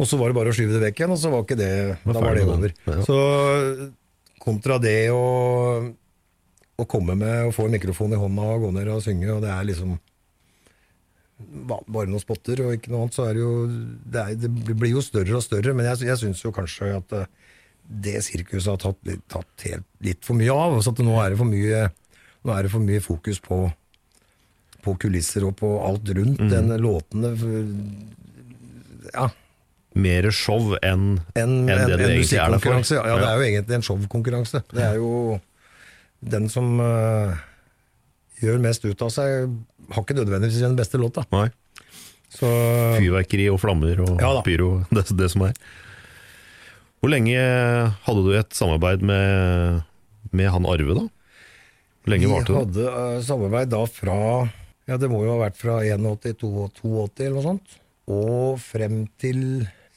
Og 0.00 0.08
så 0.08 0.16
var 0.16 0.32
det 0.32 0.38
bare 0.40 0.48
å 0.50 0.56
skyve 0.56 0.78
det 0.78 0.84
vekk 0.88 1.02
igjen, 1.02 1.12
og 1.12 1.20
så 1.20 1.30
var 1.34 1.44
ikke 1.44 1.60
det 1.60 1.72
Var 2.06 2.16
Da 2.16 2.20
var 2.24 2.34
det 2.40 2.48
over. 2.48 2.72
Ja. 2.88 3.00
Så 3.04 3.16
kontra 4.40 4.78
det 4.80 5.10
å, 5.12 5.20
å 6.80 6.86
komme 6.88 7.12
med 7.20 7.50
og 7.50 7.52
få 7.52 7.68
en 7.68 7.76
mikrofon 7.76 8.16
i 8.16 8.20
hånda 8.24 8.46
og 8.56 8.64
gå 8.64 8.70
ned 8.78 8.88
og 8.88 9.04
synge, 9.04 9.28
og 9.36 9.44
det 9.44 9.52
er 9.52 9.68
liksom 9.68 9.98
bare 11.66 12.06
noen 12.10 12.20
spotter 12.22 12.60
og 12.64 12.74
ikke 12.76 12.90
noe 12.92 13.04
annet, 13.06 13.16
så 13.16 13.24
er 13.28 13.34
det 13.38 13.42
jo 13.42 13.54
Det, 13.68 14.20
er, 14.22 14.34
det 14.40 14.76
blir 14.76 14.92
jo 14.94 15.02
større 15.04 15.36
og 15.38 15.42
større, 15.44 15.74
men 15.74 15.86
jeg, 15.88 16.04
jeg 16.08 16.20
syns 16.20 16.42
jo 16.44 16.52
kanskje 16.54 16.92
at 16.98 17.12
eh, 17.16 17.26
det 17.90 18.20
sirkuset 18.22 18.70
har 18.70 18.78
tatt, 18.78 19.12
tatt 19.32 19.64
helt, 19.66 19.86
litt 20.06 20.22
for 20.24 20.38
mye 20.38 20.52
av. 20.54 20.76
Så 20.84 20.92
at 20.94 21.00
nå 21.02 21.16
er 21.24 21.32
det 21.34 21.40
for 21.40 21.48
mye 21.50 21.88
Nå 22.46 22.52
er 22.54 22.62
det 22.64 22.70
for 22.72 22.80
mye 22.80 23.00
fokus 23.04 23.36
på, 23.44 23.56
på 24.84 24.94
kulisser 25.02 25.44
og 25.44 25.56
på 25.58 25.72
alt 25.84 26.08
rundt 26.16 26.38
Mm. 26.40 26.48
den 26.54 26.70
låtene. 26.80 27.34
Ja, 29.12 29.26
Mer 30.00 30.30
show 30.30 30.76
enn 30.86 31.18
en, 31.34 31.42
en, 31.42 31.54
en, 31.66 31.66
det 31.66 31.96
det 31.98 32.04
en 32.06 32.12
egentlig 32.14 32.38
er 32.38 32.52
der 32.54 32.62
for. 32.62 32.78
Ja, 32.94 33.02
ja, 33.10 33.16
det 33.18 33.26
er 33.28 33.40
jo 33.40 33.46
egentlig 33.48 33.74
en 33.80 33.82
showkonkurranse. 33.88 34.60
Det 34.70 34.84
er 34.86 35.00
jo 35.00 35.40
den 36.22 36.46
som 36.52 36.78
eh, 36.80 37.34
gjør 38.40 38.62
mest 38.62 38.84
ut 38.86 39.04
av 39.04 39.12
seg, 39.14 39.50
har 39.90 40.04
ikke 40.04 40.16
nødvendigvis 40.18 40.64
den 40.64 40.78
beste 40.78 41.00
låta. 41.00 41.26
Nei. 41.34 41.48
Så 42.30 42.46
Fyrverkeri 42.94 43.48
og 43.50 43.58
flammer 43.58 44.04
og 44.04 44.20
Ja 44.22 44.36
pyro, 44.46 44.84
det, 44.94 45.08
det 45.18 45.30
som 45.32 45.48
er. 45.48 45.56
Hvor 47.00 47.10
lenge 47.12 47.40
hadde 48.04 48.22
du 48.26 48.34
et 48.36 48.54
samarbeid 48.54 49.02
med, 49.06 49.80
med 50.36 50.52
han 50.52 50.68
Arve, 50.68 50.96
da? 50.98 51.06
Hvor 52.00 52.12
lenge 52.12 52.28
vi 52.28 52.32
varte 52.32 52.52
det? 52.52 52.60
hadde 52.60 52.88
uh, 52.92 53.20
samarbeid 53.24 53.72
da 53.72 53.82
fra 53.88 54.16
Ja, 54.88 54.96
det 55.00 55.10
må 55.12 55.22
jo 55.24 55.34
ha 55.34 55.44
vært 55.46 55.58
fra 55.60 55.80
81 55.84 56.20
til 56.24 56.56
82 56.80 57.24
eller 57.26 57.38
noe 57.38 57.46
sånt. 57.46 57.76
Og 58.10 58.60
frem 58.62 59.04
til 59.20 59.42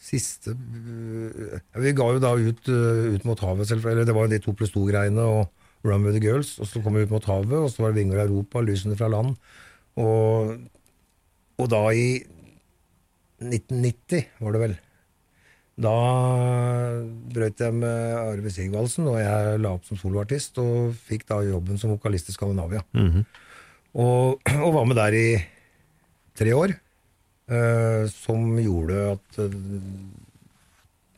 siste 0.03 0.55
uh, 0.55 1.59
Vi 1.83 1.93
ga 1.95 2.07
jo 2.15 2.23
da 2.23 2.33
ut 2.35 2.71
uh, 2.71 3.11
Ut 3.15 3.27
mot 3.27 3.45
havet, 3.45 3.69
selvfølgelig. 3.69 3.97
Eller 3.97 4.09
det 4.09 4.15
var 4.15 4.27
jo 4.27 4.33
de 4.35 4.41
to 4.43 4.55
pluss 4.57 4.73
to-greiene 4.75 5.27
og 5.27 5.51
Run 5.83 6.05
with 6.07 6.15
the 6.17 6.23
Girls. 6.23 6.55
Og 6.59 6.69
så 6.69 6.81
kom 6.83 6.97
vi 6.97 7.05
ut 7.05 7.13
mot 7.13 7.27
havet, 7.27 7.57
og 7.59 7.69
så 7.71 7.83
var 7.83 7.93
det 7.93 8.01
Vinger 8.01 8.23
Europa, 8.25 8.63
Lysene 8.63 8.97
fra 8.99 9.11
land. 9.11 9.35
Og, 9.99 10.55
og 11.59 11.69
da 11.71 11.83
i 11.93 12.07
1990, 13.43 14.27
var 14.39 14.55
det 14.55 14.63
vel. 14.63 14.75
Da 15.83 15.93
brøt 17.33 17.61
jeg 17.63 17.73
med 17.73 18.17
Arve 18.19 18.51
Sigvaldsen, 18.53 19.07
og 19.09 19.17
jeg 19.17 19.61
la 19.61 19.73
opp 19.73 19.87
som 19.87 19.97
soloartist, 19.97 20.59
og 20.61 20.93
fikk 21.07 21.25
da 21.31 21.41
jobben 21.47 21.81
som 21.81 21.95
vokalist 21.95 22.29
i 22.29 22.35
Skandinavia. 22.35 22.83
Mhm. 22.93 23.25
og, 23.93 24.39
og 24.65 24.73
var 24.73 24.85
med 24.89 24.97
der 24.97 25.17
i 25.17 25.27
tre 26.37 26.53
år, 26.57 26.75
uh, 27.51 28.05
som 28.09 28.55
gjorde 28.57 29.01
at 29.15 29.41
uh, 29.41 29.57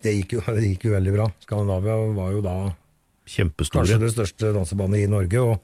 det, 0.03 0.15
gikk 0.21 0.37
jo, 0.37 0.41
det 0.57 0.71
gikk 0.71 0.87
jo 0.89 0.95
veldig 0.95 1.15
bra. 1.17 1.29
Skandinavia 1.43 1.99
var 2.15 2.33
jo 2.35 2.41
da 2.45 2.57
Kjempestore. 3.25 3.81
kanskje 3.83 3.99
det 4.03 4.13
største 4.13 4.53
dansebandet 4.55 5.03
i 5.05 5.11
Norge. 5.11 5.41
og 5.41 5.59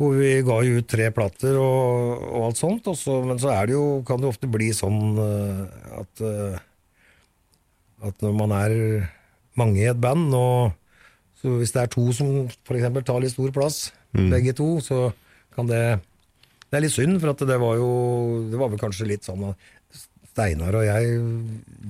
hvor 0.00 0.16
vi 0.18 0.30
ga 0.42 0.56
jo 0.66 0.78
ut 0.80 0.86
tre 0.88 1.10
plater 1.14 1.54
og, 1.60 2.22
og 2.32 2.46
alt 2.48 2.58
sånt. 2.58 2.86
Også, 2.90 3.20
men 3.26 3.38
så 3.38 3.52
er 3.54 3.66
det 3.68 3.74
jo, 3.76 4.02
kan 4.08 4.18
det 4.22 4.30
ofte 4.30 4.48
bli 4.50 4.70
sånn 4.74 5.18
eh, 5.22 5.98
at, 6.00 6.22
eh, 6.26 6.56
at 8.08 8.24
når 8.24 8.32
man 8.34 8.54
er 8.56 8.74
mange 9.60 9.82
i 9.82 9.90
et 9.90 10.00
band, 10.00 10.32
og 10.34 10.72
så 11.38 11.52
hvis 11.60 11.74
det 11.74 11.82
er 11.84 11.92
to 11.92 12.06
som 12.16 12.48
f.eks. 12.48 12.88
tar 13.06 13.20
litt 13.22 13.34
stor 13.36 13.52
plass, 13.54 13.90
Mm. 14.12 14.26
begge 14.28 14.52
to, 14.52 14.66
så 14.84 15.06
kan 15.56 15.64
det 15.66 15.78
Det 16.68 16.76
er 16.76 16.82
litt 16.82 16.92
synd, 16.92 17.18
for 17.18 17.30
at 17.30 17.38
det 17.48 17.56
var 17.58 17.78
jo 17.80 18.50
Det 18.50 18.58
var 18.60 18.68
vel 18.68 18.78
kanskje 18.78 19.06
litt 19.08 19.24
sånn 19.24 19.46
at 19.48 19.56
Steinar 20.32 20.78
og 20.78 20.86
jeg, 20.86 21.16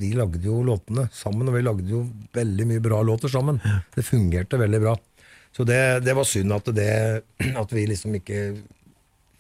vi 0.01 0.13
lagde 0.19 0.43
jo 0.43 0.65
låtene 0.67 1.07
sammen, 1.15 1.47
og 1.47 1.55
vi 1.55 1.63
lagde 1.63 1.87
jo 1.87 2.03
veldig 2.35 2.67
mye 2.73 2.83
bra 2.83 2.99
låter 3.07 3.31
sammen. 3.31 3.61
Det 3.95 4.03
fungerte 4.03 4.59
veldig 4.59 4.81
bra. 4.83 4.97
Så 5.55 5.67
det, 5.69 5.79
det 6.03 6.17
var 6.17 6.27
synd 6.27 6.55
at, 6.57 6.71
det, 6.75 6.93
at 7.63 7.75
vi 7.75 7.87
liksom 7.87 8.17
ikke 8.19 8.41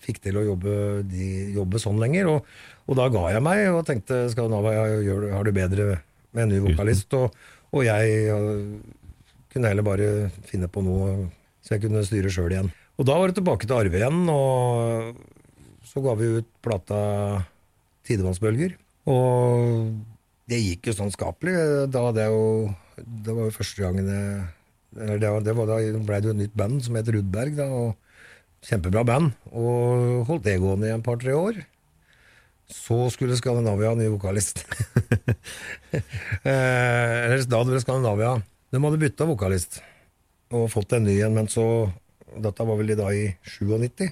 fikk 0.02 0.20
til 0.22 0.38
å 0.38 0.44
jobbe, 0.52 0.76
de, 1.08 1.28
jobbe 1.56 1.80
sånn 1.82 1.98
lenger. 2.02 2.30
Og, 2.30 2.48
og 2.86 2.98
da 2.98 3.08
ga 3.10 3.26
jeg 3.34 3.44
meg 3.44 3.64
og 3.72 3.84
tenkte 3.88 4.24
Skandinavia 4.30 4.86
gjør, 5.02 5.28
har 5.34 5.48
det 5.48 5.56
bedre 5.56 5.88
med 6.32 6.44
en 6.46 6.54
ny 6.54 6.62
vokalist. 6.68 7.14
Og, 7.18 7.34
og 7.72 7.86
jeg 7.86 8.36
kunne 9.52 9.72
heller 9.72 9.86
bare 9.86 10.10
finne 10.48 10.70
på 10.70 10.84
noe 10.84 11.30
så 11.62 11.76
jeg 11.76 11.84
kunne 11.84 12.02
styre 12.06 12.30
sjøl 12.32 12.54
igjen. 12.54 12.70
Og 12.98 13.06
da 13.08 13.16
var 13.18 13.30
det 13.30 13.38
tilbake 13.38 13.66
til 13.66 13.78
Arve 13.78 13.98
igjen, 13.98 14.24
og 14.30 15.86
så 15.86 16.02
ga 16.02 16.14
vi 16.18 16.30
ut 16.38 16.48
plata 16.64 16.98
Tidevannsbølger. 18.06 18.74
Og 19.10 19.92
det 20.50 20.60
gikk 20.60 20.90
jo 20.90 20.96
sånn 20.96 21.14
skapelig. 21.14 21.54
Da 21.90 22.08
hadde 22.08 22.28
jo 22.30 22.42
Det 22.96 23.34
var 23.34 23.48
jo 23.48 23.54
første 23.56 23.82
gangen 23.82 24.10
jeg 24.10 24.42
eller 24.92 25.18
det, 25.18 25.28
det 25.46 25.54
var 25.56 25.70
Da 25.70 25.78
ble 25.80 26.20
det 26.20 26.28
jo 26.28 26.34
et 26.34 26.42
nytt 26.42 26.56
band 26.58 26.82
som 26.84 26.96
het 26.98 27.08
Rudberg, 27.08 27.56
da, 27.56 27.68
og 27.72 28.66
kjempebra 28.68 29.04
band. 29.08 29.32
Og 29.50 30.26
holdt 30.28 30.44
det 30.46 30.58
gående 30.62 30.90
i 30.90 30.94
en 30.94 31.04
par-tre 31.04 31.32
år. 31.36 31.62
Så 32.72 32.98
skulle 33.12 33.36
Skandinavia 33.36 33.92
ha 33.92 33.98
ny 33.98 34.08
vokalist. 34.12 34.62
eh, 35.92 36.02
eller 36.52 37.44
da 37.48 37.60
hadde 37.60 37.80
Skandinavia 37.82 38.36
De 38.72 38.80
hadde 38.80 39.00
bytta 39.02 39.28
vokalist 39.28 39.82
og 40.52 40.68
fått 40.68 40.92
en 40.92 41.06
ny 41.08 41.14
en, 41.24 41.32
men 41.32 41.48
så 41.48 41.64
Dette 42.44 42.64
var 42.64 42.78
vel 42.78 42.92
i 42.92 42.96
da 42.96 43.10
i 43.12 43.26
97. 43.44 44.06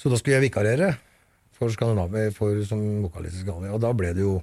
Så 0.00 0.10
da 0.12 0.18
skulle 0.18 0.36
jeg 0.36 0.48
vikarere 0.48 0.94
for 1.60 1.72
Skandinavia 1.74 2.32
for, 2.34 2.56
som 2.68 2.80
vokalist 3.04 3.36
i 3.36 3.44
Skandinavia. 3.44 3.76
Og 3.76 3.84
da 3.84 3.92
ble 3.96 4.14
det 4.16 4.24
jo 4.24 4.38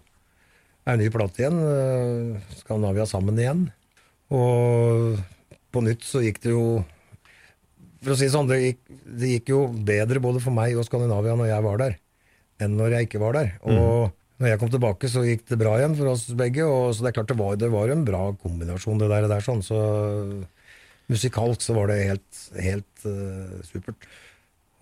ei 0.88 1.00
ny 1.02 1.10
plate 1.12 1.42
igjen. 1.42 1.58
eh, 1.58 2.54
Skandinavia 2.62 3.08
sammen 3.10 3.40
igjen. 3.42 3.66
Og 4.32 5.18
på 5.74 5.84
nytt 5.84 6.06
så 6.08 6.22
gikk 6.24 6.42
det 6.44 6.52
jo 6.52 6.84
For 8.04 8.14
å 8.14 8.18
si 8.20 8.28
det 8.28 8.34
sånn, 8.34 8.48
det 8.48 8.58
gikk, 8.62 8.82
det 9.20 9.30
gikk 9.32 9.50
jo 9.50 9.62
bedre 9.88 10.22
både 10.22 10.40
for 10.44 10.54
meg 10.54 10.78
og 10.78 10.86
Skandinavia 10.86 11.34
når 11.36 11.50
jeg 11.50 11.64
var 11.66 11.80
der, 11.82 11.96
enn 12.62 12.76
når 12.78 12.94
jeg 12.94 13.08
ikke 13.08 13.22
var 13.24 13.34
der. 13.36 13.50
Og 13.66 14.14
når 14.38 14.52
jeg 14.52 14.60
kom 14.62 14.70
tilbake, 14.70 15.10
så 15.10 15.24
gikk 15.26 15.48
det 15.50 15.58
bra 15.60 15.74
igjen 15.80 15.96
for 15.98 16.12
oss 16.12 16.28
begge. 16.38 16.68
Og 16.70 16.94
så 16.94 17.04
det 17.04 17.10
er 17.10 17.16
klart 17.18 17.32
det 17.34 17.40
var, 17.40 17.58
det 17.58 17.72
var 17.74 17.90
en 17.90 18.06
bra 18.08 18.22
kombinasjon, 18.38 19.02
det 19.02 19.10
der. 19.10 19.28
der 19.32 19.44
sånn, 19.44 19.64
så 19.66 19.82
musikalsk 21.10 21.66
så 21.66 21.76
var 21.78 21.90
det 21.90 21.98
helt, 22.06 22.42
helt 22.62 23.08
uh, 23.10 23.58
supert. 23.66 24.08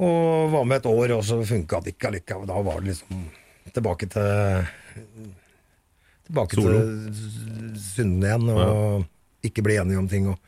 Og 0.04 0.52
var 0.52 0.66
med 0.68 0.82
et 0.82 0.88
år, 0.92 1.14
og 1.16 1.24
så 1.24 1.40
funka 1.48 1.80
det 1.84 1.96
ikke 1.96 2.10
allikevel. 2.10 2.48
Da 2.50 2.62
var 2.66 2.82
det 2.82 2.92
liksom 2.92 3.28
tilbake 3.76 4.10
til 4.12 4.66
Tilbake 6.26 6.58
Solo. 6.58 6.80
til 6.82 7.78
syndene 7.80 8.32
igjen, 8.32 8.50
og 8.50 9.46
ikke 9.46 9.64
bli 9.66 9.78
enige 9.78 10.02
om 10.02 10.10
ting. 10.10 10.28
Og, 10.32 10.40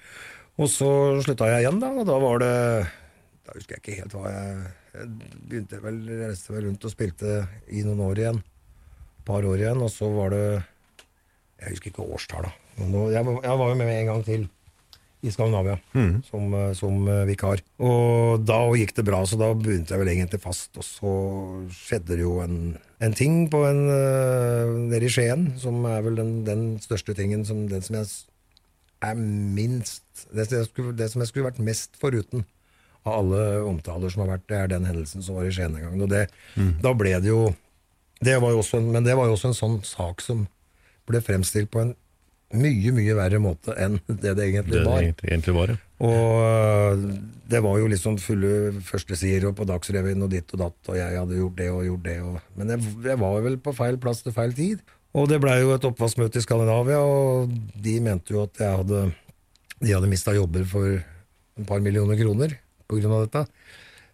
og 0.58 0.72
så 0.74 0.89
slutta 1.24 1.52
jeg 1.52 1.66
igjen, 1.66 1.80
da, 1.84 1.91
og 1.93 2.08
da 2.10 2.18
var 2.24 2.41
det 2.43 2.54
Da 3.45 3.56
husker 3.56 3.78
jeg 3.78 3.84
ikke 3.84 3.98
helt 4.02 4.16
hva 4.18 4.32
jeg 4.34 4.56
Jeg 4.98 5.10
begynte 5.48 5.82
vel, 5.84 6.00
reiste 6.24 6.56
vel 6.56 6.66
rundt 6.66 6.88
og 6.89 6.91
spilte 6.91 7.43
i 7.70 7.84
noen 7.86 8.02
år 8.08 8.24
igjen. 8.24 8.39
Par 9.28 9.45
år 9.45 9.62
igjen, 9.62 9.84
og 9.86 9.91
så 9.93 10.10
var 10.12 10.34
det 10.34 10.45
Jeg 11.62 11.76
husker 11.76 11.93
ikke 11.93 12.08
årstall, 12.10 12.50
da. 12.50 12.56
Jeg, 13.14 13.22
jeg 13.22 13.60
var 13.62 13.70
jo 13.70 13.78
med 13.78 13.93
en 13.93 14.10
gang 14.12 14.26
til 14.26 14.50
i 15.28 15.34
Skandinavia 15.34 15.78
som, 16.28 16.53
eh, 16.53 16.71
som 16.78 17.07
eh, 17.11 17.25
vikar. 17.30 17.61
Og 17.84 18.45
da 18.47 18.59
gikk 18.80 18.95
det 18.97 19.05
bra, 19.07 19.21
så 19.28 19.39
da 19.39 19.51
begynte 19.53 19.95
jeg 19.95 20.01
vel 20.03 20.11
egentlig 20.13 20.41
fast. 20.43 20.71
Og 20.80 20.86
så 20.88 21.13
skjedde 21.75 22.15
det 22.15 22.23
jo 22.23 22.39
en, 22.43 22.78
en 23.03 23.17
ting 23.17 23.45
på 23.51 23.63
en, 23.67 23.84
eh, 23.93 24.73
nede 24.93 25.05
i 25.05 25.13
Skien, 25.13 25.51
som 25.61 25.86
er 25.89 26.01
vel 26.05 26.19
den, 26.19 26.34
den 26.47 26.65
største 26.84 27.15
tingen, 27.17 27.45
som, 27.47 27.67
den 27.71 27.86
som 27.86 27.99
jeg 27.99 28.09
er 29.05 29.13
minst 29.13 30.25
det, 30.34 30.47
jeg 30.49 30.65
skulle, 30.71 30.95
det 30.97 31.11
som 31.11 31.21
jeg 31.21 31.30
skulle 31.30 31.51
vært 31.51 31.61
mest 31.61 31.99
foruten 32.01 32.47
av 33.05 33.19
alle 33.19 33.43
omtaler 33.67 34.09
som 34.09 34.23
har 34.23 34.34
vært, 34.34 34.47
det 34.49 34.57
er 34.57 34.71
den 34.71 34.88
hendelsen 34.89 35.21
som 35.23 35.38
var 35.38 35.45
i 35.45 35.53
Skien 35.53 35.75
en 35.78 35.86
gang. 35.86 36.01
Og 36.01 36.09
det, 36.11 36.25
da 36.82 36.95
ble 36.97 37.13
det 37.21 37.30
jo 37.30 37.51
det 38.23 38.39
var 38.41 38.49
jo 38.49 38.63
også 38.63 38.80
en, 38.80 38.91
Men 38.91 39.05
det 39.05 39.13
var 39.17 39.28
jo 39.30 39.36
også 39.36 39.51
en 39.51 39.57
sånn 39.57 39.80
sak 39.86 40.23
som 40.25 40.47
ble 41.07 41.21
fremstilt 41.23 41.69
på 41.71 41.84
en 41.84 41.93
mye, 42.56 42.91
mye 42.95 43.16
verre 43.18 43.39
måte 43.43 43.76
enn 43.76 43.98
det 44.08 44.34
det 44.38 44.45
egentlig 44.45 44.84
var. 44.86 45.02
Det 45.04 45.16
det 45.20 45.32
egentlig, 45.32 45.56
var, 45.58 45.74
ja. 45.74 45.80
Og 46.08 46.43
øh, 46.45 47.08
det 47.50 47.62
var 47.66 47.80
jo 47.82 47.88
liksom 47.91 48.20
fulle 48.22 48.52
førstesider 48.86 49.52
på 49.58 49.66
Dagsrevyen 49.68 50.24
og 50.24 50.32
ditt 50.32 50.54
og 50.56 50.62
datt, 50.62 50.78
og 50.91 51.00
jeg 51.00 51.18
hadde 51.18 51.39
gjort 51.39 51.58
det 51.58 51.70
og 51.74 51.88
gjort 51.88 52.06
det. 52.06 52.18
Og, 52.24 52.38
men 52.60 52.76
jeg, 52.76 52.93
jeg 53.10 53.22
var 53.24 53.41
vel 53.48 53.58
på 53.64 53.74
feil 53.76 54.00
plass 54.02 54.24
til 54.24 54.36
feil 54.36 54.56
tid. 54.56 54.84
Og 55.18 55.28
det 55.32 55.39
blei 55.41 55.58
jo 55.64 55.74
et 55.74 55.88
oppvaskmøte 55.88 56.39
i 56.39 56.45
Skandinavia, 56.45 57.02
og 57.02 57.52
de 57.84 57.98
mente 58.06 58.36
jo 58.36 58.43
at 58.45 58.60
jeg 58.62 58.82
hadde 58.84 59.08
De 59.78 59.93
hadde 59.93 60.10
mista 60.10 60.34
jobber 60.34 60.64
for 60.66 60.98
et 60.98 61.68
par 61.70 61.82
millioner 61.82 62.18
kroner 62.18 62.56
av 62.88 63.26
dette. 63.26 63.43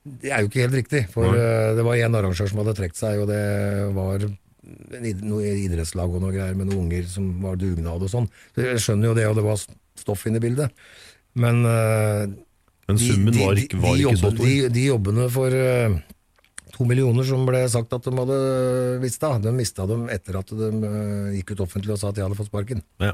Det 0.03 0.31
er 0.33 0.41
jo 0.41 0.49
ikke 0.49 0.63
helt 0.65 0.75
riktig, 0.75 1.01
for 1.11 1.29
Nei. 1.29 1.39
øh, 1.39 1.75
det 1.77 1.85
var 1.85 1.99
én 2.01 2.17
arrangør 2.17 2.49
som 2.49 2.59
hadde 2.59 2.73
trukket 2.75 2.99
seg, 2.99 3.21
og 3.23 3.29
det 3.29 3.43
var 3.95 4.25
noe 4.63 5.51
idrettslag 5.65 6.13
og 6.15 6.23
noe 6.23 6.33
greier 6.35 6.55
med 6.55 6.69
noen 6.69 6.85
unger 6.85 7.05
som 7.11 7.27
var 7.43 7.57
dugnad 7.59 8.03
og 8.05 8.11
sånn. 8.11 8.29
Så 8.55 8.63
jeg 8.65 8.81
skjønner 8.85 9.11
jo 9.11 9.17
det, 9.17 9.27
og 9.29 9.37
det 9.39 9.45
var 9.45 9.61
stoff 9.99 10.25
inne 10.29 10.39
i 10.39 10.43
bildet. 10.47 10.71
Men 11.39 11.63
uh, 11.65 12.25
Men 12.89 12.99
summen 13.01 13.33
de- 13.33 13.41
var 13.43 13.59
ikke, 13.59 13.79
var 13.83 13.95
de 13.97 14.05
ikke 14.07 14.19
så 14.21 14.31
stor. 14.33 14.43
De, 14.45 14.55
de 14.75 14.85
jobbene 14.89 15.27
for 15.33 15.55
uh, 15.57 15.97
to 16.73 16.87
millioner 16.89 17.27
som 17.27 17.43
ble 17.45 17.63
sagt 17.69 17.93
at 17.93 18.07
de 18.07 18.13
hadde 18.17 18.37
mista, 19.03 19.33
de 19.43 19.53
mista 19.53 19.85
dem 19.89 20.07
etter 20.13 20.39
at 20.39 20.53
de 20.57 20.69
uh, 20.83 21.33
gikk 21.35 21.53
ut 21.55 21.65
offentlig 21.67 21.93
og 21.95 22.01
sa 22.01 22.09
at 22.13 22.17
de 22.17 22.25
hadde 22.25 22.39
fått 22.39 22.49
sparken. 22.51 22.81
Ja. 23.03 23.11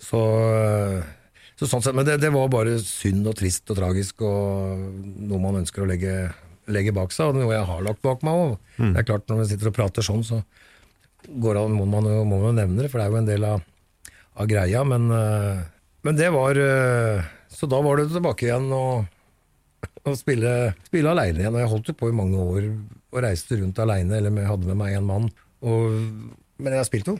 Så, 0.00 0.20
så 1.58 1.66
sånn 1.68 1.82
sett, 1.84 1.96
Men 1.96 2.06
det, 2.08 2.14
det 2.22 2.30
var 2.32 2.48
bare 2.52 2.78
synd 2.80 3.26
og 3.28 3.36
trist 3.36 3.68
og 3.72 3.76
tragisk, 3.76 4.22
og 4.24 4.78
noe 5.28 5.40
man 5.42 5.58
ønsker 5.60 5.84
å 5.84 5.88
legge, 5.90 6.14
legge 6.74 6.92
bak 6.96 7.12
seg, 7.14 7.30
og 7.32 7.38
noe 7.38 7.52
jeg 7.54 7.66
har 7.68 7.82
lagt 7.86 8.02
bak 8.04 8.22
meg 8.26 8.40
òg. 8.44 8.54
Mm. 8.78 8.92
Det 8.94 9.00
er 9.02 9.08
klart, 9.10 9.26
når 9.30 9.40
vi 9.42 9.48
sitter 9.52 9.70
og 9.70 9.76
prater 9.76 10.06
sånn, 10.06 10.24
så 10.26 10.42
går 11.42 11.60
an- 11.60 11.76
må 11.78 11.84
man 11.86 12.08
jo 12.10 12.24
må 12.26 12.40
man 12.42 12.56
nevne 12.58 12.82
det, 12.82 12.90
for 12.90 12.98
det 12.98 13.06
er 13.06 13.12
jo 13.14 13.20
en 13.22 13.28
del 13.30 13.44
av, 13.46 13.62
av 14.42 14.48
greia. 14.50 14.82
Men, 14.88 15.10
øh, 15.14 15.60
men 16.02 16.16
det 16.18 16.32
var 16.34 16.58
øh, 16.58 17.22
Så 17.52 17.68
da 17.70 17.78
var 17.84 17.96
det 18.00 18.08
tilbake 18.10 18.46
igjen 18.48 18.70
og, 18.72 19.04
og 20.08 20.16
spille, 20.18 20.72
spille 20.88 21.10
aleine 21.12 21.38
igjen. 21.44 21.54
Og 21.54 21.60
jeg 21.62 21.68
holdt 21.70 21.90
jo 21.92 21.94
på 22.00 22.08
i 22.08 22.16
mange 22.16 22.38
år 22.40 22.66
og 23.12 23.20
reiste 23.22 23.58
rundt 23.60 23.78
aleine, 23.78 24.16
eller 24.16 24.32
med, 24.32 24.46
hadde 24.48 24.66
med 24.70 24.78
meg 24.80 24.96
en 24.96 25.04
mann. 25.06 25.28
Og, 25.62 25.92
men 26.58 26.72
jeg 26.78 26.88
spilte 26.88 27.12
jo. 27.14 27.18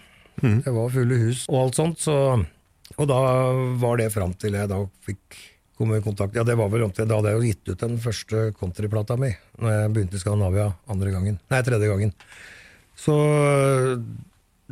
Det 0.65 0.73
var 0.73 0.89
fulle 0.91 1.19
hus 1.21 1.45
og 1.53 1.59
alt 1.67 1.77
sånt. 1.79 2.01
Så, 2.01 2.15
og 2.97 3.07
da 3.13 3.19
var 3.79 4.01
det 4.01 4.09
fram 4.15 4.33
til 4.41 4.57
jeg 4.57 4.71
da 4.73 4.81
fikk 5.05 5.37
komme 5.83 5.99
i 6.01 6.05
kontakt 6.05 6.39
Ja, 6.39 6.47
det 6.47 6.57
var 6.59 6.71
vel 6.73 6.87
omtrent 6.87 7.11
Da 7.11 7.19
hadde 7.19 7.35
jeg 7.35 7.41
jo 7.41 7.49
gitt 7.51 7.71
ut 7.73 7.85
den 7.85 7.99
første 8.03 8.49
countryplata 8.59 9.19
mi 9.21 9.33
Når 9.59 9.75
jeg 9.77 9.95
begynte 9.97 10.19
i 10.19 10.23
Skandinavia 10.23 10.71
andre 10.91 11.15
gangen. 11.15 11.41
Nei, 11.53 11.63
tredje 11.67 11.91
gangen. 11.91 12.15
Så 12.99 13.17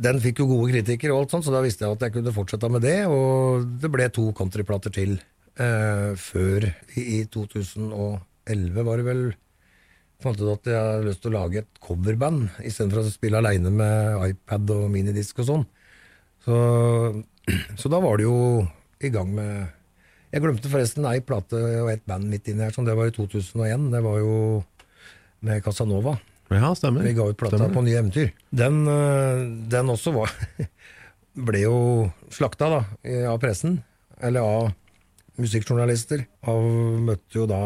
den 0.01 0.21
fikk 0.23 0.41
jo 0.41 0.49
gode 0.49 0.71
kritikker, 0.71 1.11
og 1.13 1.23
alt 1.23 1.35
sånt, 1.35 1.45
så 1.45 1.53
da 1.53 1.61
visste 1.63 1.85
jeg 1.85 1.97
at 1.97 2.05
jeg 2.05 2.15
kunne 2.15 2.33
fortsette 2.33 2.69
med 2.71 2.83
det. 2.85 2.97
Og 3.11 3.67
det 3.81 3.91
ble 3.93 4.07
to 4.13 4.29
countryplater 4.37 4.93
til 4.95 5.17
eh, 5.59 6.11
før 6.17 6.67
i 6.97 7.21
2011, 7.31 8.85
var 8.87 9.01
det 9.01 9.07
vel. 9.07 9.23
Fant 10.21 10.41
ut 10.41 10.53
at 10.53 10.69
jeg 10.69 10.77
hadde 10.77 11.05
lyst 11.09 11.23
til 11.23 11.31
å 11.31 11.37
lage 11.39 11.61
et 11.63 11.81
coverband 11.81 12.47
istedenfor 12.61 13.01
å 13.01 13.13
spille 13.13 13.41
aleine 13.41 13.73
med 13.73 14.25
iPad 14.29 14.73
og 14.77 14.89
minidisk 14.93 15.41
og 15.41 15.49
sånn. 15.49 15.67
Så, 16.45 16.57
så 17.81 17.93
da 17.93 18.01
var 18.01 18.21
det 18.21 18.29
jo 18.29 18.39
i 19.01 19.09
gang 19.13 19.33
med 19.33 19.80
Jeg 20.31 20.43
glemte 20.43 20.69
forresten 20.71 21.05
ei 21.09 21.19
plate 21.25 21.59
og 21.83 21.89
et 21.91 22.03
band 22.07 22.27
midt 22.31 22.47
inni 22.47 22.63
her, 22.63 22.71
sånn, 22.75 22.85
det 22.87 22.95
var 22.95 23.09
i 23.09 23.15
2001. 23.15 23.89
Det 23.91 24.01
var 24.05 24.19
jo 24.21 24.35
med 25.43 25.63
Casanova. 25.65 26.17
Ja, 26.51 26.73
stemmer. 26.75 27.03
Vi 27.07 27.13
ga 27.15 27.25
ut 27.31 27.37
plata 27.39 27.57
Stemmer. 27.57 27.73
på 27.75 27.83
Nye 27.85 27.99
Eventyr. 27.99 28.31
Den, 28.51 28.81
øh, 28.87 29.43
den 29.71 29.91
også 29.91 30.11
var 30.15 30.31
ble 31.47 31.61
jo 31.63 31.75
slakta 32.31 32.67
da, 32.73 32.81
av 33.31 33.37
pressen, 33.43 33.77
eller 34.21 34.43
av 34.43 34.71
musikkjournalister. 35.39 36.25
Av, 36.51 36.59
møtte 37.07 37.39
jo 37.39 37.45
da 37.49 37.59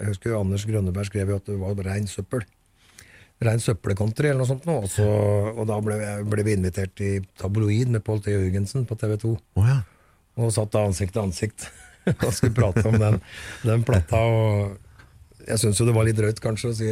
Jeg 0.00 0.08
husker 0.10 0.32
jo 0.34 0.40
Anders 0.42 0.66
Grønneberg 0.66 1.06
skrev 1.08 1.30
jo 1.30 1.38
at 1.38 1.46
det 1.46 1.56
var 1.60 1.78
rein 1.86 2.06
søppel. 2.10 2.42
Rein 3.44 3.62
søppelcountry 3.62 4.30
eller 4.30 4.42
noe 4.42 4.50
sånt. 4.50 4.66
nå, 4.66 4.76
Og, 4.84 4.90
så, 4.90 5.06
og 5.54 5.64
da 5.70 5.78
ble, 5.82 5.96
ble 6.30 6.44
vi 6.46 6.54
invitert 6.58 7.00
i 7.06 7.16
tabloid 7.40 7.90
med 7.94 8.04
Pål 8.06 8.22
T. 8.24 8.34
Jørgensen 8.34 8.86
på 8.88 8.98
TV 8.98 9.16
2. 9.22 9.32
Oh, 9.58 9.66
ja. 9.68 9.80
Og 10.40 10.52
satt 10.54 10.72
da 10.74 10.84
ansikt 10.88 11.14
til 11.14 11.24
ansikt 11.24 11.68
og 12.26 12.30
skulle 12.34 12.56
prate 12.56 12.84
om 12.88 12.98
den, 13.00 13.20
den 13.64 13.84
plata. 13.86 14.18
Og 14.18 15.44
jeg 15.46 15.60
syns 15.62 15.80
jo 15.80 15.86
det 15.88 15.94
var 15.96 16.08
litt 16.08 16.18
drøyt 16.18 16.42
kanskje 16.42 16.72
å 16.72 16.78
si 16.78 16.90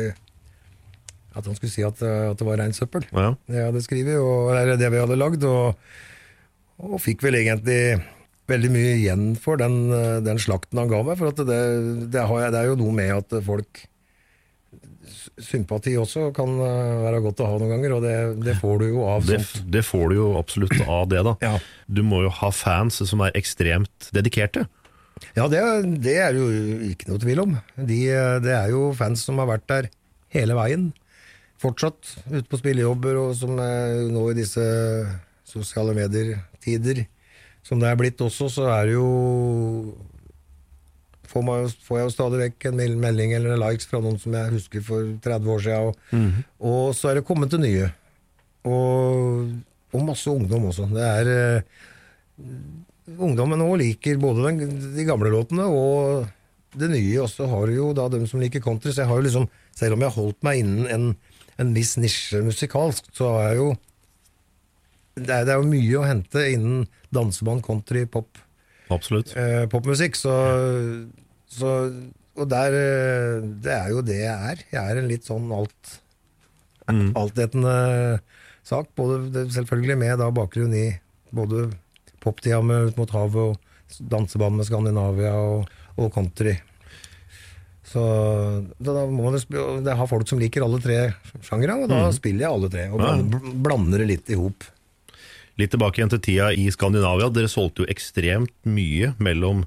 at 1.32 1.46
han 1.48 1.56
skulle 1.56 1.72
si 1.72 1.84
at, 1.86 2.00
eh, 2.04 2.30
at 2.30 2.40
det 2.40 2.46
var 2.46 2.60
rein 2.60 2.74
søppel. 2.76 3.06
Ja. 3.10 3.32
Det 3.48 3.56
jeg 3.58 3.68
hadde 3.70 3.84
skrevet, 3.84 4.18
og 4.20 4.52
eller 4.54 4.80
det 4.80 4.90
vi 4.92 5.00
hadde 5.00 5.16
lagd. 5.16 5.46
Og, 5.48 5.78
og 6.82 7.00
fikk 7.00 7.24
vel 7.24 7.38
egentlig 7.40 8.02
veldig 8.50 8.72
mye 8.74 8.92
igjen 8.98 9.24
for 9.40 9.60
den, 9.60 9.86
eh, 9.96 10.18
den 10.24 10.40
slakten 10.42 10.82
han 10.82 10.90
ga 10.92 11.00
meg. 11.06 11.16
For 11.20 11.32
at 11.32 11.40
det, 11.48 11.62
det, 12.12 12.26
har 12.28 12.44
jeg, 12.44 12.54
det 12.54 12.60
er 12.60 12.70
jo 12.70 12.78
noe 12.82 12.96
med 12.96 13.14
at 13.16 13.36
folk 13.46 13.84
Sympati 15.40 15.94
også 15.96 16.26
kan 16.36 16.50
eh, 16.60 16.98
være 17.06 17.22
godt 17.24 17.40
å 17.40 17.48
ha 17.48 17.56
noen 17.60 17.72
ganger, 17.72 17.94
og 17.96 18.04
det, 18.04 18.16
det 18.44 18.56
får 18.60 18.82
du 18.82 18.86
jo 18.90 19.06
av 19.08 19.24
Det, 19.24 19.38
det 19.72 19.82
får 19.86 20.12
du 20.12 20.16
jo 20.18 20.28
absolutt 20.40 20.74
av 20.84 21.06
det, 21.08 21.22
da. 21.24 21.34
Ja. 21.40 21.54
Du 21.88 22.02
må 22.04 22.20
jo 22.26 22.32
ha 22.42 22.50
fans 22.52 23.00
som 23.08 23.24
er 23.24 23.32
ekstremt 23.38 24.10
dedikerte. 24.12 24.66
Ja, 25.36 25.46
det, 25.48 25.62
det 26.02 26.18
er 26.20 26.36
jo 26.36 26.48
ikke 26.90 27.08
noe 27.12 27.22
tvil 27.22 27.42
om. 27.44 27.56
De, 27.76 28.00
det 28.44 28.54
er 28.56 28.72
jo 28.74 28.90
fans 28.98 29.24
som 29.24 29.40
har 29.40 29.48
vært 29.54 29.68
der 29.70 29.88
hele 30.34 30.56
veien. 30.58 30.90
Fortsatt 31.62 32.16
ute 32.26 32.46
på 32.50 32.58
spillejobber, 32.58 33.20
og 33.22 33.36
som 33.38 33.56
er 33.62 34.02
nå 34.10 34.26
i 34.32 34.38
disse 34.40 34.64
sosiale 35.46 35.94
medier-tider, 35.96 37.04
som 37.62 37.80
det 37.80 37.92
er 37.92 37.98
blitt 38.00 38.20
også, 38.24 38.48
så 38.50 38.66
er 38.74 38.88
det 38.88 38.96
jo 38.96 39.08
får, 41.32 41.48
jo- 41.62 41.72
får 41.88 41.98
jeg 41.98 42.06
jo 42.08 42.14
stadig 42.14 42.40
vekk 42.44 42.66
en 42.70 42.80
melding 43.02 43.32
eller 43.38 43.54
en 43.56 43.62
likes 43.64 43.88
fra 43.90 44.00
noen 44.04 44.18
som 44.20 44.36
jeg 44.36 44.52
husker 44.54 44.84
for 44.86 45.08
30 45.24 45.50
år 45.56 45.64
siden, 45.64 45.88
og, 45.88 46.44
og 46.72 46.94
så 46.98 47.10
er 47.10 47.18
det 47.20 47.26
kommet 47.28 47.50
til 47.54 47.62
nye. 47.64 47.88
Og, 48.68 49.48
og 49.92 50.04
masse 50.06 50.30
ungdom 50.30 50.68
også. 50.70 50.86
Det 50.92 51.02
er 51.08 51.32
uh, 51.32 52.46
Ungdommen 53.18 53.58
nå 53.58 53.66
liker 53.80 54.20
både 54.22 54.44
den, 54.46 54.76
de 54.94 55.04
gamle 55.08 55.32
låtene 55.34 55.64
og 55.66 56.28
det 56.78 56.88
nye. 56.92 57.16
Og 57.24 57.28
så 57.32 57.48
har 57.50 57.66
du 57.68 57.74
jo 57.74 57.88
da 57.98 58.04
dem 58.12 58.28
som 58.30 58.40
liker 58.40 58.62
country. 58.62 58.92
Så 58.94 59.02
jeg 59.02 59.10
har 59.10 59.18
jo 59.18 59.24
liksom, 59.26 59.48
selv 59.76 59.96
om 59.96 60.04
jeg 60.04 60.12
har 60.12 60.20
holdt 60.22 60.38
meg 60.46 60.60
innen 60.62 60.86
en, 60.86 61.08
en 61.60 61.72
viss 61.74 61.96
nisje 62.00 62.40
musikalsk, 62.46 63.10
så 63.18 63.32
har 63.34 63.48
jeg 63.50 63.58
jo 63.64 63.72
det 65.18 65.28
er, 65.28 65.42
det 65.44 65.52
er 65.52 65.58
jo 65.60 65.68
mye 65.68 65.98
å 66.00 66.06
hente 66.08 66.42
innen 66.54 66.86
danseband, 67.12 67.60
country, 67.66 68.06
pop, 68.08 68.38
Absolutt. 68.94 69.34
eh, 69.36 69.64
popmusikk. 69.72 70.18
Så, 70.18 70.34
så 71.52 71.72
Og 72.38 72.48
der 72.48 72.76
eh, 72.78 73.48
Det 73.64 73.74
er 73.74 73.90
jo 73.92 74.04
det 74.06 74.20
jeg 74.22 74.52
er. 74.52 74.64
Jeg 74.72 74.82
er 74.82 75.00
en 75.02 75.10
litt 75.10 75.28
sånn 75.28 75.50
alt 75.52 75.98
altetende 76.92 78.20
sak. 78.66 78.90
Både, 78.98 79.46
selvfølgelig 79.54 79.98
med 80.00 80.18
da 80.20 80.30
bakgrunn 80.34 80.74
i 80.76 80.88
både 81.32 81.70
poptida 82.22 82.60
med 82.64 82.92
Ut 82.92 82.98
mot 83.00 83.14
havet 83.14 83.52
og 83.52 84.02
danseband 84.12 84.58
med 84.58 84.68
Skandinavia 84.68 85.32
og, 85.36 85.70
og 85.96 86.12
country. 86.14 86.56
Så 87.92 88.02
da, 88.80 88.92
må 89.10 89.26
man 89.26 89.36
det 89.84 89.96
har 89.98 90.08
folk 90.08 90.28
som 90.30 90.40
liker 90.40 90.64
alle 90.64 90.78
tre 90.80 90.98
sjangere, 91.44 91.76
og 91.82 91.90
da 91.90 92.06
spiller 92.14 92.46
jeg 92.46 92.54
alle 92.54 92.70
tre. 92.72 92.86
Og 92.88 93.02
blander, 93.02 93.50
blander 93.66 94.02
det 94.02 94.08
litt 94.08 94.32
i 94.32 94.38
hop. 94.38 94.64
Litt 95.60 95.72
tilbake 95.74 96.00
igjen 96.00 96.12
til 96.14 96.22
tida 96.24 96.50
i 96.56 96.68
Skandinavia. 96.72 97.28
Dere 97.32 97.50
solgte 97.50 97.84
jo 97.84 97.90
ekstremt 97.92 98.52
mye 98.64 99.12
mellom 99.22 99.64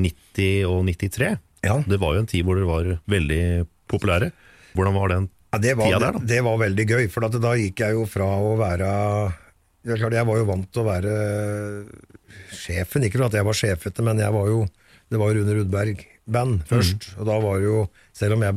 90 0.00 0.66
og 0.68 0.82
93. 0.88 1.36
Ja. 1.62 1.78
Det 1.86 1.98
var 2.02 2.16
jo 2.16 2.24
en 2.24 2.28
tid 2.30 2.44
hvor 2.46 2.58
dere 2.58 2.68
var 2.68 2.90
veldig 3.10 3.44
populære. 3.92 4.32
Hvordan 4.76 4.98
var 4.98 5.14
den 5.14 5.30
Ja, 5.52 5.58
det, 5.60 5.76
var, 5.76 5.88
tida 5.88 5.98
der, 6.00 6.16
da? 6.16 6.26
det 6.32 6.40
var 6.44 6.60
veldig 6.62 6.84
gøy, 6.88 7.06
for 7.12 7.28
da 7.28 7.54
gikk 7.60 7.82
jeg 7.84 7.96
jo 7.98 8.06
fra 8.08 8.28
å 8.40 8.54
være 8.60 8.92
det 9.82 9.96
er 9.96 9.98
klart, 9.98 10.14
Jeg 10.14 10.26
var 10.28 10.38
jo 10.38 10.46
vant 10.46 10.68
til 10.70 10.82
å 10.84 10.86
være 10.86 11.12
sjefen. 12.54 13.04
Ikke 13.06 13.20
at 13.26 13.34
jeg 13.34 13.46
var 13.46 13.58
sjefete, 13.58 14.04
men 14.06 14.20
jeg 14.22 14.34
var 14.34 14.50
jo, 14.50 14.60
det 15.10 15.18
var 15.20 15.34
Rune 15.34 15.56
Rudberg-band 15.58 16.62
først. 16.70 17.08
Og 17.18 17.26
da 17.28 17.38
var 17.42 17.58
det 17.58 17.66
jo, 17.66 17.80
selv 18.14 18.36
om 18.38 18.44
jeg 18.46 18.54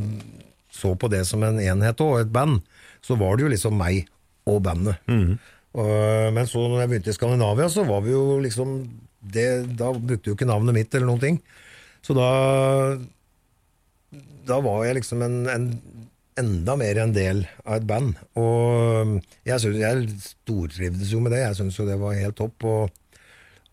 så 0.76 0.94
på 1.00 1.10
det 1.12 1.24
som 1.26 1.44
en 1.48 1.58
enhet 1.64 2.04
og 2.06 2.20
et 2.22 2.32
band, 2.36 2.60
så 3.06 3.18
var 3.18 3.38
det 3.38 3.46
jo 3.48 3.52
liksom 3.56 3.78
meg 3.80 4.06
og 4.46 4.62
bandet. 4.68 5.02
Men 5.76 6.48
så 6.48 6.62
når 6.64 6.82
jeg 6.82 6.90
begynte 6.92 7.12
i 7.12 7.16
Skandinavia, 7.18 7.66
så 7.68 7.84
var 7.84 8.06
vi 8.06 8.14
jo 8.14 8.38
liksom 8.40 8.78
det, 9.20 9.48
Da 9.76 9.90
brukte 9.92 10.30
jo 10.30 10.36
ikke 10.38 10.48
navnet 10.48 10.78
mitt 10.78 10.96
eller 10.96 11.10
noen 11.10 11.24
ting. 11.24 11.40
Så 12.06 12.16
da 12.16 12.30
da 14.46 14.60
var 14.64 14.84
jeg 14.86 15.00
liksom 15.00 15.24
en, 15.26 15.38
en 15.50 15.66
enda 16.40 16.76
mer 16.80 17.00
en 17.02 17.14
del 17.16 17.44
av 17.64 17.80
et 17.80 17.88
band. 17.90 18.14
Og 18.40 19.16
jeg, 19.48 19.60
synes, 19.64 19.80
jeg 19.82 20.20
stortrivdes 20.26 21.14
jo 21.14 21.22
med 21.24 21.36
det. 21.36 21.44
Jeg 21.46 21.60
syntes 21.60 21.80
jo 21.80 21.88
det 21.88 21.98
var 22.02 22.18
helt 22.20 22.38
topp. 22.40 22.68
Og, 22.68 23.02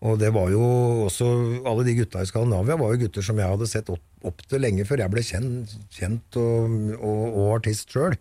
og 0.03 0.19
det 0.19 0.33
var 0.35 0.49
jo 0.51 0.63
også 1.05 1.27
Alle 1.69 1.85
de 1.87 1.95
gutta 2.01 2.23
i 2.23 2.27
Skandinavia 2.27 2.75
var 2.79 2.93
jo 2.93 3.03
gutter 3.05 3.25
som 3.25 3.39
jeg 3.39 3.51
hadde 3.53 3.69
sett 3.71 3.91
opp, 3.93 4.03
opp 4.25 4.43
til 4.47 4.63
lenge 4.63 4.87
før 4.87 5.03
jeg 5.03 5.13
ble 5.13 5.25
kjent, 5.27 5.75
kjent 5.93 6.39
og, 6.39 6.77
og, 6.97 7.23
og 7.27 7.51
artist 7.59 7.93
sjøl. 7.93 8.17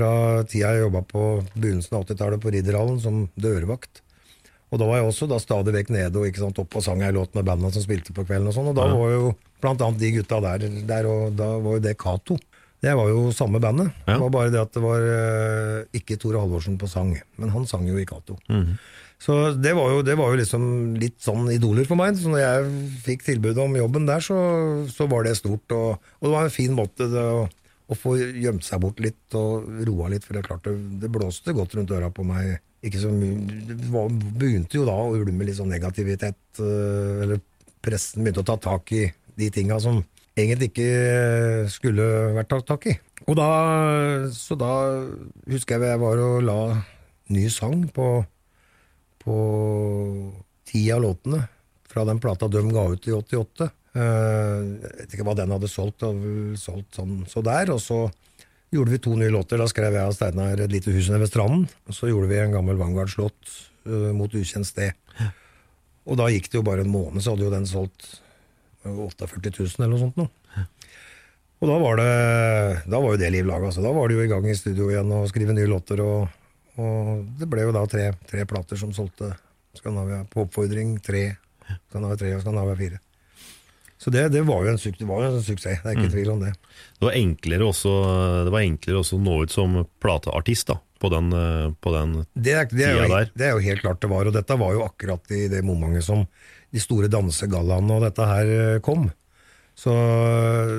Fra 0.00 0.44
tida 0.48 0.70
jeg 0.72 0.86
jobba 0.86 1.02
på 1.04 1.22
begynnelsen 1.52 1.98
av 1.98 2.06
80-tallet 2.06 2.40
på 2.40 2.52
Ridderhallen 2.54 3.00
som 3.02 3.26
dørvakt. 3.36 4.00
Og 4.70 4.78
da 4.80 4.86
var 4.86 5.00
jeg 5.00 5.10
også 5.10 5.26
da 5.28 5.40
stadig 5.42 5.74
vekk 5.74 5.90
nede 5.92 6.16
og 6.16 6.28
ikke 6.30 6.44
sant, 6.44 6.60
opp 6.62 6.76
og 6.78 6.84
sang 6.86 7.02
ei 7.04 7.10
låt 7.12 7.34
med 7.36 7.44
bandene 7.44 7.72
som 7.74 7.84
spilte 7.84 8.14
på 8.16 8.24
kvelden. 8.24 8.48
Og 8.48 8.56
sånn, 8.56 8.70
og 8.70 8.78
da 8.78 8.86
var 8.88 9.12
jo 9.12 9.32
blant 9.60 9.82
annet 9.84 10.00
de 10.00 10.12
gutta 10.14 10.38
der, 10.46 10.64
der 10.88 11.08
og 11.10 11.34
da 11.36 11.50
var 11.60 11.76
jo 11.76 11.82
det 11.84 11.98
Cato. 12.00 12.38
Det 12.80 12.94
var 12.96 13.10
jo 13.12 13.26
samme 13.36 13.60
bandet. 13.60 13.90
Ja. 14.06 14.14
Det 14.14 14.22
var 14.22 14.32
bare 14.38 14.54
det 14.54 14.62
at 14.62 14.72
det 14.72 14.84
var 14.86 15.04
eh, 15.04 15.98
ikke 16.00 16.16
Tore 16.22 16.40
Halvorsen 16.40 16.80
på 16.80 16.88
sang, 16.88 17.12
men 17.36 17.52
han 17.52 17.68
sang 17.68 17.84
jo 17.90 17.98
i 18.00 18.06
Cato. 18.08 18.38
Så 19.20 19.34
det 19.52 19.74
var, 19.76 19.90
jo, 19.92 20.00
det 20.06 20.14
var 20.16 20.32
jo 20.32 20.38
liksom 20.40 20.62
litt 20.96 21.18
sånn 21.20 21.50
idoler 21.52 21.84
for 21.84 22.00
meg. 22.00 22.16
Så 22.16 22.30
når 22.32 22.40
jeg 22.40 22.70
fikk 23.04 23.26
tilbudet 23.26 23.60
om 23.60 23.76
jobben 23.76 24.08
der, 24.08 24.24
så, 24.24 24.38
så 24.88 25.04
var 25.10 25.26
det 25.28 25.34
stort. 25.36 25.66
Og, 25.76 25.98
og 26.00 26.24
det 26.24 26.32
var 26.32 26.48
en 26.48 26.54
fin 26.54 26.72
måte 26.72 27.10
det, 27.12 27.20
å, 27.20 27.42
å 27.90 27.96
få 27.98 28.14
gjemt 28.18 28.64
seg 28.66 28.82
bort 28.82 29.00
litt 29.02 29.34
og 29.38 29.66
roa 29.88 30.10
litt, 30.12 30.24
for 30.26 30.36
det 30.36 30.44
er 30.44 30.48
klart 30.50 30.66
det, 30.68 30.76
det 31.02 31.10
blåste 31.12 31.54
godt 31.56 31.74
rundt 31.76 31.94
øra 31.96 32.10
på 32.14 32.24
meg. 32.26 32.60
Ikke 32.86 33.00
så 33.02 33.10
det 33.10 33.76
var, 33.90 34.08
begynte 34.10 34.78
jo 34.78 34.86
da 34.88 34.94
å 34.94 35.12
ulme 35.18 35.46
litt 35.46 35.58
sånn 35.58 35.72
negativitet, 35.72 36.38
øh, 36.62 37.24
eller 37.24 37.42
pressen 37.82 38.22
begynte 38.22 38.44
å 38.44 38.50
ta 38.52 38.56
tak 38.70 38.92
i 38.96 39.04
de 39.40 39.50
tinga 39.52 39.80
som 39.82 40.00
egentlig 40.38 40.70
ikke 40.70 41.68
skulle 41.72 42.06
vært 42.36 42.50
tatt 42.52 42.68
tak 42.68 42.86
i. 42.92 42.96
Og 43.28 43.36
da, 43.36 43.50
så 44.32 44.56
da 44.58 44.72
husker 45.50 45.76
jeg 45.76 45.92
jeg 45.92 46.02
var 46.02 46.22
og 46.24 46.44
la 46.46 46.60
ny 47.34 47.46
sang 47.52 47.84
på, 47.94 48.06
på 49.22 49.36
ti 50.70 50.86
av 50.94 51.02
låtene 51.04 51.42
fra 51.90 52.06
den 52.06 52.22
plata 52.22 52.48
de 52.48 52.62
ga 52.70 52.86
ut 52.92 53.08
i 53.08 53.14
88. 53.16 53.68
Eh, 53.90 54.58
Jeg 54.80 54.96
vet 55.00 55.14
ikke 55.16 55.26
hva 55.26 55.34
den 55.38 55.50
hadde 55.54 55.70
solgt, 55.70 56.04
hadde 56.06 56.56
solgt 56.60 56.94
sånn 56.98 57.24
så 57.30 57.42
der. 57.42 57.72
Og 57.74 57.80
så 57.82 58.04
gjorde 58.70 58.94
vi 58.94 59.02
to 59.02 59.16
nye 59.18 59.32
låter. 59.34 59.58
Da 59.58 59.66
skrev 59.70 59.96
jeg 59.98 60.06
og 60.06 60.14
Steinar 60.14 60.60
Et 60.62 60.70
lite 60.72 60.94
hus 60.94 61.10
nede 61.10 61.24
ved 61.24 61.32
stranden. 61.32 61.68
Og 61.88 61.96
så 61.96 62.10
gjorde 62.10 62.30
vi 62.30 62.38
en 62.38 62.54
gammel 62.54 62.78
Vanguard-slått 62.80 63.54
eh, 63.86 64.10
mot 64.16 64.30
ukjent 64.32 64.68
sted. 64.68 64.94
Og 66.06 66.16
da 66.18 66.30
gikk 66.32 66.48
det 66.50 66.58
jo 66.60 66.66
bare 66.66 66.82
en 66.86 66.90
måned, 66.90 67.20
så 67.22 67.34
hadde 67.34 67.44
jo 67.44 67.52
den 67.52 67.66
solgt 67.68 68.06
eh, 68.84 68.94
48 68.94 69.52
000 69.58 69.74
eller 69.78 69.92
noe 69.92 70.04
sånt. 70.06 70.16
Nå. 70.20 70.28
Og 71.60 71.68
da 71.68 71.74
var, 71.76 71.98
det, 72.00 72.12
da 72.88 72.98
var 73.04 73.12
jo 73.12 73.20
det 73.20 73.28
liv 73.34 73.44
laga. 73.44 73.68
Altså. 73.68 73.82
da 73.84 73.90
var 73.92 74.08
det 74.08 74.16
jo 74.16 74.22
i 74.24 74.30
gang 74.30 74.46
i 74.48 74.56
studio 74.56 74.86
igjen 74.88 75.10
og 75.12 75.26
skrive 75.28 75.52
nye 75.52 75.68
låter. 75.68 76.00
Og, 76.00 76.30
og 76.80 77.10
det 77.36 77.48
ble 77.52 77.66
jo 77.66 77.74
da 77.76 77.82
tre, 77.90 78.06
tre 78.30 78.46
plater 78.48 78.80
som 78.80 78.94
solgte 78.96 79.28
Skandinavia 79.76 80.22
på 80.30 80.46
oppfordring. 80.46 80.94
Tre. 81.04 81.26
Skandinavia 81.90 82.16
3 82.22 82.32
og 82.38 82.40
Skandinavia 82.46 82.78
4. 82.80 83.00
Så 84.00 84.08
det, 84.14 84.22
det, 84.32 84.40
var 84.48 84.64
jo 84.64 84.72
en, 84.72 84.78
det 84.80 85.06
var 85.08 85.18
jo 85.26 85.30
en 85.34 85.42
suksess, 85.44 85.82
det 85.82 85.90
er 85.90 85.96
ikke 85.98 86.06
Mm. 86.08 86.12
tvil 86.14 86.30
om 86.32 86.38
det. 86.40 86.54
Det 86.96 87.04
var 87.04 87.16
enklere 87.18 87.66
også, 87.68 87.90
det 88.46 88.52
var 88.54 88.62
enklere 88.64 89.00
også 89.02 89.18
å 89.18 89.20
nå 89.26 89.34
ut 89.44 89.52
som 89.52 89.74
plateartist 90.00 90.70
da, 90.72 90.78
på 91.00 91.10
den, 91.12 91.28
eh, 91.36 91.66
på 91.84 91.92
den 91.92 92.14
Det 92.32 92.54
er, 92.56 92.64
det, 92.72 92.86
er 92.86 92.94
tida 92.96 93.04
jo, 93.04 93.10
der. 93.12 93.30
det 93.36 93.46
er 93.46 93.52
jo 93.52 93.64
helt 93.66 93.82
klart 93.84 94.00
det 94.00 94.08
var, 94.08 94.30
og 94.30 94.32
dette 94.38 94.56
var 94.62 94.72
jo 94.72 94.86
akkurat 94.86 95.34
i 95.36 95.42
det 95.52 95.60
momentet 95.68 96.06
som 96.06 96.24
de 96.72 96.80
store 96.80 97.10
dansegallaene 97.12 97.92
og 97.98 98.04
dette 98.06 98.24
her 98.32 98.52
eh, 98.56 98.80
kom. 98.80 99.10
Så 99.76 99.92
eh, 99.92 100.74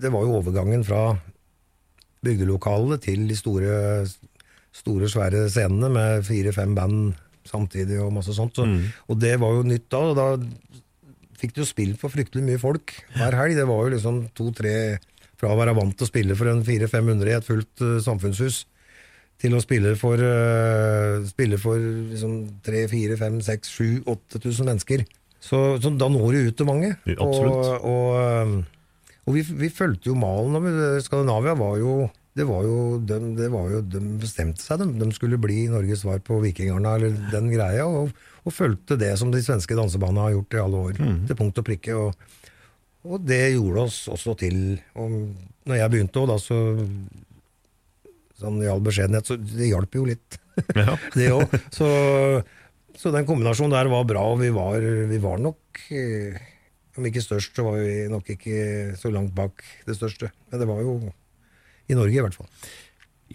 det 0.00 0.10
var 0.12 0.24
jo 0.24 0.38
overgangen 0.40 0.84
fra 0.88 1.02
bygdelokalene 2.24 2.96
til 3.04 3.26
de 3.28 3.36
store, 3.36 3.74
store 4.74 5.10
svære 5.12 5.44
scenene 5.52 5.90
med 5.92 6.24
fire-fem 6.26 6.72
band 6.76 7.12
samtidig 7.44 7.98
og 8.00 8.14
masse 8.16 8.32
sånt. 8.32 8.56
Så, 8.56 8.64
Og 9.12 9.20
det 9.20 9.34
var 9.42 9.58
jo 9.58 9.66
nytt 9.68 9.90
da, 9.92 10.00
og 10.08 10.16
da 10.16 10.28
fikk 11.44 11.56
du 11.58 11.64
spilt 11.68 12.00
for 12.00 12.12
fryktelig 12.12 12.44
mye 12.46 12.60
folk 12.60 12.94
hver 13.14 13.36
helg. 13.38 13.58
Det 13.58 13.66
var 13.68 13.84
jo 13.84 13.96
liksom 13.96 14.22
to-tre 14.36 14.76
fra 15.40 15.52
å 15.52 15.58
være 15.58 15.74
vant 15.76 15.96
til 15.96 16.06
å 16.06 16.10
spille 16.10 16.36
for 16.38 16.50
en 16.50 16.64
400-500 16.64 17.30
i 17.30 17.36
et 17.36 17.48
fullt 17.48 17.84
uh, 17.84 17.98
samfunnshus, 18.02 18.64
til 19.42 19.56
å 19.56 19.60
spille 19.62 19.96
for, 19.98 20.20
uh, 20.20 21.24
spille 21.28 21.58
for 21.60 21.82
liksom 21.82 22.38
3 22.64 22.86
4 22.92 23.18
5 23.20 23.40
6 23.50 23.74
7 23.74 23.86
8000 24.14 24.70
mennesker. 24.70 25.04
Så, 25.44 25.58
så 25.82 25.92
da 25.92 26.08
når 26.08 26.30
du 26.32 26.38
ut 26.48 26.56
til 26.56 26.68
mange. 26.68 26.94
Ja, 27.04 27.18
absolutt. 27.20 27.66
Og, 27.84 27.84
og, 27.84 28.06
eh, 28.16 29.18
og 29.28 29.34
vi, 29.36 29.42
vi 29.60 29.68
fulgte 29.68 30.08
jo 30.08 30.14
malen. 30.16 30.56
Skandinavia 31.04 31.52
var 31.58 31.74
jo 31.82 31.96
det 32.34 32.46
var 32.48 32.64
jo, 32.66 32.78
de, 32.98 33.18
det 33.36 33.50
var 33.52 33.68
jo, 33.70 33.82
de 33.86 34.00
bestemte 34.22 34.64
seg, 34.64 34.80
de, 34.80 34.88
de 35.04 35.06
skulle 35.14 35.38
bli 35.38 35.68
Norges 35.70 36.00
svar 36.02 36.18
på 36.24 36.40
Vikingarna, 36.42 36.96
eller 36.96 37.12
den 37.30 37.52
greia, 37.52 37.84
og, 37.86 38.10
og 38.44 38.52
fulgte 38.52 38.98
det 39.00 39.14
som 39.20 39.30
de 39.32 39.40
svenske 39.44 39.76
dansebandene 39.76 40.26
har 40.26 40.34
gjort 40.36 40.56
i 40.56 40.62
alle 40.62 40.80
år, 40.88 40.98
til 41.28 41.38
punkt 41.38 41.60
og 41.60 41.66
prikke. 41.66 41.96
Og, 41.96 42.50
og 43.08 43.24
det 43.24 43.54
gjorde 43.54 43.86
oss 43.88 44.02
også 44.12 44.36
til 44.40 44.58
og 45.00 45.14
når 45.64 45.80
jeg 45.80 45.92
begynte 45.94 46.20
òg, 46.20 46.32
da, 46.32 46.40
så 46.40 46.58
Sånn 48.34 48.56
i 48.64 48.66
all 48.66 48.82
beskjedenhet, 48.82 49.28
så 49.28 49.36
det 49.38 49.68
hjalp 49.70 49.94
jo 49.94 50.08
litt. 50.08 50.36
Ja. 50.74 50.96
det 51.14 51.28
òg. 51.30 51.52
Så, 51.72 51.86
så 52.98 53.12
den 53.14 53.28
kombinasjonen 53.28 53.76
der 53.76 53.90
var 53.92 54.08
bra, 54.10 54.24
og 54.32 54.40
vi 54.40 54.50
var, 54.52 54.82
vi 54.82 55.20
var 55.22 55.38
nok 55.38 55.84
eh, 55.94 56.40
Om 56.98 57.06
ikke 57.06 57.22
størst, 57.22 57.54
så 57.54 57.62
var 57.68 57.78
vi 57.78 58.08
nok 58.10 58.32
ikke 58.34 58.58
så 58.98 59.12
langt 59.14 59.30
bak 59.38 59.62
det 59.86 59.94
største. 60.00 60.32
Men 60.50 60.64
det 60.64 60.68
var 60.70 60.82
jo 60.82 60.96
i 61.86 61.94
Norge, 61.94 62.18
i 62.18 62.26
hvert 62.26 62.36
fall. 62.40 62.50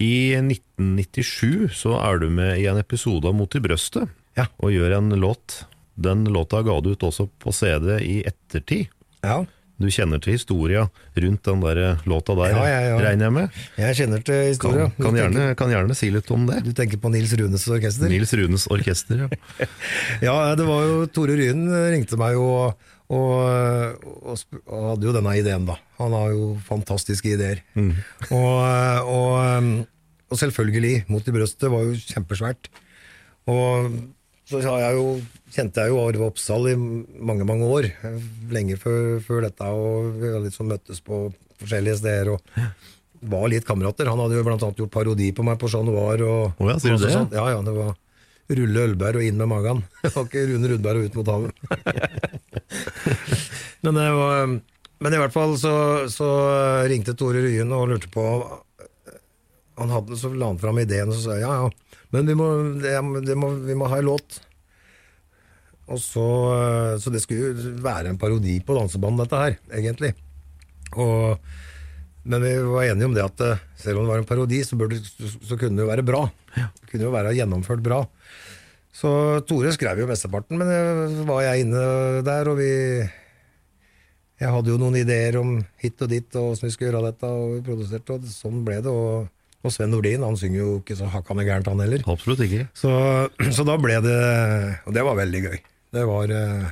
I 0.04 0.36
1997 0.44 1.80
så 1.80 1.96
er 2.04 2.20
du 2.20 2.28
med 2.32 2.60
i 2.60 2.68
en 2.72 2.84
episode 2.84 3.28
av 3.32 3.40
Mot 3.40 3.56
i 3.56 3.64
brøstet 3.64 4.12
Ja. 4.40 4.48
og 4.64 4.72
gjør 4.74 4.98
en 4.98 5.14
låt. 5.20 5.62
Den 6.00 6.24
låta 6.32 6.62
ga 6.64 6.80
du 6.82 6.94
ut 6.96 7.04
også 7.04 7.28
på 7.44 7.52
CD 7.56 7.98
i 8.02 8.20
ettertid. 8.30 8.88
Ja, 9.24 9.42
Du 9.80 9.86
kjenner 9.88 10.20
til 10.20 10.34
historia 10.36 10.82
rundt 11.16 11.44
den 11.48 11.62
der 11.64 11.78
låta 12.04 12.34
der, 12.36 12.52
Ja, 12.52 12.64
ja, 12.68 12.80
ja. 12.90 12.96
regner 13.00 13.26
jeg 13.30 13.34
med? 13.36 13.60
jeg 13.80 13.96
kjenner 13.96 14.24
til 14.28 14.42
historia. 14.50 14.90
kan, 14.98 15.06
kan, 15.06 15.16
gjerne, 15.16 15.46
kan 15.56 15.70
gjerne 15.72 15.96
si 15.96 16.10
litt 16.12 16.28
om 16.36 16.44
det. 16.50 16.58
Du 16.66 16.74
tenker 16.76 17.00
på 17.00 17.08
Nils 17.14 17.32
Runes 17.40 17.64
orkester? 17.72 18.12
Nils 18.12 18.34
Runes 18.36 18.66
orkester, 18.68 19.22
ja. 19.24 19.30
Ja, 20.28 20.36
det 20.60 20.66
var 20.68 20.84
jo 20.84 21.06
Tore 21.08 21.38
Ryen 21.40 21.64
ringte 21.96 22.20
meg 22.20 22.36
og, 22.36 22.76
og, 23.08 24.04
og, 24.04 24.44
og 24.68 24.84
hadde 24.92 25.08
jo 25.08 25.16
denne 25.16 25.38
ideen, 25.40 25.64
da. 25.72 25.78
Han 26.04 26.12
har 26.12 26.36
jo 26.36 26.50
fantastiske 26.68 27.32
ideer. 27.38 27.64
Og, 28.36 28.60
og, 29.16 29.80
og 30.28 30.38
selvfølgelig, 30.44 31.06
Mot 31.08 31.24
i 31.28 31.32
brøstet 31.40 31.72
var 31.72 31.88
jo 31.88 31.96
kjempesvært. 32.04 32.68
Og 33.48 33.94
så 34.50 34.62
har 34.66 34.80
jeg 34.82 34.98
jo, 34.98 35.10
kjente 35.54 35.84
jeg 35.84 35.94
jo 35.94 36.00
Arve 36.02 36.30
Oppsal 36.32 36.72
i 36.72 36.76
mange, 36.76 37.46
mange 37.46 37.68
år. 37.70 37.90
Lenge 38.54 38.80
før, 38.82 39.20
før 39.26 39.46
dette, 39.46 39.68
og 39.70 40.16
vi 40.18 40.32
har 40.34 40.42
liksom 40.42 40.72
møttes 40.74 41.04
på 41.06 41.28
forskjellige 41.62 42.00
steder. 42.02 42.34
og 42.34 42.40
var 43.22 43.50
litt 43.52 43.68
kamerater. 43.68 44.08
Han 44.08 44.22
hadde 44.24 44.38
jo 44.38 44.46
blant 44.48 44.64
annet 44.64 44.80
gjort 44.80 44.94
parodi 44.94 45.32
på 45.36 45.44
meg 45.44 45.60
på 45.60 45.70
Chat 45.72 45.86
Noir. 45.86 46.24
Og, 46.24 46.54
oh 46.56 46.70
ja, 46.72 46.78
sier 46.80 46.96
du 46.96 47.04
det? 47.04 47.12
Sånn. 47.16 47.28
Ja, 47.36 47.50
ja, 47.52 47.60
det 47.66 47.74
var 47.76 47.98
Rulle 48.50 48.86
Ølberg 48.88 49.20
og 49.20 49.28
inn 49.28 49.40
med 49.40 49.52
magen. 49.52 49.84
Det 50.02 50.14
var 50.16 50.26
ikke 50.26 50.46
Rune 50.50 50.72
Rudberg 50.72 51.02
og 51.02 51.10
ut 51.10 51.18
mot 51.20 51.32
havet. 51.34 51.54
men, 53.84 54.00
det 54.00 54.08
var, 54.18 54.56
men 55.04 55.16
i 55.16 55.22
hvert 55.22 55.36
fall 55.36 55.54
så, 55.62 55.74
så 56.10 56.30
ringte 56.90 57.18
Tore 57.20 57.44
Ryen 57.46 57.76
og 57.76 57.92
lurte 57.92 58.10
på 58.14 58.26
han 59.80 59.94
hadde, 59.94 60.18
Så 60.20 60.34
la 60.36 60.50
han 60.50 60.60
fram 60.60 60.82
ideen, 60.82 61.08
og 61.08 61.16
så 61.16 61.22
sa 61.24 61.38
jeg 61.38 61.46
ja, 61.46 61.54
ja, 61.62 61.89
men 62.14 62.30
vi 62.30 62.36
må, 62.38 62.48
det, 62.82 62.96
det 63.28 63.38
må, 63.38 63.52
vi 63.66 63.78
må 63.78 63.90
ha 63.92 64.00
en 64.00 64.10
låt. 64.10 64.40
Og 65.90 65.98
så, 66.02 66.26
så 67.02 67.14
det 67.14 67.22
skulle 67.24 67.50
jo 67.50 67.78
være 67.82 68.12
en 68.12 68.20
parodi 68.22 68.60
på 68.62 68.76
dansebanen, 68.78 69.24
dette 69.24 69.42
her, 69.42 69.58
egentlig. 69.74 70.14
Og, 70.98 71.40
men 72.30 72.44
vi 72.46 72.52
var 72.66 72.86
enige 72.86 73.10
om 73.10 73.16
det 73.16 73.26
at 73.26 73.42
eh, 73.46 73.64
selv 73.80 74.00
om 74.00 74.06
det 74.06 74.14
var 74.14 74.22
en 74.22 74.30
parodi, 74.30 74.62
så, 74.66 74.78
burde, 74.78 75.00
så 75.02 75.58
kunne 75.58 75.78
det 75.78 75.86
jo 75.86 75.90
være 75.90 76.06
bra. 76.06 76.28
Det 76.54 76.92
kunne 76.92 77.08
jo 77.08 77.14
være 77.14 77.34
gjennomført 77.38 77.82
bra. 77.86 78.04
Så 78.94 79.10
Tore 79.48 79.72
skrev 79.74 80.02
jo 80.02 80.10
mesteparten, 80.10 80.60
men 80.60 80.70
jeg, 80.74 81.26
var 81.30 81.44
jeg 81.46 81.66
inne 81.66 81.82
der, 82.26 82.50
og 82.52 82.58
vi 82.60 82.72
Jeg 84.40 84.54
hadde 84.56 84.72
jo 84.72 84.80
noen 84.80 84.96
ideer 84.96 85.36
om 85.36 85.58
hit 85.82 86.00
og 86.02 86.10
dit, 86.14 86.36
og 86.40 86.54
åssen 86.54 86.70
vi 86.70 86.72
skulle 86.72 86.94
gjøre 86.94 87.10
dette, 87.10 87.28
og 87.28 87.58
vi 87.58 87.66
produserte, 87.66 88.16
og 88.16 88.30
sånn 88.32 88.62
ble 88.64 88.78
det. 88.86 88.94
Og, 88.94 89.28
og 89.60 89.74
Sven 89.76 89.92
Nordin, 89.92 90.24
han 90.24 90.38
synger 90.40 90.62
jo 90.62 90.76
ikke 90.80 90.96
så 90.96 91.10
hakkande 91.12 91.44
gærent, 91.48 91.68
han 91.68 91.82
heller. 91.84 92.04
Absolutt 92.08 92.46
ikke. 92.46 92.70
Så, 92.78 92.92
så 93.58 93.66
da 93.68 93.76
ble 93.82 94.00
det 94.06 94.20
Og 94.88 94.96
det 94.96 95.04
var 95.04 95.20
veldig 95.20 95.42
gøy. 95.50 95.60
Det 95.96 96.06
var 96.08 96.32
eh, 96.32 96.70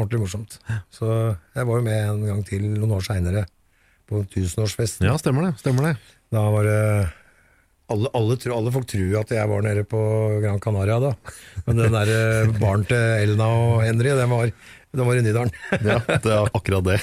ordentlig 0.00 0.22
morsomt. 0.24 0.58
Så 0.90 1.06
jeg 1.54 1.68
var 1.68 1.78
jo 1.78 1.86
med 1.86 2.02
en 2.08 2.26
gang 2.26 2.42
til 2.48 2.66
noen 2.72 2.96
år 2.96 3.06
seinere, 3.06 3.44
på 4.10 4.24
tusenårsfesten. 4.32 5.06
Ja, 5.06 5.14
stemmer 5.20 5.46
det. 5.46 5.54
Stemmer 5.62 5.90
det. 5.90 5.96
Da 6.34 6.42
var 6.50 6.66
det 6.66 6.80
alle, 7.90 8.10
alle, 8.14 8.36
alle 8.54 8.72
folk 8.74 8.86
tror 8.90 9.16
at 9.20 9.32
jeg 9.34 9.50
var 9.50 9.64
nede 9.66 9.84
på 9.88 10.00
Gran 10.42 10.60
Canaria 10.62 10.98
da. 11.02 11.14
Men 11.66 11.82
den 11.84 11.94
der 11.94 12.12
eh, 12.14 12.52
baren 12.58 12.86
til 12.88 13.24
Elna 13.24 13.48
og 13.50 13.82
Henry, 13.86 14.12
den 14.18 14.30
var, 14.30 14.52
den 14.90 15.06
var 15.06 15.18
i 15.18 15.22
Nydalen. 15.22 15.52
Ja, 15.86 15.98
det 16.06 16.32
er 16.34 16.50
akkurat 16.56 16.86
det. 16.88 16.98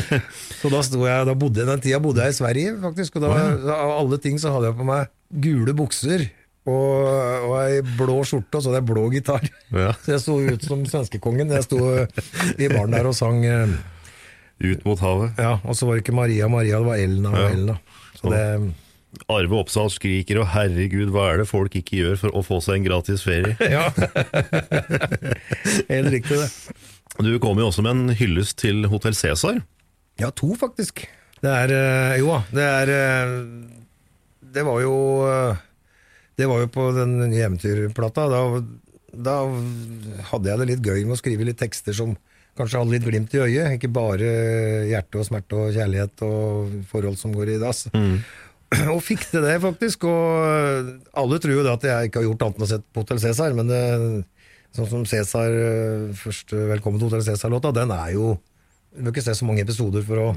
Så 0.60 0.70
da 0.72 0.80
sto 0.82 1.04
jeg, 1.06 1.28
da 1.28 1.34
bodde, 1.38 1.66
den 1.68 1.82
tida 1.84 2.00
bodde 2.02 2.24
jeg 2.26 2.34
i 2.34 2.38
Sverige, 2.40 2.74
faktisk. 2.82 3.18
Og 3.20 3.26
da, 3.28 3.36
av 3.76 3.94
alle 4.00 4.18
ting 4.22 4.40
så 4.42 4.50
hadde 4.54 4.72
jeg 4.72 4.78
på 4.80 4.86
meg 4.88 5.12
gule 5.44 5.74
bukser 5.76 6.24
og, 6.68 7.04
og 7.48 7.52
ei 7.62 7.78
blå 7.96 8.18
skjorte, 8.28 8.58
og 8.58 8.64
så 8.64 8.72
hadde 8.72 8.80
jeg 8.82 8.88
blå 8.90 9.04
gitar. 9.14 9.46
Ja. 9.72 9.92
Så 10.04 10.12
jeg 10.16 10.24
så 10.24 10.34
ut 10.50 10.66
som 10.66 10.82
svenskekongen. 10.90 11.54
Jeg 11.54 11.64
sto 11.68 11.78
i 12.58 12.68
baren 12.68 12.92
der 12.96 13.08
og 13.08 13.16
sang 13.16 13.40
eh, 13.46 13.78
Ut 14.58 14.82
mot 14.84 14.98
havet. 14.98 15.38
Ja, 15.38 15.54
og 15.62 15.78
så 15.78 15.86
var 15.86 15.94
det 15.96 16.02
ikke 16.02 16.16
Maria 16.18 16.48
Maria, 16.50 16.80
det 16.82 16.88
var 16.90 16.98
Elna 16.98 17.30
Ja. 17.38 17.48
Elna. 17.54 17.76
Så 18.18 18.32
det, 18.34 18.42
Arve 19.30 19.56
Oppsal 19.56 19.88
skriker, 19.94 20.42
og 20.42 20.50
herregud, 20.52 21.08
hva 21.14 21.28
er 21.32 21.40
det 21.40 21.46
folk 21.48 21.76
ikke 21.78 21.96
gjør 22.02 22.18
for 22.20 22.34
å 22.36 22.42
få 22.44 22.58
seg 22.64 22.80
en 22.80 22.88
gratis 22.90 23.22
ferie? 23.24 23.54
ja. 23.62 23.86
Helt 25.88 26.10
riktig, 26.12 26.36
det. 26.42 26.48
Du 27.18 27.34
kom 27.42 27.58
jo 27.58 27.66
også 27.66 27.82
med 27.82 27.96
en 27.96 28.14
hyllest 28.14 28.60
til 28.62 28.86
Hotell 28.86 29.16
Cæsar. 29.16 29.58
Ja, 30.20 30.30
to 30.30 30.52
faktisk. 30.58 31.02
Det 31.42 31.50
er 31.50 31.72
eh, 31.74 32.16
Jo 32.18 32.32
da, 32.32 32.38
det 32.50 32.64
er 32.66 32.90
eh, 32.90 33.34
Det 34.54 34.64
var 34.66 34.80
jo 34.82 34.94
eh, 35.26 35.60
Det 36.34 36.48
var 36.50 36.64
jo 36.64 36.70
på 36.74 36.88
den 36.96 37.16
nye 37.24 37.44
eventyrplata. 37.46 38.26
Da, 38.30 38.42
da 39.14 39.36
hadde 40.30 40.50
jeg 40.50 40.62
det 40.62 40.68
litt 40.72 40.86
gøy 40.86 41.04
med 41.04 41.16
å 41.16 41.20
skrive 41.20 41.46
litt 41.46 41.58
tekster 41.58 41.94
som 41.94 42.14
kanskje 42.58 42.82
hadde 42.82 42.94
litt 42.94 43.06
glimt 43.06 43.34
i 43.34 43.42
øyet. 43.42 43.78
Ikke 43.78 43.90
bare 43.90 44.30
hjerte 44.90 45.18
og 45.18 45.26
smerte 45.26 45.58
og 45.58 45.74
kjærlighet 45.74 46.22
og 46.26 46.76
forhold 46.90 47.18
som 47.18 47.34
går 47.34 47.56
i 47.56 47.62
dass. 47.62 47.88
Og 48.92 48.98
fikk 49.00 49.22
til 49.30 49.40
det, 49.40 49.54
faktisk. 49.62 50.02
Og 50.04 50.88
alle 51.16 51.38
tror 51.40 51.54
jo 51.54 51.62
det 51.64 51.70
at 51.72 51.86
jeg 51.88 52.08
ikke 52.10 52.20
har 52.20 52.26
gjort 52.26 52.42
annet 52.44 52.58
enn 52.58 52.66
å 52.66 52.68
sett 52.68 52.82
på 52.92 53.00
Hotell 53.00 53.22
Cæsar, 53.22 53.54
men 53.56 53.70
det, 53.70 53.80
sånn 54.76 54.90
som 54.90 55.06
Cæsar, 55.08 55.48
eh, 55.48 56.12
første 56.14 56.54
'Velkommen 56.68 57.00
til 57.00 57.08
Hotell 57.08 57.26
Cæsar'-låta, 57.26 57.72
den 57.74 57.90
er 57.90 58.12
jo 58.14 58.38
Du 58.88 59.02
må 59.04 59.12
ikke 59.12 59.22
se 59.22 59.34
så 59.36 59.44
mange 59.44 59.60
episoder 59.60 60.02
for 60.02 60.16
å, 60.16 60.28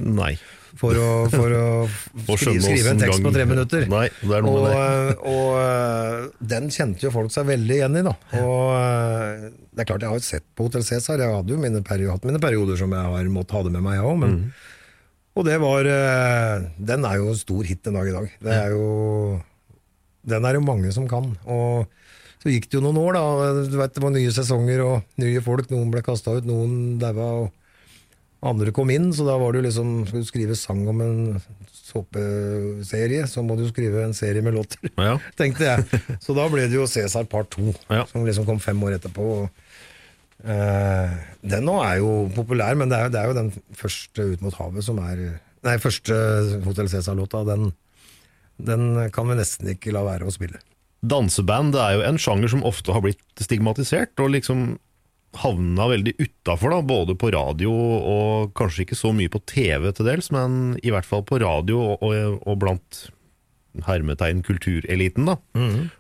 for 0.76 0.94
å, 0.94 1.30
for 1.32 1.54
å 1.56 1.68
Å 2.30 2.36
skrive, 2.36 2.60
skrive 2.60 2.92
en 2.92 3.00
tekst 3.00 3.24
på 3.24 3.32
tre 3.32 3.46
minutter. 3.48 3.88
Nei, 3.90 4.10
og, 4.28 4.68
eh, 4.68 5.14
og 5.24 5.56
eh, 5.56 6.28
den 6.52 6.68
kjente 6.70 7.08
jo 7.08 7.14
folk 7.16 7.32
seg 7.32 7.48
veldig 7.48 7.78
igjen 7.80 7.96
i, 7.96 8.04
da. 8.06 8.12
Og 8.44 9.48
det 9.72 9.82
er 9.82 9.88
klart, 9.88 10.04
jeg 10.04 10.12
har 10.12 10.20
jo 10.20 10.28
sett 10.28 10.46
på 10.54 10.68
Hotell 10.68 10.84
Cæsar. 10.84 11.24
Jeg 11.24 11.32
hadde 11.32 11.56
jo 11.56 11.62
mine 11.64 11.82
perioder, 11.82 12.12
hatt 12.12 12.28
mine 12.28 12.44
perioder 12.44 12.78
som 12.78 12.92
jeg 12.92 13.16
har 13.16 13.32
måttet 13.32 13.56
ha 13.56 13.64
det 13.66 13.72
med 13.72 13.86
meg, 13.88 13.98
jeg 13.98 14.12
òg. 14.12 14.28
Mm. 14.28 14.44
Og 15.32 15.48
det 15.48 15.58
var 15.64 15.90
Den 16.92 17.08
er 17.08 17.18
jo 17.18 17.32
en 17.32 17.40
stor 17.40 17.64
hit 17.64 17.82
den 17.88 17.98
dag 17.98 18.12
i 18.12 18.18
dag. 18.20 18.38
Det 18.44 18.60
er 18.68 18.76
jo 18.76 18.86
Den 20.28 20.46
er 20.46 20.60
jo 20.60 20.68
mange 20.68 20.92
som 20.92 21.08
kan. 21.10 21.32
Og 21.48 21.88
så 22.42 22.50
gikk 22.50 22.70
det 22.70 22.80
jo 22.80 22.84
noen 22.88 22.98
år, 22.98 23.14
da. 23.14 23.54
Du 23.70 23.78
vet, 23.78 23.94
Det 23.94 24.02
var 24.04 24.12
nye 24.16 24.32
sesonger 24.34 24.82
og 24.86 25.04
nye 25.22 25.42
folk. 25.46 25.70
Noen 25.70 25.92
ble 25.94 26.02
kasta 26.06 26.38
ut, 26.40 26.46
noen 26.50 26.98
daua. 27.02 27.32
og 27.44 27.52
andre 28.42 28.72
kom 28.74 28.90
inn, 28.90 29.12
så 29.14 29.22
da 29.28 29.36
var 29.38 29.52
det 29.54 29.62
jo 29.62 29.68
liksom 29.70 29.90
Skal 30.08 30.24
du 30.24 30.26
skrive 30.26 30.56
sang 30.58 30.88
om 30.90 31.02
en 31.06 31.42
såpeserie, 31.92 33.28
så 33.30 33.44
må 33.46 33.56
du 33.58 33.66
jo 33.66 33.70
skrive 33.72 34.02
en 34.06 34.14
serie 34.18 34.42
med 34.42 34.56
låter. 34.56 34.80
Ja. 34.98 35.18
Tenkte 35.40 35.68
jeg. 35.68 36.02
Så 36.24 36.34
da 36.38 36.48
ble 36.50 36.66
det 36.68 36.78
jo 36.80 36.88
Cæsar 36.90 37.28
part 37.30 37.52
2, 37.58 37.74
Ja. 37.92 38.06
som 38.10 38.26
liksom 38.26 38.46
kom 38.48 38.60
fem 38.64 38.82
år 38.84 38.98
etterpå. 39.00 39.28
Og 39.44 39.50
Eh, 40.42 41.10
den 41.46 41.68
nå 41.68 41.76
er 41.86 42.00
jo 42.00 42.26
populær, 42.34 42.74
men 42.74 42.90
det 42.90 42.98
er, 42.98 43.04
jo- 43.06 43.10
det 43.14 43.20
er 43.20 43.28
jo 43.30 43.34
den 43.38 43.52
første 43.78 44.24
Ut 44.34 44.42
mot 44.42 44.56
havet 44.58 44.82
som 44.84 44.98
er 44.98 45.20
Nei, 45.62 45.76
første 45.78 46.16
Hotell 46.66 46.88
Cæsar-låta. 46.90 47.44
Den, 47.46 47.68
den 48.58 49.12
kan 49.14 49.28
vi 49.30 49.36
nesten 49.38 49.70
ikke 49.70 49.94
la 49.94 50.02
være 50.02 50.26
å 50.26 50.34
spille. 50.34 50.58
Danseband 51.02 51.76
er 51.82 51.98
jo 51.98 52.06
en 52.06 52.20
sjanger 52.22 52.52
som 52.54 52.66
ofte 52.68 52.94
har 52.94 53.02
blitt 53.02 53.42
stigmatisert, 53.42 54.14
og 54.22 54.36
liksom 54.36 54.76
havna 55.42 55.88
veldig 55.88 56.14
utafor, 56.20 56.76
både 56.84 57.16
på 57.16 57.32
radio 57.34 57.72
og 57.72 58.52
kanskje 58.58 58.84
ikke 58.86 59.00
så 59.00 59.14
mye 59.16 59.32
på 59.32 59.42
TV 59.48 59.88
til 59.96 60.10
dels, 60.10 60.30
men 60.36 60.76
i 60.84 60.92
hvert 60.92 61.08
fall 61.08 61.24
på 61.28 61.40
radio 61.42 61.80
og, 61.80 62.04
og, 62.04 62.38
og 62.44 62.60
blant 62.60 63.06
hermetegn 63.88 64.44
kultureliten. 64.44 65.30
da. 65.30 65.38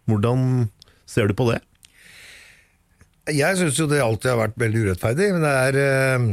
Hvordan 0.05 0.69
ser 1.07 1.31
du 1.31 1.35
på 1.37 1.47
det? 1.51 1.61
Jeg 3.31 3.57
syns 3.57 3.79
jo 3.79 3.87
det 3.87 4.01
alltid 4.03 4.33
har 4.33 4.41
vært 4.41 4.59
veldig 4.59 4.85
urettferdig, 4.87 5.29
men 5.35 5.45
det 5.45 5.51
er 5.55 5.75
eh, 5.79 6.23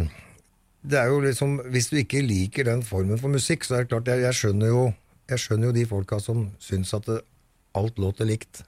Det 0.89 0.97
er 0.99 1.11
jo 1.13 1.19
liksom 1.21 1.59
Hvis 1.69 1.91
du 1.91 1.99
ikke 2.01 2.23
liker 2.25 2.65
den 2.65 2.81
formen 2.83 3.21
for 3.21 3.29
musikk, 3.29 3.65
så 3.65 3.77
er 3.77 3.85
det 3.85 3.91
klart 3.91 4.09
Jeg, 4.09 4.23
jeg, 4.25 4.35
skjønner, 4.35 4.73
jo, 4.73 4.85
jeg 5.29 5.43
skjønner 5.43 5.69
jo 5.69 5.77
de 5.77 5.85
folka 5.87 6.19
som 6.19 6.47
syns 6.59 6.95
at 6.97 7.05
det, 7.07 7.19
alt 7.79 8.01
låter 8.03 8.29
likt. 8.29 8.63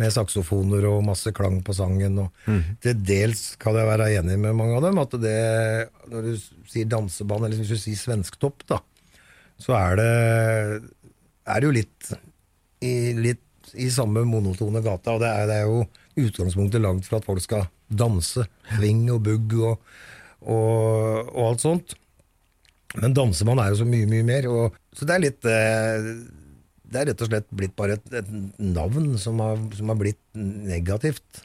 Med 0.00 0.10
saksofoner 0.10 0.88
og 0.90 1.04
masse 1.06 1.30
klang 1.30 1.60
på 1.62 1.74
sangen. 1.76 2.18
Og 2.24 2.48
Til 2.82 2.98
dels 3.06 3.44
kan 3.62 3.76
jeg 3.78 3.86
være 3.86 4.10
enig 4.16 4.38
med 4.42 4.56
mange 4.58 4.78
av 4.80 4.88
dem. 4.88 4.98
At 4.98 5.14
det 5.22 5.90
Når 6.10 6.26
du 6.26 6.32
sier 6.70 6.88
danseband, 6.90 7.46
eller 7.46 7.60
hvis 7.60 7.70
du 7.70 7.78
sier 7.78 8.00
svensktopp, 8.00 8.66
da, 8.66 8.80
så 9.62 9.76
er 9.78 10.00
det 10.00 10.12
Er 11.46 11.60
det 11.60 11.68
jo 11.68 11.76
litt 11.76 12.14
i, 12.84 13.12
litt 13.14 13.40
i 13.80 13.86
samme 13.90 14.24
monotone 14.28 14.82
gata, 14.84 15.14
og 15.14 15.22
det 15.22 15.28
er, 15.30 15.46
det 15.48 15.54
er 15.62 15.68
jo 15.70 16.26
utgangspunktet 16.26 16.82
langt 16.82 17.06
for 17.08 17.18
at 17.18 17.26
folk 17.26 17.42
skal 17.42 17.64
danse. 17.88 18.44
Swing 18.76 19.06
og 19.12 19.22
bugg 19.24 19.54
og, 19.56 19.94
og, 20.42 21.30
og 21.32 21.42
alt 21.48 21.64
sånt. 21.64 21.94
Men 23.00 23.14
dansemann 23.16 23.58
er 23.62 23.72
jo 23.72 23.80
så 23.82 23.88
mye, 23.88 24.06
mye 24.10 24.26
mer. 24.26 24.48
Og, 24.50 24.76
så 24.94 25.08
det 25.08 25.16
er 25.16 25.24
litt 25.24 25.48
eh, 25.50 26.10
Det 26.84 27.00
er 27.00 27.10
rett 27.10 27.24
og 27.24 27.30
slett 27.30 27.48
blitt 27.54 27.74
bare 27.78 27.96
et, 27.98 28.06
et 28.20 28.30
navn 28.60 29.14
som 29.20 29.40
har, 29.42 29.58
som 29.76 29.90
har 29.92 29.98
blitt 29.98 30.20
negativt. 30.36 31.44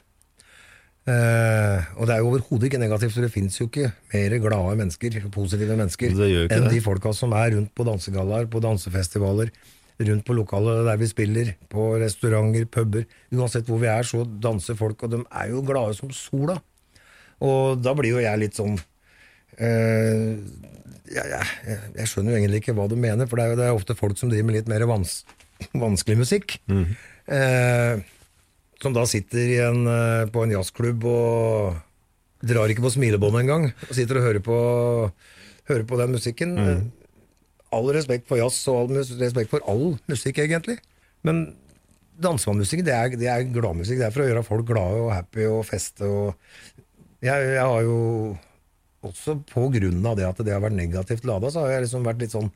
Eh, 1.08 1.90
og 1.96 2.06
det 2.06 2.14
er 2.14 2.20
jo 2.20 2.28
overhodet 2.28 2.68
ikke 2.68 2.80
negativt, 2.82 3.14
for 3.14 3.24
det 3.24 3.32
fins 3.32 3.56
jo 3.58 3.66
ikke 3.70 3.88
mer 4.12 4.36
glade 4.44 4.76
mennesker, 4.82 5.16
positive 5.32 5.78
mennesker, 5.78 6.12
enn 6.12 6.66
det. 6.68 6.74
de 6.74 6.82
folka 6.84 7.14
som 7.16 7.32
er 7.36 7.54
rundt 7.56 7.72
på 7.74 7.86
dansegallaer, 7.88 8.50
på 8.52 8.60
dansefestivaler, 8.62 9.52
rundt 10.00 10.26
på 10.28 10.36
lokalet 10.36 10.84
der 10.86 11.00
vi 11.00 11.08
spiller, 11.08 11.54
på 11.72 11.88
restauranter, 12.00 12.68
puber. 12.72 13.08
Uansett 13.32 13.68
hvor 13.68 13.80
vi 13.82 13.90
er, 13.92 14.06
så 14.06 14.22
danser 14.24 14.78
folk, 14.78 15.02
og 15.04 15.16
de 15.16 15.24
er 15.24 15.50
jo 15.54 15.64
glade 15.66 15.96
som 15.98 16.12
sola. 16.14 16.60
Og 17.40 17.80
da 17.80 17.96
blir 17.96 18.14
jo 18.14 18.22
jeg 18.22 18.42
litt 18.44 18.60
sånn 18.60 18.76
eh, 19.58 20.36
jeg, 21.10 21.26
ja, 21.32 21.42
jeg 21.96 22.08
skjønner 22.10 22.34
jo 22.34 22.38
egentlig 22.38 22.60
ikke 22.62 22.74
hva 22.78 22.86
du 22.90 22.96
mener, 23.00 23.26
for 23.26 23.40
det 23.40 23.44
er 23.44 23.52
jo 23.52 23.58
det 23.58 23.66
er 23.66 23.76
ofte 23.76 23.96
folk 23.98 24.18
som 24.20 24.30
driver 24.30 24.46
med 24.46 24.60
litt 24.60 24.70
mer 24.70 24.86
vans, 24.90 25.20
vanskelig 25.74 26.20
musikk. 26.22 26.56
Eh, 26.70 28.02
som 28.80 28.94
da 28.96 29.04
sitter 29.08 29.42
i 29.42 29.58
en, 29.64 29.82
eh, 29.90 30.28
på 30.32 30.44
en 30.44 30.54
jazzklubb 30.54 31.04
og 31.10 31.80
drar 32.46 32.72
ikke 32.72 32.86
på 32.86 32.94
smilebåndet 32.94 33.42
engang, 33.44 33.66
og 33.88 33.96
sitter 33.96 34.20
og 34.20 34.28
hører 34.28 34.44
på, 34.44 34.58
hører 35.68 35.88
på 35.88 35.98
den 36.00 36.14
musikken. 36.16 36.56
All 37.70 37.90
respekt 37.94 38.26
for 38.26 38.40
jazz 38.40 38.62
og 38.70 38.84
all 38.84 39.02
respekt 39.20 39.50
for 39.52 39.62
all 39.68 39.98
musikk, 40.10 40.40
egentlig. 40.42 40.78
Men 41.26 41.50
dansemannmusikk, 42.20 42.84
det 42.86 42.94
er, 42.94 43.16
det 43.16 43.28
er 43.30 43.44
gladmusikk. 43.52 44.00
Det 44.00 44.08
er 44.08 44.14
for 44.14 44.24
å 44.24 44.28
gjøre 44.30 44.46
folk 44.46 44.66
glade 44.68 45.02
og 45.04 45.12
happy 45.14 45.46
og 45.48 45.62
feste. 45.68 46.08
Og 46.08 46.34
jeg, 47.24 47.52
jeg 47.54 47.60
har 47.60 47.84
jo 47.84 47.98
også 49.06 49.38
av 50.10 50.18
det 50.18 50.26
at 50.28 50.42
det 50.44 50.52
har 50.52 50.62
vært 50.64 50.76
negativt 50.76 51.24
lada, 51.28 51.50
så 51.52 51.64
har 51.64 51.76
jeg 51.76 51.86
liksom 51.86 52.04
vært 52.06 52.20
litt 52.22 52.34
sånn 52.34 52.50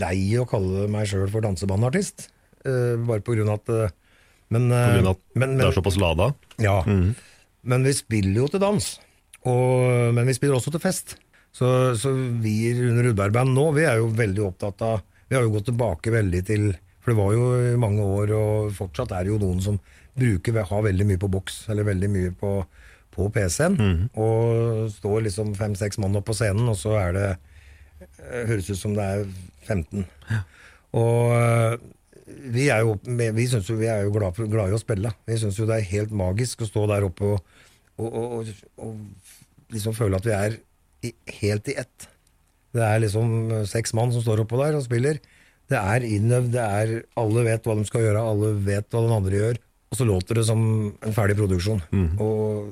lei 0.00 0.34
å 0.40 0.46
kalle 0.48 0.88
meg 0.90 1.06
sjøl 1.10 1.28
for 1.30 1.44
dansebandartist. 1.44 2.28
Uh, 2.66 2.98
bare 3.06 3.22
på 3.22 3.36
grunn 3.36 3.50
av 3.52 3.60
at 3.60 3.70
eh, 3.70 3.92
men, 4.50 4.64
På 4.72 4.78
eh, 4.78 4.94
grunn 4.96 5.10
av 5.10 5.14
at 5.14 5.38
men, 5.38 5.52
det 5.60 5.68
er 5.68 5.76
såpass 5.76 5.98
lada? 6.00 6.32
ja. 6.58 6.80
Men 7.68 7.84
vi 7.84 7.92
spiller 7.94 8.42
jo 8.42 8.48
til 8.50 8.62
dans. 8.62 8.84
Og, 9.46 10.14
men 10.16 10.26
vi 10.26 10.34
spiller 10.36 10.56
også 10.56 10.72
til 10.72 10.82
fest. 10.82 11.16
Så, 11.54 11.68
så 11.98 12.12
vi 12.42 12.72
under 12.72 13.08
Rudberg-band 13.08 13.54
nå, 13.54 13.64
vi 13.76 13.86
er 13.88 14.00
jo 14.00 14.10
veldig 14.14 14.44
opptatt 14.46 14.82
av 14.84 15.00
Vi 15.28 15.36
har 15.36 15.46
jo 15.46 15.52
gått 15.54 15.70
tilbake 15.70 16.12
veldig 16.12 16.42
til 16.46 16.66
For 17.02 17.10
det 17.10 17.16
var 17.18 17.32
jo 17.34 17.46
i 17.72 17.78
mange 17.80 18.04
år, 18.04 18.32
og 18.36 18.74
fortsatt 18.76 19.14
er 19.16 19.26
det 19.26 19.32
jo 19.32 19.40
noen 19.42 19.62
som 19.64 19.78
bruker 20.18 20.60
har 20.70 20.84
veldig 20.84 21.06
mye 21.08 21.20
på 21.22 21.30
boks, 21.30 21.60
eller 21.72 21.86
veldig 21.88 22.10
mye 22.10 22.32
på, 22.36 22.52
på 23.18 23.28
PC-en. 23.34 23.76
Og 24.14 24.88
står 24.94 25.26
liksom 25.26 25.54
fem-seks 25.58 26.00
mann 26.02 26.16
opp 26.18 26.28
på 26.30 26.36
scenen, 26.38 26.68
og 26.70 26.78
så 26.80 26.96
er 27.00 27.14
det 27.16 27.28
eh, 27.30 28.44
Høres 28.48 28.70
ut 28.70 28.78
som 28.78 28.94
det 28.96 29.04
er 29.04 29.24
15. 29.66 30.04
Og 30.98 31.32
eh, 31.36 31.78
vi 32.52 32.68
er 32.72 32.84
jo, 32.84 32.98
vi 33.04 33.46
synes 33.48 33.68
jo, 33.70 33.78
vi 33.80 33.88
er 33.90 34.04
jo 34.06 34.12
glad, 34.14 34.38
glad 34.52 34.70
i 34.70 34.76
å 34.76 34.80
spille. 34.80 35.12
Vi 35.28 35.38
syns 35.40 35.58
jo 35.58 35.66
det 35.68 35.80
er 35.80 35.90
helt 35.92 36.14
magisk 36.14 36.62
å 36.62 36.68
stå 36.68 36.86
der 36.90 37.06
oppe 37.08 37.34
og, 37.34 37.58
og, 37.98 38.18
og, 38.18 38.52
og, 38.84 39.34
liksom 39.74 39.96
føle 39.96 40.20
at 40.20 40.28
vi 40.28 40.36
er 40.36 40.58
i, 41.04 41.12
helt 41.40 41.68
i 41.72 41.76
ett. 41.80 42.08
Det 42.76 42.84
er 42.84 43.02
liksom 43.02 43.52
eh, 43.52 43.66
seks 43.68 43.94
mann 43.96 44.12
som 44.14 44.24
står 44.24 44.44
oppå 44.44 44.60
der 44.60 44.78
og 44.78 44.84
spiller. 44.86 45.20
Det 45.68 45.76
er 45.76 46.04
innøvd, 46.06 46.52
det 46.54 46.64
er 46.64 46.92
Alle 47.20 47.44
vet 47.44 47.66
hva 47.66 47.74
de 47.76 47.84
skal 47.88 48.06
gjøre, 48.06 48.24
alle 48.24 48.54
vet 48.64 48.86
hva 48.92 49.02
den 49.04 49.16
andre 49.18 49.40
gjør. 49.42 49.58
Og 49.88 49.96
så 49.96 50.04
låter 50.04 50.38
det 50.38 50.44
som 50.48 50.60
en 50.92 51.16
ferdig 51.16 51.36
produksjon. 51.38 51.80
Og 52.20 52.70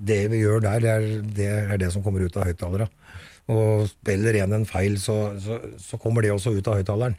det 0.00 0.20
vi 0.32 0.40
gjør 0.42 0.62
der, 0.64 0.80
det 0.80 0.90
er 0.92 1.08
det, 1.36 1.48
er 1.74 1.80
det 1.82 1.90
som 1.94 2.02
kommer 2.04 2.22
ut 2.24 2.36
av 2.40 2.48
høyttalerne. 2.48 2.88
Og 3.50 3.88
spiller 3.90 4.36
en 4.44 4.52
en 4.60 4.64
feil, 4.68 4.96
så, 5.02 5.16
så, 5.42 5.58
så 5.82 5.98
kommer 5.98 6.22
det 6.22 6.30
også 6.32 6.52
ut 6.54 6.68
av 6.70 6.78
høyttaleren. 6.78 7.16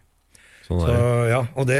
Sånn 0.67 0.79
Så, 0.85 0.97
ja, 1.27 1.41
og 1.59 1.67
det, 1.67 1.79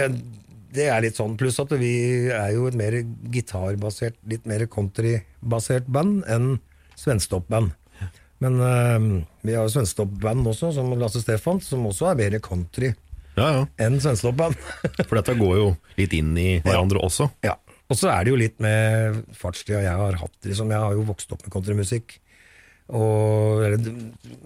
det 0.76 0.88
er 0.92 1.04
litt 1.06 1.16
sånn. 1.20 1.38
Pluss 1.40 1.60
at 1.64 1.72
vi 1.80 1.94
er 2.36 2.50
jo 2.58 2.66
et 2.68 2.76
mer 2.80 2.98
gitarbasert, 3.32 4.18
litt 4.28 4.46
mer 4.50 4.66
countrybasert 4.72 5.88
band 5.88 6.26
enn 6.28 6.58
svensktoppband. 7.00 7.72
Men 8.42 8.58
eh, 8.66 9.08
vi 9.46 9.54
har 9.56 9.68
jo 9.70 9.74
svensktoppband 9.78 10.48
også, 10.52 10.74
som 10.76 10.92
Lasse 11.00 11.22
Stefan, 11.24 11.62
som 11.64 11.86
også 11.88 12.10
er 12.12 12.20
mer 12.20 12.40
country 12.44 12.90
Ja, 13.38 13.48
ja. 13.56 13.66
enn 13.86 14.00
svensktoppband. 14.04 14.58
For 15.08 15.20
dette 15.22 15.38
går 15.40 15.58
jo 15.62 15.68
litt 16.02 16.16
inn 16.18 16.34
i 16.42 16.50
hverandre 16.66 17.00
også. 17.06 17.30
ja. 17.46 17.56
Og 17.92 17.98
så 18.00 18.08
er 18.14 18.24
det 18.24 18.32
jo 18.32 18.40
litt 18.40 18.60
med 18.64 19.22
fartstida 19.36 19.82
jeg 19.84 20.00
har 20.00 20.16
hatt. 20.22 20.36
Liksom. 20.48 20.70
Jeg 20.72 20.80
har 20.80 20.96
jo 20.96 21.04
vokst 21.10 21.34
opp 21.36 21.42
med 21.44 21.52
countrymusikk. 21.52 22.14
Og 22.92 23.62
eller, 23.64 23.92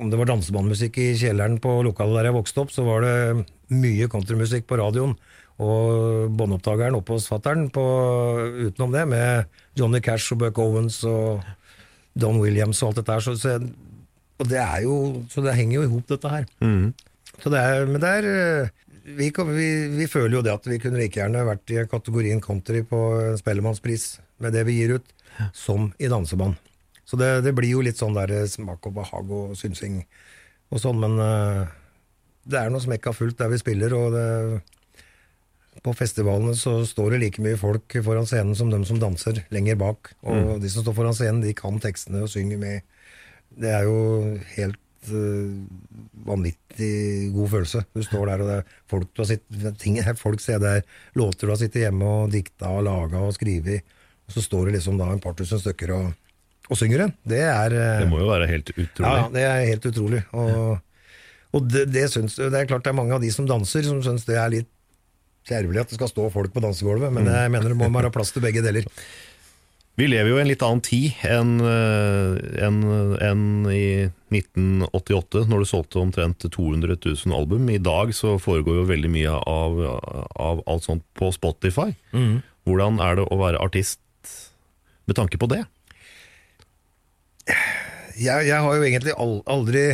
om 0.02 0.10
det 0.12 0.18
var 0.20 0.30
dansebandmusikk 0.30 0.98
i 1.02 1.08
kjelleren 1.18 1.60
på 1.62 1.78
lokalet 1.86 2.20
der 2.20 2.28
jeg 2.30 2.36
vokste 2.38 2.62
opp, 2.66 2.74
så 2.74 2.86
var 2.86 3.06
det 3.06 3.46
mye 3.74 4.10
countrymusikk 4.12 4.68
på 4.70 4.78
radioen. 4.82 5.16
Og 5.62 6.28
båndopptakeren 6.36 6.98
oppe 6.98 7.16
hos 7.16 7.30
fatter'n 7.32 7.70
utenom 7.72 8.92
det, 8.94 9.06
med 9.08 9.46
Johnny 9.80 10.02
Cash 10.04 10.34
og 10.36 10.42
Buck 10.44 10.60
Owens 10.62 11.00
og 11.08 11.46
Don 12.18 12.42
Williams 12.44 12.82
og 12.84 12.92
alt 12.92 13.00
dette 13.02 13.16
her. 13.16 13.24
Så, 13.24 13.36
så, 13.40 13.56
jeg- 13.56 13.74
og 14.42 14.50
det 14.52 14.60
er 14.60 14.82
jo, 14.84 14.96
så 15.32 15.42
det 15.46 15.54
henger 15.56 15.78
jo 15.80 15.86
i 15.86 15.92
hop, 15.94 16.08
dette 16.12 16.30
her. 16.34 16.46
Så 17.42 17.50
det 17.52 17.60
er, 17.62 17.86
men 17.88 18.02
det 18.04 18.10
er 18.20 18.70
vi, 19.06 19.30
vi, 19.30 19.70
vi 19.94 20.08
føler 20.10 20.40
jo 20.40 20.44
det 20.46 20.54
at 20.56 20.68
vi 20.70 20.80
kunne 20.82 20.98
like 20.98 21.20
gjerne 21.20 21.46
vært 21.46 21.72
i 21.74 21.84
kategorien 21.90 22.42
country 22.42 22.82
på 22.88 23.02
en 23.22 23.38
Spellemannspris 23.38 24.16
med 24.42 24.56
det 24.58 24.66
vi 24.66 24.80
gir 24.80 24.98
ut, 24.98 25.12
som 25.54 25.92
i 26.02 26.10
danseband. 26.10 26.58
Så 27.06 27.20
det, 27.22 27.30
det 27.46 27.54
blir 27.54 27.76
jo 27.76 27.84
litt 27.86 28.00
sånn 28.02 28.18
der 28.18 28.32
eh, 28.34 28.48
smak 28.50 28.88
og 28.90 28.96
behag 28.98 29.30
og 29.30 29.54
synsing 29.60 30.00
og 30.74 30.82
sånn, 30.82 30.98
men 30.98 31.20
uh, 31.22 31.68
det 32.50 32.58
er 32.58 32.72
noe 32.74 32.82
smekka 32.82 33.14
fullt 33.14 33.38
der 33.38 33.52
vi 33.52 33.60
spiller, 33.62 33.94
og 33.94 34.16
det, 34.16 34.26
på 35.86 35.94
festivalene 35.94 36.56
så 36.58 36.80
står 36.88 37.14
det 37.14 37.22
like 37.22 37.44
mye 37.46 37.60
folk 37.62 37.94
foran 38.06 38.26
scenen 38.26 38.58
som 38.58 38.72
dem 38.74 38.88
som 38.90 38.98
danser 39.02 39.44
lenger 39.54 39.78
bak. 39.78 40.16
Og 40.26 40.58
de 40.64 40.72
som 40.72 40.82
står 40.82 40.96
foran 40.98 41.14
scenen, 41.14 41.44
de 41.46 41.54
kan 41.58 41.78
tekstene 41.84 42.24
og 42.26 42.32
synger 42.32 42.58
med. 42.58 42.96
Det 43.54 43.70
er 43.70 43.86
jo 43.86 44.00
helt 44.56 44.80
eh, 45.12 45.54
vanvittig 46.28 47.32
god 47.36 47.52
følelse. 47.54 47.84
Du 47.96 48.04
står 48.06 48.30
der, 48.32 48.44
og 48.44 48.50
det 48.50 48.58
er 48.60 48.76
folk 48.92 49.10
du 49.14 49.24
har 49.24 49.30
sittet, 49.30 49.80
ting, 49.82 50.00
folk 50.20 50.44
ser 50.44 50.62
det 50.64 50.72
er 50.80 50.86
låter 51.20 51.48
du 51.48 51.54
har 51.54 51.62
sittet 51.62 51.86
hjemme 51.86 52.12
og 52.22 52.34
dikta 52.34 52.72
og 52.74 52.86
laga 52.88 53.24
og 53.26 53.36
skrevet, 53.38 53.86
og 54.26 54.38
så 54.38 54.44
står 54.46 54.70
det 54.70 54.78
liksom 54.80 54.98
da 55.02 55.10
en 55.14 55.22
par 55.24 55.38
tusen 55.38 55.62
stykker 55.62 55.94
og, 55.96 56.14
og 56.70 56.80
synger 56.80 57.06
en. 57.06 57.16
Det 57.24 57.44
er 57.46 57.78
eh, 57.78 58.00
Det 58.04 58.10
må 58.12 58.24
jo 58.24 58.32
være 58.32 58.50
helt 58.52 58.72
utrolig. 58.74 59.12
ja, 59.12 59.28
det 59.36 59.46
er 59.50 59.68
helt 59.72 59.90
utrolig. 59.92 60.24
Og, 60.34 60.80
og 61.56 61.70
det, 61.72 61.86
det, 61.94 62.08
syns, 62.14 62.40
det 62.40 62.54
er 62.54 62.72
klart 62.72 62.88
det 62.88 62.94
er 62.94 63.00
mange 63.02 63.16
av 63.18 63.22
de 63.24 63.32
som 63.34 63.48
danser, 63.50 63.86
som 63.88 64.02
syns 64.06 64.26
det 64.28 64.40
er 64.42 64.54
litt 64.60 64.72
kjervelig 65.46 65.84
at 65.84 65.92
det 65.94 66.00
skal 66.00 66.10
stå 66.10 66.26
folk 66.34 66.54
på 66.56 66.64
dansegulvet, 66.64 67.14
men 67.14 67.30
jeg 67.30 67.52
mener 67.54 67.70
det 67.70 67.78
må 67.78 67.92
være 67.94 68.10
plass 68.14 68.34
til 68.34 68.42
begge 68.42 68.64
deler. 68.66 68.88
Vi 69.96 70.08
lever 70.12 70.28
jo 70.34 70.38
i 70.38 70.42
en 70.44 70.50
litt 70.50 70.64
annen 70.66 70.82
tid 70.84 71.14
enn 71.24 71.54
en, 71.64 72.80
enn- 72.84 73.14
enn 73.24 73.44
i 73.72 73.84
1988, 74.36 75.46
når 75.48 75.62
du 75.64 75.68
solgte 75.70 76.02
omtrent 76.02 76.44
200 76.52 76.98
000 77.00 77.36
album. 77.38 77.70
I 77.72 77.78
dag 77.80 78.12
så 78.18 78.34
foregår 78.44 78.82
jo 78.82 78.88
veldig 78.90 79.12
mye 79.14 79.36
av, 79.48 79.78
av 80.36 80.60
alt 80.68 80.84
sånt 80.90 81.06
på 81.16 81.30
Spotify. 81.36 81.94
Hvordan 82.68 83.00
er 83.06 83.22
det 83.22 83.28
å 83.32 83.38
være 83.40 83.62
artist 83.64 84.02
med 85.08 85.16
tanke 85.16 85.40
på 85.40 85.48
det? 85.54 85.62
jeg, 88.18 88.48
jeg 88.50 88.60
har 88.66 88.76
jo 88.76 88.84
egentlig 88.88 89.16
aldri 89.20 89.86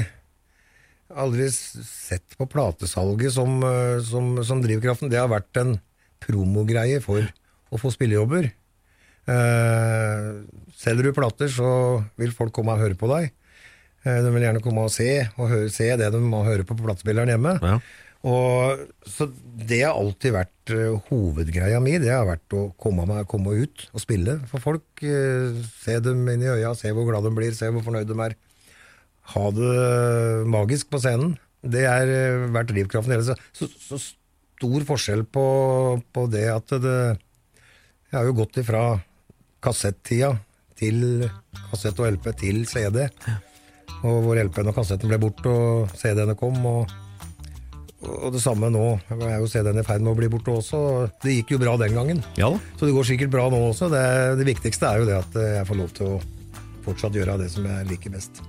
Aldri 1.11 1.49
sett 1.51 2.37
på 2.39 2.45
platesalget 2.47 3.33
som, 3.35 3.57
eh, 3.67 3.97
som, 4.07 4.37
som 4.47 4.61
drivkraften. 4.63 5.09
Det 5.11 5.17
har 5.19 5.27
vært 5.27 5.57
en 5.59 5.73
promogreie 6.23 7.01
for 7.03 7.25
å 7.67 7.79
få 7.81 7.91
spillejobber. 7.91 8.47
Eh, 9.31 10.27
selger 10.81 11.07
du 11.07 11.15
plater, 11.15 11.51
så 11.51 11.71
vil 12.19 12.33
folk 12.35 12.53
komme 12.55 12.75
og 12.75 12.83
høre 12.83 12.97
på 12.99 13.09
deg. 13.11 13.31
Eh, 14.03 14.21
de 14.25 14.31
vil 14.33 14.45
gjerne 14.47 14.63
komme 14.63 14.85
og 14.87 14.93
se, 14.93 15.09
og 15.37 15.51
høre, 15.51 15.73
se 15.73 15.89
det 15.99 16.11
de 16.13 16.21
må 16.23 16.43
høre 16.47 16.65
på 16.67 16.77
på 16.77 16.87
platespilleren 16.87 17.31
hjemme. 17.33 17.57
Og, 18.21 18.81
så 19.09 19.25
det 19.33 19.79
har 19.81 19.97
alltid 19.97 20.35
vært 20.35 20.71
uh, 20.77 20.99
hovedgreia 21.07 21.79
mi. 21.81 21.95
Det 21.97 22.11
har 22.13 22.27
vært 22.27 22.53
å 22.53 22.67
komme, 22.77 23.07
meg, 23.09 23.25
komme 23.29 23.55
ut 23.63 23.87
og 23.89 24.03
spille 24.03 24.35
for 24.51 24.61
folk. 24.61 25.01
se 25.01 25.95
dem 26.05 26.27
inn 26.29 26.45
i 26.45 26.51
øya, 26.51 26.75
se 26.77 26.93
hvor 26.93 27.07
glad 27.09 27.25
de 27.25 27.33
blir, 27.33 27.55
se 27.57 27.71
hvor 27.73 27.81
fornøyd 27.81 28.11
de 28.11 28.19
er. 28.27 28.37
Ha 29.33 29.45
det 29.57 29.73
magisk 30.53 30.91
på 30.93 31.01
scenen. 31.01 31.33
Det 31.61 31.81
har 31.89 32.09
vært 32.53 32.69
drivkraften 32.69 33.15
hele 33.15 33.25
tiden. 33.25 33.41
Så, 33.57 33.69
så 33.89 33.97
stor 34.01 34.85
forskjell 34.85 35.25
på, 35.25 35.45
på 36.13 36.27
det 36.29 36.45
at 36.53 36.73
det 36.81 36.97
Jeg 38.11 38.19
har 38.19 38.27
jo 38.27 38.37
gått 38.37 38.61
ifra 38.61 38.83
kassettida 39.63 40.33
til 40.79 41.27
kassett 41.69 41.99
og 42.01 42.09
LP 42.15 42.31
til 42.39 42.63
CD. 42.69 43.05
Og 44.01 44.23
hvor 44.25 44.39
LP-en 44.41 44.71
og 44.71 44.77
kassetten 44.79 45.11
ble 45.11 45.19
borte, 45.21 45.51
og 45.51 45.93
CD-ene 45.99 46.33
kom. 46.39 46.57
Og, 46.65 46.93
og 48.01 48.31
det 48.33 48.41
samme 48.41 48.71
nå. 48.73 48.85
Jeg 49.11 49.27
er 49.29 49.43
jo 49.43 49.49
CD-en 49.51 49.81
i 49.81 49.85
ferd 49.85 50.01
med 50.01 50.15
å 50.15 50.17
bli 50.17 50.29
borte 50.33 50.55
også. 50.57 50.81
Det 51.21 51.37
gikk 51.37 51.55
jo 51.55 51.61
bra 51.61 51.75
den 51.81 51.93
gangen. 51.97 52.23
Så 52.79 52.89
det 52.89 52.95
går 52.95 53.09
sikkert 53.11 53.33
bra 53.35 53.45
nå 53.53 53.61
også. 53.69 53.91
Det, 53.93 54.05
det 54.41 54.47
viktigste 54.49 54.89
er 54.89 55.03
jo 55.03 55.09
det 55.11 55.19
at 55.19 55.37
jeg 55.45 55.67
får 55.69 55.81
lov 55.83 55.93
til 55.97 56.15
å 56.15 56.21
fortsatt 56.81 57.17
gjøre 57.17 57.37
det 57.43 57.51
som 57.53 57.67
jeg 57.69 57.89
liker 57.91 58.13
best. 58.15 58.41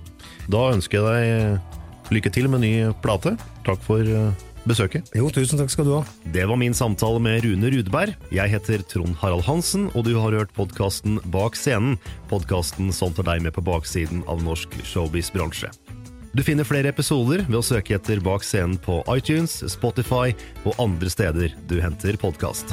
Da 0.51 0.71
ønsker 0.73 1.03
jeg 1.03 1.29
deg 1.53 2.17
lykke 2.17 2.33
til 2.33 2.49
med 2.53 2.65
ny 2.65 2.73
plate. 3.05 3.37
Takk 3.67 3.85
for 3.85 4.01
eh, 4.01 4.49
besøket. 4.69 5.11
Jo, 5.17 5.29
tusen 5.33 5.61
takk 5.61 5.73
skal 5.73 5.89
du 5.89 5.95
ha. 5.97 6.03
Det 6.35 6.45
var 6.49 6.59
min 6.61 6.77
samtale 6.77 7.23
med 7.23 7.43
Rune 7.47 7.73
Rudberg. 7.75 8.15
Jeg 8.35 8.53
heter 8.53 8.85
Trond 8.91 9.17
Harald 9.23 9.47
Hansen, 9.47 9.89
og 9.97 10.07
du 10.09 10.15
har 10.19 10.35
hørt 10.35 10.55
podkasten 10.57 11.19
Bak 11.35 11.59
scenen. 11.59 11.99
Podkasten 12.33 12.93
som 12.95 13.15
tar 13.17 13.29
deg 13.33 13.47
med 13.47 13.57
på 13.57 13.65
baksiden 13.67 14.25
av 14.31 14.45
norsk 14.45 14.75
showbiz-bransje. 14.85 15.73
Du 16.33 16.41
finner 16.41 16.65
flere 16.65 16.89
episoder 16.89 17.43
ved 17.45 17.59
å 17.59 17.67
søke 17.67 17.99
etter 17.99 18.23
Bak 18.25 18.47
scenen 18.47 18.79
på 18.81 19.03
iTunes, 19.13 19.59
Spotify 19.69 20.33
og 20.65 20.79
andre 20.81 21.13
steder 21.13 21.59
du 21.69 21.77
henter 21.85 22.17
podkast. 22.21 22.73